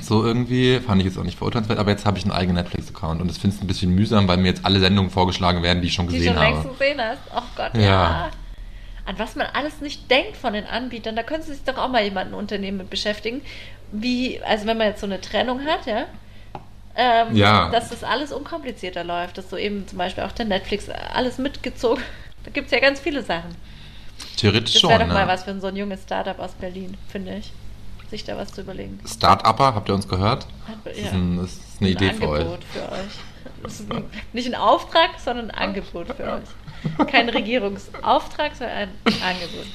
So 0.00 0.24
irgendwie, 0.24 0.80
fand 0.80 1.00
ich 1.00 1.06
jetzt 1.06 1.18
auch 1.18 1.24
nicht 1.24 1.36
verurteilenswert, 1.38 1.78
aber 1.78 1.90
jetzt 1.90 2.06
habe 2.06 2.16
ich 2.18 2.24
einen 2.24 2.32
eigenen 2.32 2.56
Netflix-Account 2.56 3.20
und 3.20 3.28
das 3.28 3.36
finde 3.38 3.56
ich 3.56 3.62
ein 3.62 3.66
bisschen 3.66 3.94
mühsam, 3.94 4.26
weil 4.26 4.38
mir 4.38 4.48
jetzt 4.48 4.64
alle 4.64 4.80
Sendungen 4.80 5.10
vorgeschlagen 5.10 5.62
werden, 5.62 5.82
die 5.82 5.88
ich 5.88 5.94
schon 5.94 6.08
Die 6.08 6.16
gesehen 6.16 6.34
schon 6.34 6.42
längst 6.42 6.58
habe. 6.64 6.68
gesehen 6.70 7.00
hast. 7.00 7.20
Oh 7.36 7.42
Gott, 7.56 7.74
Ja. 7.74 7.80
ja. 7.82 8.30
An 9.04 9.18
was 9.18 9.34
man 9.36 9.48
alles 9.52 9.80
nicht 9.80 10.08
denkt 10.10 10.36
von 10.36 10.52
den 10.52 10.64
Anbietern, 10.64 11.16
da 11.16 11.22
könnte 11.24 11.48
sich 11.48 11.62
doch 11.64 11.76
auch 11.76 11.88
mal 11.88 12.04
jemand 12.04 12.30
ein 12.30 12.34
Unternehmen 12.34 12.78
mit 12.78 12.88
beschäftigen. 12.90 13.42
Wie, 13.90 14.40
also 14.44 14.64
wenn 14.66 14.78
man 14.78 14.86
jetzt 14.86 15.00
so 15.00 15.06
eine 15.06 15.20
Trennung 15.20 15.60
hat, 15.66 15.86
ja, 15.86 16.04
ähm, 16.96 17.34
Ja. 17.36 17.68
dass 17.70 17.90
das 17.90 18.04
alles 18.04 18.32
unkomplizierter 18.32 19.02
läuft, 19.04 19.38
dass 19.38 19.50
so 19.50 19.56
eben 19.56 19.86
zum 19.88 19.98
Beispiel 19.98 20.22
auch 20.24 20.32
der 20.32 20.46
Netflix 20.46 20.88
alles 20.88 21.38
mitgezogen. 21.38 22.02
Da 22.44 22.50
gibt 22.50 22.66
es 22.66 22.72
ja 22.72 22.80
ganz 22.80 23.00
viele 23.00 23.22
Sachen. 23.22 23.54
Theoretisch 24.36 24.74
Das 24.74 24.80
schon, 24.80 24.90
wäre 24.90 25.00
doch 25.00 25.06
ne? 25.08 25.14
mal 25.14 25.26
was 25.28 25.44
für 25.44 25.58
so 25.60 25.66
ein 25.66 25.76
junges 25.76 26.02
Startup 26.04 26.38
aus 26.38 26.52
Berlin, 26.52 26.96
finde 27.08 27.36
ich. 27.38 27.52
Sich 28.12 28.24
da 28.24 28.36
was 28.36 28.52
zu 28.52 28.60
überlegen. 28.60 29.00
Start-Upper, 29.06 29.74
habt 29.74 29.88
ihr 29.88 29.94
uns 29.94 30.06
gehört? 30.06 30.46
Hat- 30.68 30.76
Das, 30.84 30.98
ja. 30.98 31.04
ist, 31.06 31.12
ein, 31.14 31.36
das 31.38 31.50
ist 31.52 31.60
eine 31.80 31.88
Ein 31.88 31.92
Idee 31.94 32.10
für 32.12 32.28
euch. 32.28 32.40
Angebot 32.42 32.64
für 32.64 32.92
euch. 32.92 33.62
Das 33.62 33.80
ist 33.80 33.90
ein, 33.90 34.04
nicht 34.34 34.46
ein 34.48 34.54
Auftrag, 34.54 35.18
sondern 35.18 35.50
ein 35.50 35.68
Angebot 35.70 36.08
für 36.14 36.24
euch. 36.24 37.06
Kein 37.10 37.30
Regierungsauftrag, 37.30 38.54
sondern 38.54 38.76
ein 38.76 38.88
Angebot. 39.24 39.66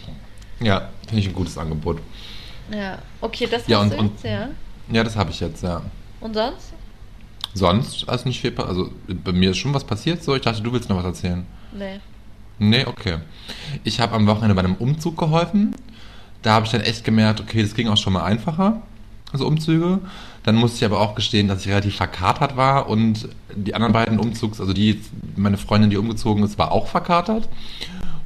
Ja, 0.60 0.90
finde 1.08 1.20
ich 1.22 1.28
ein 1.30 1.34
gutes 1.34 1.58
Angebot. 1.58 2.00
Ja, 2.72 3.00
okay, 3.22 3.48
das 3.50 3.66
Ja, 3.68 3.78
hast 3.80 3.86
und- 3.86 3.94
du 3.94 3.98
und- 3.98 4.12
jetzt, 4.14 4.24
ja. 4.26 4.50
Ja, 4.92 5.04
das 5.04 5.16
habe 5.16 5.32
ich 5.32 5.40
jetzt, 5.40 5.64
ja. 5.64 5.82
Und 6.22 6.36
sonst? 6.36 6.74
Sonst 7.56 8.04
ist 8.04 8.26
nicht 8.28 8.40
viel, 8.40 8.54
also 8.62 8.92
bei 9.08 9.32
mir 9.32 9.50
ist 9.50 9.58
schon 9.58 9.74
was 9.74 9.84
passiert 9.84 10.24
so. 10.24 10.36
Ich 10.36 10.44
dachte, 10.44 10.62
du 10.62 10.72
willst 10.72 10.90
noch 10.90 10.98
was 10.98 11.06
erzählen. 11.06 11.44
Nee. 11.74 12.00
Nee, 12.60 12.86
okay. 12.86 13.18
Ich 13.84 14.00
habe 14.00 14.14
am 14.16 14.28
Wochenende 14.28 14.54
bei 14.54 14.62
einem 14.62 14.76
Umzug 14.76 15.18
geholfen. 15.18 15.76
Da 16.48 16.54
habe 16.54 16.66
ich 16.66 16.72
dann 16.72 16.80
echt 16.80 17.04
gemerkt, 17.04 17.42
okay, 17.42 17.62
das 17.62 17.74
ging 17.74 17.90
auch 17.90 17.98
schon 17.98 18.14
mal 18.14 18.24
einfacher, 18.24 18.82
also 19.34 19.46
Umzüge. 19.46 20.00
Dann 20.44 20.56
musste 20.56 20.78
ich 20.78 20.86
aber 20.86 21.02
auch 21.02 21.14
gestehen, 21.14 21.50
dass 21.50 21.60
ich 21.60 21.68
relativ 21.68 21.98
verkatert 21.98 22.56
war 22.56 22.88
und 22.88 23.28
die 23.54 23.76
anderen 23.76 23.92
beiden 23.92 24.18
Umzugs, 24.18 24.62
also 24.62 24.72
die, 24.72 25.02
meine 25.36 25.58
Freundin, 25.58 25.90
die 25.90 25.98
umgezogen 25.98 26.46
ist, 26.46 26.58
war 26.58 26.72
auch 26.72 26.88
verkatert. 26.88 27.50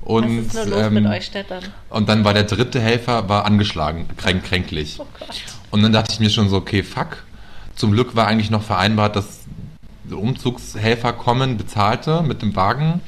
Und, 0.04 0.50
was 0.50 0.54
ist 0.54 0.54
nur 0.54 0.66
los 0.66 0.86
ähm, 0.86 0.94
mit 0.94 1.08
euch 1.08 1.26
Städtern? 1.26 1.64
und 1.90 2.10
dann 2.10 2.24
war 2.24 2.36
der 2.36 2.44
dritte 2.44 2.80
Helfer 2.80 3.28
war 3.28 3.46
angeschlagen, 3.46 4.08
kränk, 4.18 4.44
kränklich. 4.44 5.00
Oh 5.00 5.08
Gott. 5.18 5.42
Und 5.72 5.82
dann 5.82 5.92
dachte 5.92 6.14
ich 6.14 6.20
mir 6.20 6.30
schon 6.30 6.48
so, 6.48 6.58
okay, 6.58 6.84
fuck. 6.84 7.24
Zum 7.74 7.92
Glück 7.92 8.16
war 8.16 8.28
eigentlich 8.28 8.52
noch 8.52 8.62
vereinbart, 8.62 9.16
dass 9.16 9.40
Umzugshelfer 10.12 11.14
kommen, 11.14 11.58
bezahlte 11.58 12.22
mit 12.22 12.44
dem 12.44 12.56
Wagen. 12.56 13.02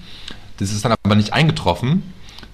Das 0.57 0.71
ist 0.71 0.83
dann 0.83 0.95
aber 1.03 1.13
nicht 1.13 1.33
eingetroffen. 1.33 2.01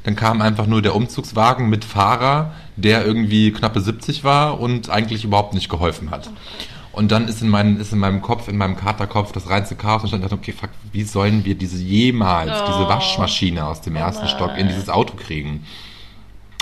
Dann 0.03 0.15
kam 0.15 0.41
einfach 0.41 0.65
nur 0.65 0.81
der 0.81 0.95
Umzugswagen 0.95 1.69
mit 1.69 1.83
Fahrer, 1.85 2.53
der 2.77 3.05
irgendwie 3.05 3.51
knappe 3.51 3.81
70 3.81 4.23
war 4.23 4.59
und 4.59 4.89
eigentlich 4.89 5.23
überhaupt 5.25 5.53
nicht 5.53 5.69
geholfen 5.69 6.09
hat. 6.11 6.29
Und 6.91 7.11
dann 7.11 7.27
ist 7.27 7.41
in, 7.41 7.49
meinem 7.49 7.79
ist 7.79 7.93
in 7.93 7.99
meinem 7.99 8.21
Kopf, 8.21 8.47
in 8.47 8.57
meinem 8.57 8.75
Katerkopf 8.75 9.31
das 9.31 9.49
reinste 9.49 9.75
Chaos 9.75 10.03
und 10.03 10.13
ich 10.13 10.21
dachte, 10.21 10.35
okay, 10.35 10.51
fuck, 10.53 10.69
wie 10.91 11.03
sollen 11.03 11.45
wir 11.45 11.55
diese 11.55 11.77
jemals, 11.81 12.51
diese 12.65 12.85
Oh. 12.85 12.89
Waschmaschine 12.89 13.65
aus 13.65 13.81
dem 13.81 13.95
Oh 13.95 13.99
ersten 13.99 14.27
Stock 14.27 14.57
in 14.57 14.67
dieses 14.67 14.89
Auto 14.89 15.15
kriegen? 15.15 15.65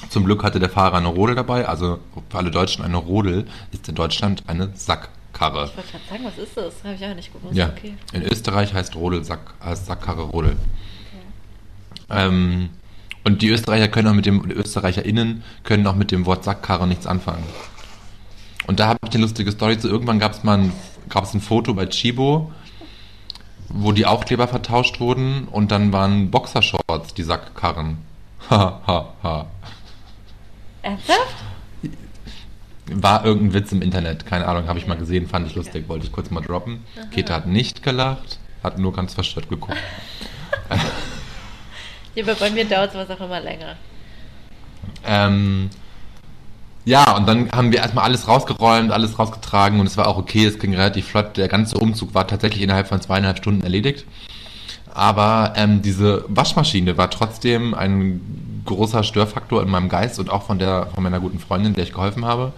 Zum 0.10 0.26
Glück 0.26 0.44
hatte 0.44 0.60
der 0.60 0.70
Fahrer 0.70 0.98
eine 0.98 1.08
Rodel 1.08 1.36
dabei, 1.36 1.68
also 1.68 2.00
für 2.30 2.38
alle 2.38 2.52
Deutschen 2.52 2.84
eine 2.84 2.98
Rodel 2.98 3.48
ist 3.72 3.88
in 3.90 3.96
Deutschland 3.96 4.44
eine 4.48 4.70
Sackkarre. 4.76 5.66
Ich 5.72 5.78
wollte 5.78 5.92
gerade 5.92 6.04
sagen, 6.10 6.24
was 6.26 6.38
ist 6.38 6.56
das? 6.58 6.74
Habe 6.84 6.96
ich 6.96 7.06
auch 7.06 7.16
nicht 7.16 7.34
gewusst. 7.34 7.56
Ja, 7.56 7.70
Okay. 7.70 7.96
in 8.14 8.22
Österreich 8.24 8.74
heißt 8.74 8.96
Rodel 8.96 9.24
Sack, 9.24 9.54
heißt 9.64 9.86
Sackkarre 9.88 10.24
Rodel. 10.24 10.58
Ähm, 12.10 12.70
und 13.28 13.42
die 13.42 13.50
Österreicher 13.50 13.90
können 13.90 14.08
auch 14.08 14.14
mit 14.14 14.26
dem, 14.26 14.50
ÖsterreicherInnen 14.50 15.44
können 15.66 15.86
auch 15.86 15.96
mit 15.96 16.12
dem 16.12 16.26
Wort 16.26 16.46
Sackkarre 16.46 16.88
nichts 16.88 17.06
anfangen. 17.06 17.44
Und 18.68 18.80
da 18.80 18.88
habe 18.88 19.00
ich 19.06 19.14
eine 19.14 19.22
lustige 19.22 19.52
Story 19.52 19.78
zu. 19.78 19.90
Irgendwann 19.90 20.18
gab 20.18 20.32
es 20.32 20.46
mal 20.46 20.58
ein, 20.58 20.72
gab's 21.10 21.34
ein 21.34 21.42
Foto 21.42 21.74
bei 21.74 21.88
Chibo, 21.88 22.54
wo 23.68 23.92
die 23.92 24.06
Aufkleber 24.06 24.48
vertauscht 24.48 25.02
wurden 25.02 25.50
und 25.50 25.72
dann 25.72 25.92
waren 25.92 26.32
Boxershorts, 26.32 27.16
die 27.16 27.24
Sackkarren. 27.24 27.98
Ha, 28.50 28.82
ha, 28.88 29.14
ha. 29.22 29.46
Ernsthaft? 30.84 31.36
War 32.86 33.26
irgendein 33.26 33.54
Witz 33.56 33.74
im 33.74 33.82
Internet, 33.82 34.26
keine 34.26 34.48
Ahnung, 34.48 34.70
habe 34.70 34.80
ich 34.80 34.88
mal 34.88 34.96
gesehen, 34.96 35.28
fand 35.28 35.48
ich 35.48 35.56
lustig, 35.56 35.90
wollte 35.90 36.06
ich 36.06 36.14
kurz 36.14 36.32
mal 36.32 36.40
droppen. 36.40 36.86
Keta 37.12 37.34
hat 37.34 37.48
nicht 37.48 37.84
gelacht, 37.84 38.40
hat 38.64 38.80
nur 38.80 38.94
ganz 38.94 39.14
verstört 39.16 39.50
geguckt. 39.50 39.76
Ja, 42.18 42.24
aber 42.24 42.34
bei 42.34 42.50
mir 42.50 42.66
dauert 42.66 42.94
sowas 42.94 43.12
auch 43.12 43.24
immer 43.24 43.40
länger. 43.40 43.76
Ähm, 45.06 45.70
ja, 46.84 47.16
und 47.16 47.28
dann 47.28 47.52
haben 47.52 47.72
wir 47.72 47.78
erstmal 47.78 48.06
alles 48.06 48.28
rausgeräumt, 48.28 48.92
alles 48.92 49.20
rausgetragen 49.20 49.80
und 49.80 49.86
es 49.86 49.98
war 49.98 50.08
auch 50.08 50.18
okay, 50.18 50.48
es 50.48 50.58
ging 50.58 50.74
relativ 50.74 51.10
flott. 51.10 51.38
Der 51.38 51.48
ganze 51.48 51.78
Umzug 51.78 52.16
war 52.16 52.26
tatsächlich 52.26 52.64
innerhalb 52.64 52.88
von 52.88 53.00
zweieinhalb 53.02 53.38
Stunden 53.38 53.62
erledigt. 53.62 54.04
Aber 54.96 55.54
ähm, 55.58 55.84
diese 55.84 56.26
Waschmaschine 56.28 56.98
war 56.98 57.12
trotzdem 57.12 57.76
ein 57.76 58.64
großer 58.66 59.04
Störfaktor 59.04 59.62
in 59.62 59.70
meinem 59.70 59.88
Geist 59.88 60.20
und 60.20 60.32
auch 60.32 60.42
von 60.42 60.58
der 60.58 60.88
von 60.96 61.04
meiner 61.04 61.20
guten 61.20 61.38
Freundin, 61.38 61.76
der 61.76 61.84
ich 61.84 61.94
geholfen 61.94 62.26
habe, 62.26 62.52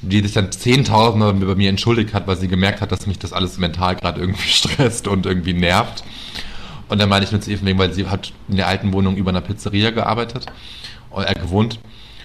die 0.00 0.20
sich 0.20 0.32
dann 0.32 0.52
zehntausende 0.52 1.44
bei 1.44 1.56
mir 1.56 1.70
entschuldigt 1.70 2.14
hat, 2.14 2.28
weil 2.28 2.36
sie 2.36 2.46
gemerkt 2.46 2.80
hat, 2.80 2.92
dass 2.92 3.08
mich 3.08 3.18
das 3.18 3.32
alles 3.32 3.58
mental 3.58 3.96
gerade 3.96 4.20
irgendwie 4.20 4.48
stresst 4.48 5.08
und 5.08 5.26
irgendwie 5.26 5.54
nervt. 5.54 6.04
Und 6.92 6.98
dann 6.98 7.08
meinte 7.08 7.24
ich 7.24 7.32
nur 7.32 7.40
zu 7.40 7.50
ihr, 7.50 7.58
wegen, 7.64 7.78
weil 7.78 7.94
sie 7.94 8.06
hat 8.06 8.34
in 8.48 8.56
der 8.56 8.66
alten 8.68 8.92
Wohnung 8.92 9.16
über 9.16 9.30
einer 9.30 9.40
Pizzeria 9.40 9.92
gearbeitet, 9.92 10.44
äh, 11.16 11.34
gewohnt. 11.40 11.78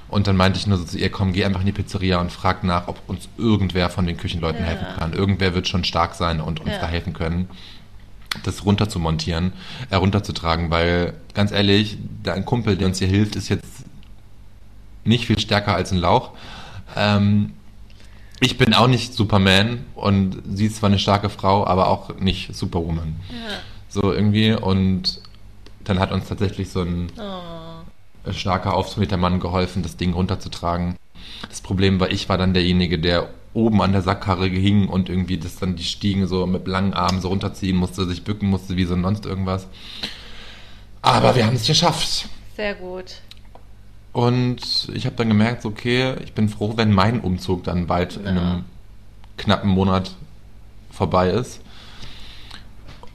Und 0.09 0.27
dann 0.27 0.35
meinte 0.35 0.59
ich 0.59 0.67
nur 0.67 0.77
so 0.77 0.83
zu 0.83 0.97
ihr, 0.97 1.09
komm, 1.09 1.31
geh 1.31 1.45
einfach 1.45 1.61
in 1.61 1.67
die 1.67 1.71
Pizzeria 1.71 2.19
und 2.19 2.33
frag 2.33 2.65
nach, 2.65 2.89
ob 2.89 2.99
uns 3.07 3.29
irgendwer 3.37 3.89
von 3.89 4.05
den 4.05 4.17
Küchenleuten 4.17 4.59
Ja. 4.65 4.71
helfen 4.71 4.87
kann. 4.99 5.13
Irgendwer 5.13 5.55
wird 5.55 5.69
schon 5.69 5.85
stark 5.85 6.15
sein 6.15 6.41
und 6.41 6.59
uns 6.59 6.71
Ja. 6.71 6.79
da 6.79 6.87
helfen 6.87 7.13
können, 7.13 7.47
das 8.43 8.65
runter 8.65 8.89
zu 8.89 8.99
montieren, 8.99 9.53
äh, 9.89 9.95
runterzutragen, 9.95 10.69
weil 10.69 11.13
ganz 11.33 11.53
ehrlich, 11.53 11.97
der 12.25 12.33
ein 12.33 12.43
Kumpel, 12.43 12.75
der 12.75 12.87
uns 12.87 12.99
hier 12.99 13.07
hilft, 13.07 13.37
ist 13.37 13.47
jetzt 13.47 13.85
nicht 15.05 15.27
viel 15.27 15.39
stärker 15.39 15.75
als 15.75 15.93
ein 15.93 15.97
Lauch. 15.97 16.31
Ähm, 16.97 17.53
ich 18.41 18.57
bin 18.57 18.73
auch 18.73 18.87
nicht 18.89 19.13
Superman 19.13 19.85
und 19.95 20.41
sie 20.53 20.65
ist 20.65 20.75
zwar 20.75 20.89
eine 20.89 20.99
starke 20.99 21.29
Frau, 21.29 21.65
aber 21.65 21.87
auch 21.87 22.19
nicht 22.19 22.53
Superwoman. 22.53 23.15
Ja. 23.29 23.37
So 23.89 24.13
irgendwie 24.13 24.53
und 24.53 25.21
dann 25.83 25.99
hat 25.99 26.11
uns 26.11 26.27
tatsächlich 26.27 26.69
so 26.69 26.81
ein 26.81 27.11
Oh. 27.17 28.31
starker 28.31 28.73
auftrainierter 28.73 29.17
Mann 29.17 29.39
geholfen, 29.39 29.83
das 29.83 29.95
Ding 29.97 30.13
runterzutragen. 30.13 30.95
Das 31.49 31.61
Problem 31.61 31.99
war, 31.99 32.11
ich 32.11 32.27
war 32.29 32.37
dann 32.37 32.53
derjenige, 32.53 32.99
der 32.99 33.29
oben 33.53 33.81
an 33.81 33.91
der 33.93 34.01
Sackkarre 34.01 34.47
hing 34.47 34.87
und 34.87 35.09
irgendwie 35.09 35.37
das 35.37 35.55
dann 35.57 35.75
die 35.75 35.83
Stiegen 35.83 36.27
so 36.27 36.45
mit 36.45 36.67
langen 36.67 36.93
Armen 36.93 37.21
so 37.21 37.29
runterziehen 37.29 37.77
musste, 37.77 38.05
sich 38.05 38.23
bücken 38.23 38.49
musste, 38.49 38.75
wie 38.75 38.83
so 38.85 38.99
sonst 39.01 39.25
irgendwas. 39.25 39.67
Aber 41.01 41.35
wir 41.35 41.45
haben 41.45 41.55
es 41.55 41.65
geschafft. 41.65 42.27
Sehr 42.55 42.75
gut. 42.75 43.21
Und 44.13 44.89
ich 44.93 45.05
habe 45.05 45.15
dann 45.15 45.27
gemerkt, 45.29 45.63
okay, 45.65 46.15
ich 46.23 46.33
bin 46.33 46.49
froh, 46.49 46.73
wenn 46.75 46.91
mein 46.91 47.21
Umzug 47.21 47.63
dann 47.63 47.87
bald 47.87 48.17
in 48.17 48.23
Ja. 48.25 48.29
einem 48.31 48.65
knappen 49.37 49.69
Monat 49.69 50.15
vorbei 50.91 51.29
ist. 51.29 51.61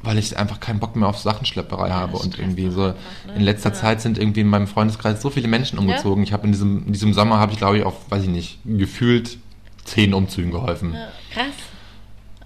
Weil 0.04 0.18
ich 0.18 0.36
einfach 0.36 0.58
keinen 0.58 0.80
Bock 0.80 0.96
mehr 0.96 1.08
auf 1.08 1.18
Sachenschlepperei 1.18 1.90
habe 1.90 2.16
und 2.16 2.36
irgendwie 2.38 2.68
so. 2.70 2.86
einfach, 2.86 2.98
ne? 3.28 3.34
In 3.36 3.42
letzter 3.42 3.68
Ja. 3.70 3.74
Zeit 3.76 4.00
sind 4.00 4.18
irgendwie 4.18 4.40
in 4.40 4.48
meinem 4.48 4.66
Freundeskreis 4.66 5.22
so 5.22 5.30
viele 5.30 5.46
Menschen 5.46 5.78
umgezogen. 5.78 6.24
Ich 6.24 6.32
habe 6.32 6.44
in 6.46 6.52
diesem, 6.52 6.86
in 6.86 6.92
diesem 6.92 7.12
Sommer 7.14 7.38
habe 7.38 7.52
ich, 7.52 7.58
glaube 7.58 7.78
ich, 7.78 7.84
auf, 7.84 8.10
weiß 8.10 8.24
ich 8.24 8.28
nicht, 8.28 8.58
gefühlt 8.64 9.38
zehn 9.84 10.12
Umzügen 10.14 10.50
geholfen. 10.50 10.94
Ja, 10.94 11.08
krass. 11.32 11.54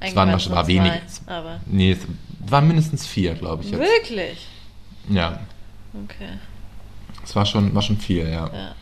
Es 0.01 0.15
waren 0.15 0.31
war 0.31 0.37
nur 0.57 0.67
wenig. 0.67 0.93
Aber 1.27 1.61
Nee, 1.67 1.93
es 1.93 2.51
waren 2.51 2.67
mindestens 2.67 3.07
vier, 3.07 3.35
glaube 3.35 3.65
ich 3.65 3.71
jetzt. 3.71 3.81
wirklich? 3.81 4.47
Ja, 5.09 5.41
Okay. 6.05 6.29
es 7.25 7.35
war 7.35 7.47
schon, 7.47 7.75
war 7.75 7.81
schon 7.81 7.97
viel, 7.97 8.29
ja. 8.29 8.47
Ja. 8.49 8.75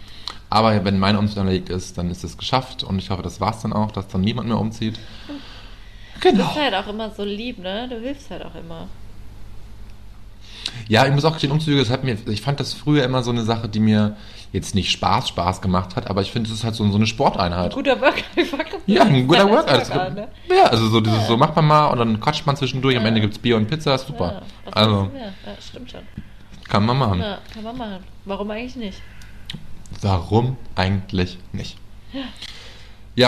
Aber 0.50 0.84
wenn 0.84 0.98
mein 0.98 1.16
Umzug 1.16 1.36
erledigt 1.38 1.68
ist, 1.68 1.96
dann 1.98 2.10
ist 2.10 2.24
es 2.24 2.36
geschafft 2.36 2.82
und 2.82 2.98
ich 2.98 3.10
hoffe, 3.10 3.22
das 3.22 3.40
war's 3.40 3.62
dann 3.62 3.72
auch, 3.72 3.92
dass 3.92 4.08
dann 4.08 4.20
niemand 4.20 4.48
mehr 4.48 4.58
umzieht. 4.58 4.98
Du 5.28 5.32
Genau. 6.24 6.44
bist 6.46 6.56
halt 6.56 6.74
auch 6.74 6.88
immer 6.88 7.10
so 7.10 7.22
lieb, 7.24 7.58
ne? 7.58 7.86
Du 7.88 8.00
hilfst 8.00 8.30
halt 8.30 8.44
auch 8.44 8.54
immer. 8.54 8.88
Ja, 10.88 11.06
ich 11.06 11.12
muss 11.12 11.24
auch 11.24 11.32
gestehen, 11.32 11.52
Umzüge, 11.52 11.78
das 11.78 11.90
hat 11.90 12.02
mir, 12.04 12.16
ich 12.26 12.40
fand 12.40 12.58
das 12.58 12.72
früher 12.74 13.04
immer 13.04 13.22
so 13.22 13.30
eine 13.30 13.42
Sache, 13.44 13.68
die 13.68 13.78
mir 13.80 14.16
jetzt 14.52 14.74
nicht 14.74 14.90
Spaß, 14.90 15.28
Spaß 15.28 15.60
gemacht 15.60 15.96
hat, 15.96 16.08
aber 16.08 16.22
ich 16.22 16.30
finde, 16.32 16.48
es 16.48 16.56
ist 16.56 16.64
halt 16.64 16.74
so, 16.74 16.88
so 16.88 16.96
eine 16.96 17.06
Sporteinheit. 17.06 17.74
Guter 17.74 18.00
Workout. 18.00 18.24
Ja, 18.86 19.02
ein 19.02 19.26
guter 19.26 19.48
Workout. 19.50 19.88
Workout. 19.90 20.14
Ne? 20.14 20.28
Ja, 20.48 20.64
also 20.64 20.88
so 20.88 21.00
dieses, 21.00 21.26
so 21.26 21.36
macht 21.36 21.56
man 21.56 21.66
mal 21.66 21.86
und 21.88 21.98
dann 21.98 22.20
quatscht 22.20 22.46
man 22.46 22.56
zwischendurch, 22.56 22.96
am 22.96 23.06
Ende 23.06 23.20
gibt's 23.20 23.38
Bier 23.38 23.56
und 23.56 23.66
Pizza, 23.66 23.96
super. 23.98 24.42
Ja, 24.66 24.72
Also, 24.72 25.04
du 25.12 25.18
ja, 25.18 25.32
stimmt 25.60 25.90
schon. 25.90 26.00
kann 26.68 26.84
man 26.86 26.98
machen. 26.98 27.20
Ja, 27.20 27.38
kann 27.52 27.62
man 27.64 27.76
machen. 27.78 28.04
Warum 28.24 28.50
eigentlich 28.50 28.76
nicht? 28.76 29.00
Warum 30.02 30.56
eigentlich 30.76 31.38
nicht? 31.52 31.76
Ja, 32.12 32.22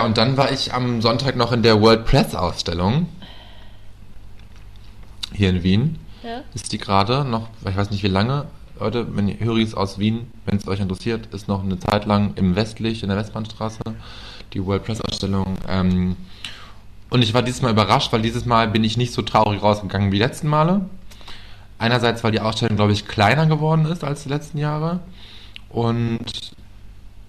und 0.05 0.19
dann 0.19 0.37
war 0.37 0.51
ich 0.51 0.75
am 0.75 1.01
Sonntag 1.01 1.37
noch 1.37 1.53
in 1.53 1.63
der 1.63 1.81
World 1.81 2.07
Press 2.07 2.35
Ausstellung. 2.35 3.09
Hier 5.33 5.51
in 5.51 5.63
Wien 5.63 5.99
Ja? 6.23 6.43
ist 6.55 6.73
die 6.73 6.79
gerade 6.79 7.25
noch, 7.25 7.49
ich 7.69 7.77
weiß 7.77 7.91
nicht 7.91 8.03
wie 8.03 8.09
lange. 8.09 8.47
Leute, 8.81 9.07
wenn 9.17 9.29
ihr 9.29 9.39
Höris 9.41 9.75
aus 9.75 9.99
Wien, 9.99 10.31
wenn 10.45 10.57
es 10.57 10.69
euch 10.69 10.81
interessiert, 10.81 11.33
ist 11.33 11.49
noch 11.49 11.63
eine 11.63 11.79
Zeit 11.79 12.05
lang 12.05 12.35
im 12.37 12.57
Westlich, 12.57 13.03
in 13.03 13.09
der 13.09 13.17
Westbahnstraße, 13.19 13.81
die 14.53 14.65
World 14.65 14.85
Press 14.85 15.01
Ausstellung. 15.01 15.57
Ähm, 15.69 16.17
und 17.09 17.23
ich 17.23 17.33
war 17.33 17.43
dieses 17.43 17.63
Mal 17.63 17.71
überrascht, 17.71 18.13
weil 18.13 18.23
dieses 18.23 18.45
Mal 18.45 18.69
bin 18.69 18.85
ich 18.85 18.97
nicht 18.97 19.15
so 19.15 19.23
traurig 19.23 19.63
rausgegangen 19.63 20.11
wie 20.11 20.17
die 20.17 20.23
letzten 20.23 20.49
Male. 20.49 20.87
Einerseits, 21.79 22.25
weil 22.25 22.33
die 22.33 22.41
Ausstellung, 22.41 22.77
glaube 22.77 22.93
ich, 22.93 23.07
kleiner 23.07 23.47
geworden 23.47 23.87
ist 23.87 24.03
als 24.03 24.25
die 24.25 24.29
letzten 24.31 24.59
Jahre. 24.59 25.01
Und 25.69 26.53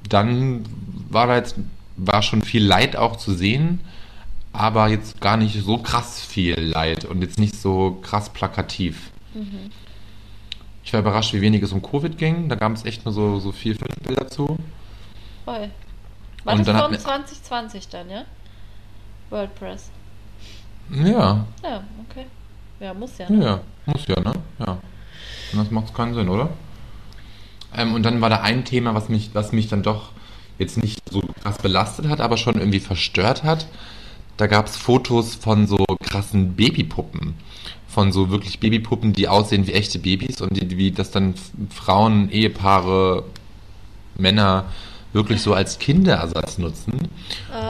dann 0.10 0.64
war 1.10 1.28
da 1.28 1.36
jetzt, 1.36 1.56
war 1.98 2.22
schon 2.22 2.42
viel 2.42 2.64
Leid 2.66 2.96
auch 2.96 3.16
zu 3.18 3.34
sehen, 3.34 3.82
aber 4.54 4.88
jetzt 4.88 5.20
gar 5.22 5.36
nicht 5.38 5.62
so 5.62 5.78
krass 5.80 6.20
viel 6.22 6.60
Leid 6.60 7.06
und 7.06 7.22
jetzt 7.22 7.40
nicht 7.40 7.56
so 7.56 8.00
krass 8.02 8.30
plakativ. 8.30 9.12
Mhm. 9.34 9.72
Ich 10.84 10.94
war 10.94 11.02
überrascht, 11.02 11.34
wie 11.34 11.42
wenig 11.42 11.62
es 11.64 11.74
um 11.74 11.82
Covid 11.82 12.18
ging. 12.18 12.48
Da 12.48 12.56
gab 12.56 12.72
es 12.74 12.86
echt 12.86 13.04
nur 13.04 13.14
so, 13.14 13.40
so 13.40 13.52
vier, 13.52 13.76
fünf 13.76 13.94
Bilder 14.04 14.28
zu. 14.30 14.58
Voll. 15.44 15.70
War 16.46 16.54
Und 16.56 16.66
das 16.68 16.90
mir- 16.92 16.98
2020 17.00 17.90
dann, 17.90 18.10
ja? 18.10 18.24
World 19.30 19.54
Press. 19.56 19.90
Ja, 20.90 21.46
Ja, 21.64 21.84
okay. 22.10 22.26
Ja, 22.80 22.94
muss 22.94 23.18
ja. 23.18 23.30
ne? 23.30 23.44
ja, 23.44 23.60
muss 23.86 24.08
ja, 24.08 24.20
ne? 24.22 24.34
Ja. 24.60 24.78
Anders 25.52 25.72
macht 25.72 25.88
es 25.88 25.94
keinen 25.94 26.14
Sinn, 26.14 26.30
oder? 26.30 26.50
Ähm, 27.76 27.94
und 27.94 28.04
dann 28.04 28.22
war 28.22 28.30
da 28.30 28.42
ein 28.42 28.64
Thema, 28.64 28.94
was 28.94 29.10
mich, 29.10 29.32
was 29.34 29.52
mich 29.52 29.68
dann 29.68 29.84
doch 29.84 30.12
jetzt 30.58 30.78
nicht 30.78 31.02
so 31.10 31.22
krass 31.42 31.58
belastet 31.58 32.08
hat, 32.08 32.22
aber 32.22 32.38
schon 32.38 32.56
irgendwie 32.56 32.80
verstört 32.80 33.44
hat. 33.44 33.68
Da 34.38 34.48
gab 34.48 34.68
es 34.68 34.78
Fotos 34.78 35.36
von 35.36 35.68
so 35.68 35.84
krassen 36.04 36.56
Babypuppen. 36.56 37.36
Von 37.88 38.12
so 38.12 38.30
wirklich 38.30 38.60
Babypuppen, 38.60 39.14
die 39.14 39.28
aussehen 39.28 39.66
wie 39.66 39.74
echte 39.74 40.00
Babys 40.00 40.42
und 40.42 40.56
die, 40.56 40.78
wie 40.78 40.92
das 40.92 41.10
dann 41.12 41.34
Frauen, 41.70 42.30
Ehepaare, 42.30 43.24
Männer 44.18 44.66
wirklich 45.14 45.42
so 45.42 45.54
als 45.54 45.80
Kinderersatz 45.80 46.58
nutzen. 46.58 47.10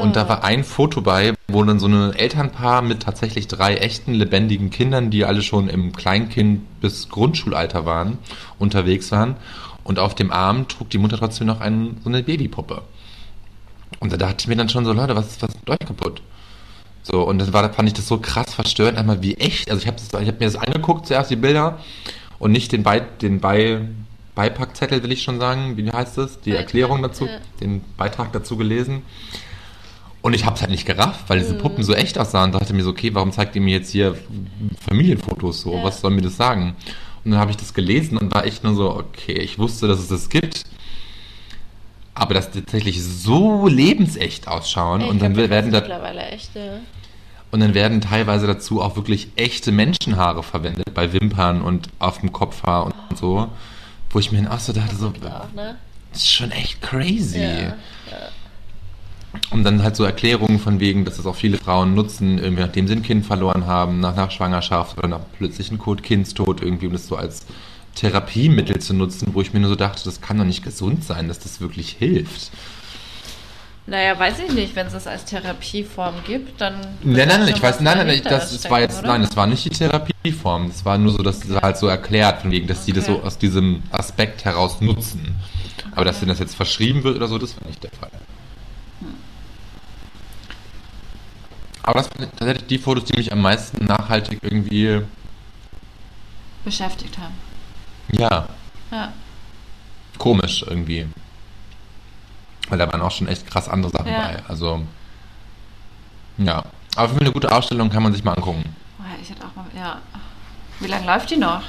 Und 0.02 0.16
da 0.16 0.28
war 0.28 0.44
ein 0.44 0.64
Foto 0.64 1.02
bei, 1.02 1.34
wo 1.48 1.64
dann 1.64 1.80
so 1.80 1.88
ein 1.88 2.14
Elternpaar 2.14 2.82
mit 2.82 3.04
tatsächlich 3.04 3.48
drei 3.48 3.76
echten 3.76 4.14
lebendigen 4.14 4.70
Kindern, 4.70 5.12
die 5.12 5.24
alle 5.24 5.42
schon 5.42 5.70
im 5.70 5.94
Kleinkind 5.94 6.82
bis 6.82 7.10
Grundschulalter 7.10 7.86
waren, 7.86 8.18
unterwegs 8.60 9.12
waren. 9.12 9.36
Und 9.88 10.00
auf 10.00 10.16
dem 10.16 10.32
Arm 10.32 10.68
trug 10.68 10.90
die 10.90 10.98
Mutter 10.98 11.18
trotzdem 11.18 11.48
noch 11.48 11.62
einen, 11.62 12.02
so 12.04 12.10
eine 12.10 12.22
Babypuppe. 12.22 12.82
Und 14.02 14.12
da 14.12 14.18
dachte 14.18 14.36
ich 14.40 14.48
mir 14.48 14.58
dann 14.58 14.68
schon 14.68 14.84
so, 14.84 14.92
Leute, 14.92 15.16
was 15.16 15.28
ist 15.28 15.42
was 15.42 15.52
ist 15.52 15.62
mit 15.62 15.70
euch 15.70 15.88
kaputt? 15.88 16.22
So, 17.04 17.24
und 17.24 17.40
dann 17.40 17.54
war, 17.54 17.72
fand 17.72 17.88
ich 17.88 17.94
das 17.94 18.06
so 18.06 18.18
krass 18.18 18.54
verstörend, 18.54 18.98
einmal 18.98 19.22
wie 19.24 19.36
echt. 19.36 19.72
Also 19.72 19.82
ich 19.82 19.88
habe 19.88 20.28
hab 20.28 20.40
mir 20.42 20.46
das 20.46 20.58
angeguckt, 20.58 21.08
zuerst 21.08 21.32
die 21.32 21.38
Bilder 21.38 21.80
und 22.38 22.52
nicht 22.52 22.74
den, 22.74 22.84
Bei, 22.84 23.00
den 23.00 23.40
Bei, 23.40 23.80
Beipackzettel, 24.36 25.04
will 25.04 25.12
ich 25.14 25.24
schon 25.24 25.40
sagen. 25.40 25.78
Wie 25.78 25.90
heißt 25.90 26.18
das? 26.18 26.42
Die 26.42 26.50
Beitrag, 26.50 26.66
Erklärung 26.66 27.02
dazu, 27.02 27.26
ja. 27.26 27.40
den 27.62 27.82
Beitrag 27.96 28.34
dazu 28.34 28.58
gelesen. 28.58 29.04
Und 30.22 30.34
ich 30.34 30.46
habe 30.46 30.56
es 30.56 30.62
halt 30.62 30.72
nicht 30.72 30.86
gerafft, 30.86 31.30
weil 31.30 31.40
diese 31.40 31.54
Mhm. 31.54 31.60
Puppen 31.60 31.84
so 31.86 31.94
echt 31.94 32.20
aussahen. 32.20 32.52
Da 32.52 32.60
dachte 32.60 32.74
ich 32.74 32.78
mir 32.78 32.84
so, 32.84 32.90
okay, 32.90 33.16
warum 33.16 33.32
zeigt 33.32 33.56
ihr 33.56 33.62
mir 33.62 33.78
jetzt 33.78 33.92
hier 33.92 34.18
Familienfotos 34.82 35.62
so? 35.62 35.74
Ja. 35.74 35.84
Was 35.86 36.02
soll 36.02 36.12
mir 36.12 36.24
das 36.24 36.36
sagen? 36.36 36.76
Und 37.28 37.32
dann 37.32 37.42
habe 37.42 37.52
ich 37.52 37.58
das 37.58 37.74
gelesen 37.74 38.18
und 38.18 38.34
war 38.34 38.46
echt 38.46 38.64
nur 38.64 38.74
so, 38.74 38.90
okay, 38.96 39.34
ich 39.34 39.60
wusste, 39.60 39.86
dass 39.86 40.00
es 40.00 40.08
das 40.08 40.30
gibt. 40.30 40.64
Aber 42.14 42.34
dass 42.34 42.52
die 42.52 42.62
tatsächlich 42.62 43.04
so 43.04 43.68
lebensecht 43.68 44.48
ausschauen 44.48 45.02
Ey, 45.02 45.10
und 45.10 45.22
dann 45.22 45.34
glaub, 45.34 45.44
das 45.44 45.50
werden 45.50 45.72
da 45.74 45.82
mittlerweile 45.82 46.22
echt. 46.22 46.56
Äh, 46.56 46.78
und 47.52 47.60
dann 47.60 47.74
werden 47.74 48.00
teilweise 48.00 48.48
dazu 48.48 48.82
auch 48.82 48.96
wirklich 48.96 49.28
echte 49.36 49.74
Menschenhaare 49.74 50.42
verwendet, 50.42 50.94
bei 50.94 51.12
Wimpern 51.12 51.62
und 51.62 51.90
auf 52.00 52.20
dem 52.20 52.32
Kopfhaar 52.32 52.86
und 52.86 53.18
so. 53.18 53.50
Wo 54.10 54.20
ich 54.20 54.32
mir 54.32 54.44
dann 54.44 54.48
auch 54.48 54.60
so 54.60 54.72
dachte, 54.72 54.96
so, 54.96 55.08
auch, 55.08 55.52
ne? 55.54 55.76
das 56.14 56.24
ist 56.24 56.32
schon 56.32 56.52
echt 56.52 56.82
crazy. 56.82 57.42
Ja. 57.42 57.76
Und 59.50 59.64
dann 59.64 59.82
halt 59.84 59.96
so 59.96 60.04
Erklärungen 60.04 60.60
von 60.60 60.80
wegen, 60.80 61.06
dass 61.06 61.20
es 61.20 61.26
auch 61.26 61.36
viele 61.36 61.58
Frauen 61.58 61.94
nutzen, 61.96 62.38
irgendwie 62.38 62.64
nachdem 62.64 62.88
sie 62.88 62.94
ein 62.96 63.04
Kind 63.04 63.26
verloren 63.26 63.66
haben, 63.66 64.00
nach, 64.00 64.16
nach 64.16 64.32
Schwangerschaft 64.32 64.98
oder 64.98 65.08
nach 65.08 65.22
plötzlichen 65.38 65.78
Kot- 65.78 66.04
Kindstod 66.04 66.62
irgendwie, 66.62 66.88
um 66.88 66.94
das 66.94 67.08
so 67.08 67.16
als 67.16 67.46
Therapiemittel 67.96 68.80
zu 68.80 68.94
nutzen, 68.94 69.30
wo 69.34 69.42
ich 69.42 69.54
mir 69.54 69.60
nur 69.60 69.70
so 69.70 69.76
dachte, 69.76 70.04
das 70.04 70.22
kann 70.22 70.38
doch 70.38 70.46
nicht 70.46 70.64
gesund 70.64 71.04
sein, 71.04 71.28
dass 71.28 71.40
das 71.40 71.62
wirklich 71.62 71.90
hilft. 71.92 72.52
Naja, 73.90 74.20
weiß 74.20 74.40
ich 74.46 74.54
nicht. 74.54 74.76
Wenn 74.76 74.88
es 74.88 74.94
das 74.94 75.08
als 75.08 75.24
Therapieform 75.24 76.16
gibt, 76.26 76.60
dann. 76.60 76.74
Nein, 77.04 77.28
nein, 77.30 77.40
nein, 77.40 77.48
ich 77.56 77.64
weiß, 77.64 77.80
nein, 77.80 77.98
nein, 78.00 78.08
dahinter 78.08 78.30
das, 78.32 78.52
das 78.52 78.70
war 78.70 78.82
jetzt, 78.82 79.00
oder? 79.00 79.08
nein, 79.08 79.22
das 79.22 79.38
war 79.38 79.48
nicht 79.48 79.64
die 79.64 79.70
Therapieform. 79.70 80.68
Das 80.68 80.84
war 80.84 80.98
nur 80.98 81.14
so, 81.14 81.20
dass 81.20 81.40
sie 81.40 81.56
halt 81.56 81.78
so 81.78 81.88
erklärt, 81.88 82.42
von 82.42 82.52
wegen, 82.52 82.68
dass 82.68 82.84
sie 82.86 82.92
das 82.92 83.06
Okay. 83.08 83.20
so 83.22 83.26
aus 83.26 83.38
diesem 83.38 83.82
Aspekt 83.92 84.44
heraus 84.44 84.82
nutzen. 84.82 85.36
Aber 85.96 86.04
dass 86.04 86.20
denen 86.20 86.30
das 86.30 86.40
jetzt 86.40 86.56
verschrieben 86.56 87.04
wird 87.04 87.16
oder 87.16 87.30
so, 87.30 87.38
das 87.38 87.56
war 87.60 87.66
nicht 87.68 87.82
der 87.82 87.92
Fall. 87.92 88.12
Aber 91.88 92.02
das 92.02 92.10
sind 92.18 92.30
tatsächlich 92.38 92.68
die 92.68 92.78
Fotos, 92.80 93.06
die 93.06 93.16
mich 93.16 93.32
am 93.32 93.42
meisten 93.42 93.86
nachhaltig 93.86 94.40
irgendwie, 94.42 95.02
Beschäftigt 96.66 97.18
haben. 97.18 97.34
ja, 98.12 98.48
Ja. 98.92 99.14
komisch 100.18 100.66
irgendwie. 100.68 101.08
Weil 102.68 102.78
da 102.78 102.92
waren 102.92 103.02
auch 103.02 103.12
schon 103.12 103.30
echt 103.30 103.48
krass 103.50 103.70
andere 103.70 103.90
Sachen 103.92 104.12
Ja. 104.12 104.18
bei. 104.20 104.44
Also, 104.50 104.82
ja. 106.40 106.62
Aber 106.98 107.14
für 107.14 107.22
eine 107.22 107.32
gute 107.32 107.50
Ausstellung 107.50 107.90
kann 107.90 108.04
man 108.04 108.12
sich 108.12 108.22
mal 108.24 108.34
angucken. 108.34 108.76
Ich 109.22 109.30
hätte 109.30 109.46
auch 109.46 109.56
mal. 109.56 109.66
Ja. 109.74 110.00
Wie 110.82 110.88
lange 110.88 111.06
läuft 111.06 111.30
die 111.32 111.38
noch? 111.38 111.62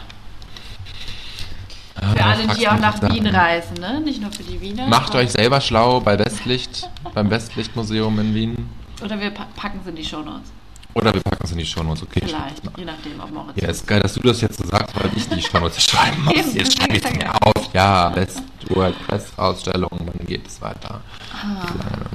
Ah, 1.94 2.12
Für 2.14 2.24
alle, 2.24 2.42
fragst 2.44 2.60
die 2.60 2.68
auch 2.68 2.78
nach. 2.78 3.00
Wien 3.02 3.26
reisen, 3.28 3.74
ne? 3.74 4.00
Nicht 4.00 4.20
nur 4.20 4.32
für 4.32 4.42
die 4.42 4.60
Wiener. 4.60 4.88
Macht 4.88 5.14
euch 5.14 5.30
selber 5.30 5.60
schlau 5.60 6.00
bei 6.00 6.18
Westlicht, 6.18 6.88
beim 7.14 7.30
Westlichtmuseum 7.30 8.18
in 8.18 8.34
Wien. 8.34 8.68
Oder 9.02 9.20
wir 9.20 9.30
pa 9.30 9.46
packen 9.56 9.80
es 9.82 9.86
in 9.88 9.96
die 9.96 10.04
Shownotes. 10.04 10.50
Oder 10.94 11.14
wir 11.14 11.20
packen 11.20 11.44
es 11.44 11.52
in 11.52 11.58
die 11.58 11.66
Shownotes, 11.66 12.02
okay. 12.02 12.22
Vielleicht. 12.24 12.62
Je 12.76 12.84
nachdem, 12.84 13.20
ob 13.20 13.30
Moritz. 13.30 13.60
Ja, 13.60 13.68
ist 13.68 13.86
geil, 13.86 14.00
dass 14.00 14.14
du 14.14 14.20
das 14.20 14.40
jetzt 14.40 14.58
so 14.58 14.66
sagst, 14.66 14.94
weil 14.96 15.10
ich 15.14 15.28
die 15.28 15.40
Shownotes 15.42 15.82
schreiben 15.90 16.24
muss. 16.24 16.34
Eben, 16.34 16.56
Jetzt 16.56 16.76
schreibe 16.78 16.96
ich 16.96 17.04
es 17.04 17.12
mir 17.14 17.32
auf. 17.34 17.72
Ja, 17.72 18.08
Best 18.08 18.42
WordPress 18.68 19.38
Ausstellung, 19.38 19.90
dann 19.90 20.26
geht 20.26 20.46
es 20.46 20.60
weiter. 20.60 21.00
Ah. 21.32 21.66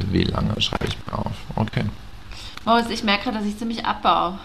Wie, 0.10 0.24
lange, 0.24 0.46
wie 0.46 0.50
lange 0.52 0.62
schreibe 0.62 0.88
ich 0.88 0.98
mir 1.08 1.18
auf? 1.18 1.32
Okay. 1.56 1.86
Moritz, 2.66 2.90
ich 2.90 3.04
merke 3.04 3.26
gerade, 3.26 3.38
dass 3.40 3.48
ich 3.48 3.58
ziemlich 3.58 3.86
abbaue. 3.86 4.38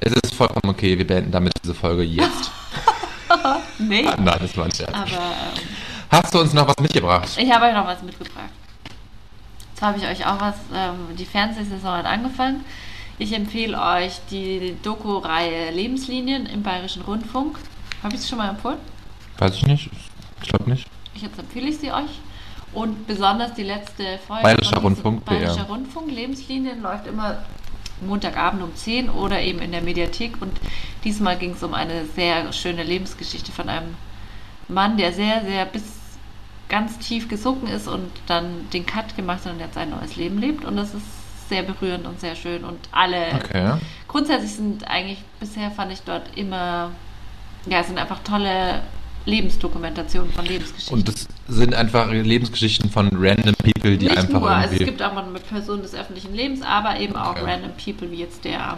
Es 0.00 0.12
ist 0.12 0.34
vollkommen 0.34 0.74
okay, 0.74 0.98
wir 0.98 1.06
beenden 1.06 1.30
damit 1.30 1.52
diese 1.62 1.74
Folge 1.74 2.02
jetzt. 2.02 2.50
Nee. 3.78 4.02
Nein, 4.02 4.38
das 4.40 4.56
war 4.56 4.64
ein 4.64 4.72
Scherz. 4.72 4.92
Aber 4.92 5.06
ähm, 5.06 5.60
Hast 6.10 6.34
du 6.34 6.40
uns 6.40 6.52
noch 6.52 6.66
was 6.66 6.76
mitgebracht? 6.80 7.28
ich 7.38 7.50
habe 7.52 7.66
euch 7.66 7.74
noch 7.74 7.86
was 7.86 8.02
mitgebracht. 8.02 8.50
Jetzt 9.80 9.86
habe 9.86 9.98
ich 9.98 10.06
euch 10.06 10.26
auch 10.26 10.38
was. 10.38 10.56
Ähm, 10.74 11.16
die 11.18 11.24
Fernsehsaison 11.24 11.90
hat 11.90 12.04
angefangen. 12.04 12.66
Ich 13.18 13.32
empfehle 13.32 13.80
euch 13.80 14.20
die 14.30 14.76
Doku-Reihe 14.82 15.70
Lebenslinien 15.70 16.44
im 16.44 16.62
Bayerischen 16.62 17.00
Rundfunk. 17.00 17.58
Habe 18.02 18.14
ich 18.14 18.20
es 18.20 18.28
schon 18.28 18.36
mal 18.36 18.50
empfohlen? 18.50 18.76
Weiß 19.38 19.54
ich 19.54 19.66
nicht. 19.66 19.88
Ich 20.42 20.50
glaube 20.50 20.68
nicht. 20.68 20.86
Jetzt 21.14 21.38
empfehle 21.38 21.68
ich 21.68 21.78
sie 21.78 21.90
euch. 21.92 22.10
Und 22.74 23.06
besonders 23.06 23.54
die 23.54 23.62
letzte 23.62 24.18
Folge. 24.26 24.42
Bayerischer 24.42 24.76
Rundfunk. 24.76 25.24
Bayerischer 25.24 25.64
Rundfunk, 25.64 26.12
Lebenslinien 26.12 26.82
läuft 26.82 27.06
immer 27.06 27.38
Montagabend 28.02 28.62
um 28.62 28.76
10 28.76 29.08
oder 29.08 29.40
eben 29.40 29.60
in 29.60 29.72
der 29.72 29.80
Mediathek. 29.80 30.42
Und 30.42 30.60
diesmal 31.04 31.38
ging 31.38 31.52
es 31.52 31.62
um 31.62 31.72
eine 31.72 32.04
sehr 32.04 32.52
schöne 32.52 32.82
Lebensgeschichte 32.82 33.50
von 33.50 33.70
einem 33.70 33.94
Mann, 34.68 34.98
der 34.98 35.14
sehr, 35.14 35.40
sehr 35.40 35.64
bis 35.64 35.99
ganz 36.70 36.98
tief 36.98 37.28
gesunken 37.28 37.66
ist 37.66 37.86
und 37.88 38.10
dann 38.26 38.70
den 38.72 38.86
Cut 38.86 39.14
gemacht 39.16 39.44
hat 39.44 39.52
und 39.52 39.60
jetzt 39.60 39.76
ein 39.76 39.90
neues 39.90 40.16
Leben 40.16 40.38
lebt. 40.38 40.64
Und 40.64 40.76
das 40.76 40.94
ist 40.94 41.04
sehr 41.50 41.62
berührend 41.64 42.06
und 42.06 42.18
sehr 42.20 42.36
schön. 42.36 42.64
Und 42.64 42.78
alle 42.92 43.34
Okay. 43.34 43.74
grundsätzlich 44.08 44.54
sind 44.54 44.88
eigentlich, 44.88 45.18
bisher 45.38 45.70
fand 45.70 45.92
ich 45.92 46.00
dort 46.02 46.22
immer, 46.36 46.92
ja, 47.66 47.80
es 47.80 47.88
sind 47.88 47.98
einfach 47.98 48.20
tolle 48.24 48.80
Lebensdokumentationen 49.26 50.32
von 50.32 50.46
Lebensgeschichten. 50.46 50.96
Und 50.96 51.08
das 51.08 51.26
sind 51.48 51.74
einfach 51.74 52.10
Lebensgeschichten 52.10 52.88
von 52.88 53.10
random 53.12 53.54
people, 53.62 53.98
die 53.98 54.06
Nicht 54.06 54.16
einfach 54.16 54.40
nur, 54.40 54.50
also 54.50 54.74
es 54.76 54.84
gibt 54.84 55.02
auch 55.02 55.12
mal 55.12 55.26
mit 55.26 55.46
Personen 55.48 55.82
des 55.82 55.94
öffentlichen 55.94 56.34
Lebens, 56.34 56.62
aber 56.62 56.98
eben 56.98 57.16
auch 57.16 57.32
Okay. 57.32 57.44
random 57.44 57.72
people, 57.72 58.10
wie 58.10 58.16
jetzt 58.20 58.44
der 58.44 58.70
am 58.70 58.76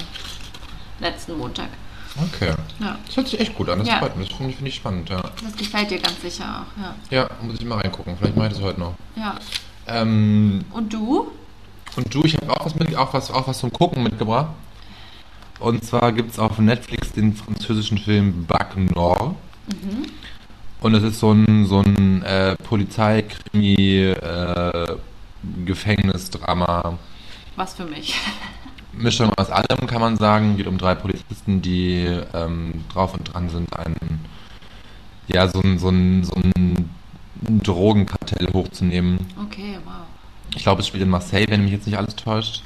letzten 0.98 1.36
Montag. 1.38 1.68
Okay. 2.20 2.54
Ja, 2.80 2.98
Das 3.06 3.16
hört 3.16 3.28
sich 3.28 3.40
echt 3.40 3.54
gut 3.54 3.68
an, 3.68 3.78
das 3.78 3.88
Ja. 3.88 3.98
freut 3.98 4.16
mich. 4.16 4.28
Das 4.28 4.36
finde 4.36 4.50
ich, 4.50 4.56
finde 4.56 4.68
ich 4.70 4.74
spannend, 4.76 5.08
ja. 5.10 5.22
das 5.42 5.56
gefällt 5.56 5.90
dir 5.90 5.98
ganz 5.98 6.20
sicher 6.20 6.44
auch, 6.66 6.80
ja. 6.82 6.94
Ja, 7.10 7.30
muss 7.42 7.56
ich 7.58 7.64
mal 7.64 7.78
reingucken. 7.78 8.16
Vielleicht 8.18 8.36
mache 8.36 8.48
ich 8.48 8.52
das 8.54 8.62
heute 8.62 8.80
noch. 8.80 8.94
ja. 9.16 9.34
Ähm, 9.86 10.64
Und 10.70 10.92
du? 10.92 11.30
und 11.96 12.14
du, 12.14 12.22
ich 12.24 12.36
habe 12.36 12.50
auch 12.50 12.64
was 12.64 12.74
mit, 12.76 12.94
auch 12.96 13.12
was, 13.14 13.30
auch 13.30 13.48
was 13.48 13.58
zum 13.58 13.72
Gucken 13.72 14.02
mitgebracht. 14.04 14.48
Und 15.58 15.84
zwar 15.84 16.12
gibt 16.12 16.30
es 16.32 16.38
auf 16.38 16.58
Netflix 16.58 17.12
den 17.12 17.34
französischen 17.34 17.98
Film 17.98 18.46
Bac 18.46 18.76
Nord. 18.76 19.34
Mhm. 19.66 20.06
Und 20.80 20.92
das 20.92 21.02
ist 21.04 21.20
so 21.20 21.32
ein, 21.32 21.66
so 21.66 21.80
ein 21.80 22.22
äh, 22.22 22.56
Polizeikrimi, 22.56 24.06
äh, 24.12 24.96
Gefängnisdrama. 25.64 26.98
Was 27.56 27.74
für 27.74 27.84
mich. 27.84 28.14
Mischung 28.92 29.32
aus 29.34 29.50
allem 29.50 29.86
kann 29.86 30.00
man 30.00 30.16
sagen. 30.16 30.56
Geht 30.56 30.66
um 30.66 30.78
drei 30.78 30.94
Polizisten, 30.94 31.62
die 31.62 32.06
ähm, 32.34 32.84
drauf 32.92 33.14
und 33.14 33.32
dran 33.32 33.48
sind, 33.48 33.76
einen, 33.76 34.24
ja, 35.28 35.48
so 35.48 35.60
ein, 35.60 35.78
so 35.78 35.88
ein, 35.88 36.24
so 36.24 36.34
ein 36.34 36.90
Drogenkartell 37.62 38.52
hochzunehmen. 38.52 39.26
Okay, 39.46 39.78
wow. 39.84 40.06
Ich 40.54 40.62
glaube, 40.62 40.80
es 40.80 40.86
spielt 40.86 41.02
in 41.02 41.08
Marseille, 41.08 41.46
wenn 41.48 41.62
mich 41.62 41.72
jetzt 41.72 41.86
nicht 41.86 41.96
alles 41.96 42.14
täuscht. 42.16 42.62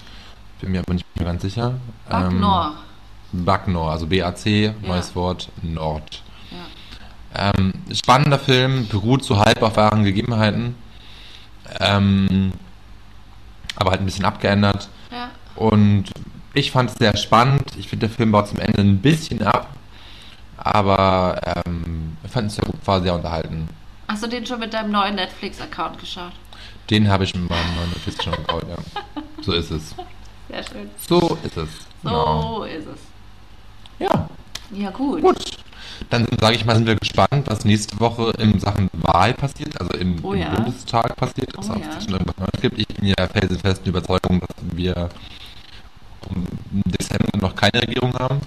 Bin 0.61 0.73
mir 0.73 0.81
aber 0.81 0.95
nicht 0.95 1.07
mehr 1.17 1.27
ganz 1.27 1.43
sicher. 1.43 1.75
Bac 2.09 3.69
Ähm, 3.69 3.77
also 3.77 4.07
B-A-C, 4.07 4.75
neues. 4.83 5.15
Wort, 5.15 5.51
Nord. 5.63 6.23
Ja. 6.51 7.53
Ähm, 7.53 7.75
spannender 7.93 8.39
Film, 8.39 8.89
beruht 8.89 9.25
so 9.25 9.39
halb 9.39 9.63
auf 9.63 9.77
wahren 9.77 10.05
Gegebenheiten. 10.05 10.75
Ähm, 11.81 12.53
aber 13.77 13.91
halt 13.91 14.01
ein 14.01 14.07
bisschen 14.07 14.25
abgeändert. 14.25 14.89
Ja. 15.59 15.67
Und 15.69 16.05
ich 16.55 16.71
fand 16.71 16.91
es 16.91 16.97
sehr 16.97 17.17
spannend. 17.17 17.63
Ich 17.79 17.89
finde, 17.89 18.09
der 18.09 18.17
Film 18.17 18.33
baut 18.33 18.49
zum 18.49 18.59
Ende 18.59 18.81
ein 18.81 18.99
bisschen 18.99 19.43
ab. 19.43 19.69
Aber 20.57 21.41
ähm, 21.67 22.17
ich 22.25 22.31
fand 22.31 22.49
es 22.49 22.57
sehr 22.57 22.65
gut, 22.65 22.77
war 22.87 23.01
sehr 23.03 23.15
unterhalten. 23.15 23.69
Hast 24.09 24.23
du 24.23 24.29
den 24.29 24.47
schon 24.47 24.61
mit 24.61 24.73
deinem 24.73 24.91
neuen 24.93 25.15
Netflix-Account 25.17 25.99
geschaut? 25.99 26.33
Den 26.91 27.09
habe 27.09 27.25
ich 27.25 27.35
mit 27.35 27.49
meinem 27.49 27.75
neuen 27.77 28.37
gebaut, 28.37 28.65
ja. 28.69 29.23
So 29.43 29.53
ist 29.53 29.71
es. 29.71 29.95
Sehr 30.49 30.63
schön. 30.63 30.91
So 31.09 31.39
ist 31.45 31.57
es. 31.57 31.69
So 32.03 32.09
Genau. 32.09 32.63
ist 32.65 32.87
es. 32.87 33.01
Ja, 33.99 34.29
Ja, 34.73 34.91
gut. 34.91 35.23
gut. 35.23 35.45
Dann 36.11 36.27
sage 36.41 36.57
ich 36.57 36.65
mal, 36.65 36.77
sind 36.77 36.87
wir 36.87 36.97
gespannt, 36.97 37.47
was 37.47 37.65
nächste 37.65 37.99
Woche 38.01 38.31
in 38.39 38.61
Sachen 38.61 38.91
Wahl 38.93 39.35
passiert, 39.35 39.81
also 39.81 39.93
im, 39.95 40.23
Oh 40.25 40.33
im 40.35 40.41
ja. 40.41 40.51
Bundestag 40.51 41.17
passiert 41.17 41.53
Oh 41.57 41.61
ob 41.61 41.81
ja. 41.81 41.89
es 41.97 42.05
schon 42.05 42.13
irgendwas 42.13 42.37
Neues 42.39 42.61
gibt. 42.61 42.79
Ich 42.79 42.87
bin 42.89 43.07
ja 43.09 43.27
felsenfesten 43.27 43.89
Überzeugung, 43.89 44.41
dass 44.41 44.57
wir 44.77 45.09
im 46.31 46.83
Dezember 46.85 47.39
noch 47.39 47.55
keine 47.55 47.83
Regierung 47.83 48.13
haben. 48.19 48.41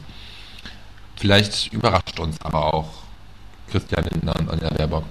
Vielleicht 1.15 1.71
überrascht 1.73 2.19
uns 2.19 2.39
aber 2.41 2.73
auch 2.73 2.89
Christian 3.69 4.05
Lindner 4.05 4.35
und 4.39 4.49
Anja 4.49 4.69
Baerbock. 4.69 5.03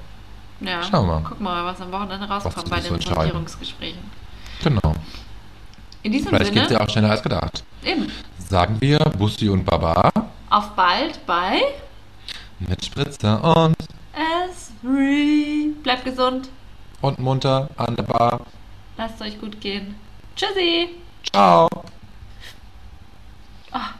Ja. 0.60 0.82
Schauen 0.82 1.06
wir 1.06 1.20
mal. 1.20 1.28
Guck 1.28 1.40
mal, 1.40 1.64
was 1.64 1.80
am 1.80 1.92
Wochenende 1.92 2.26
rauskommt 2.26 2.68
bei 2.70 2.80
so 2.80 2.88
den 2.88 2.94
entscheiden. 2.94 3.16
Sondierungsgesprächen. 3.22 4.10
Genau. 4.62 4.94
In 6.02 6.12
diesem 6.12 6.28
Vielleicht 6.28 6.52
geht 6.52 6.64
es 6.64 6.70
ja 6.70 6.80
auch 6.80 6.88
schneller 6.88 7.10
als 7.10 7.22
gedacht. 7.22 7.62
eben, 7.84 8.10
Sagen 8.38 8.80
wir 8.80 8.98
Bussi 9.00 9.48
und 9.48 9.64
Baba 9.64 10.10
auf 10.50 10.70
bald 10.70 11.24
bei 11.26 11.60
mit 12.60 12.84
Spritzer 12.84 13.42
und, 13.64 13.76
Esri. 14.12 15.74
Bleibt 15.82 16.04
gesund, 16.04 16.48
und 17.02 17.18
munter 17.18 17.68
an 17.76 17.94
der 17.94 18.02
Bar. 18.04 18.40
lasst 18.96 19.16
es 19.20 19.26
euch 19.26 19.40
gut 19.40 19.60
gehen. 19.60 19.94
Tschüssi. 20.34 20.88
Ciao. 21.30 21.68
Oh, 23.72 23.97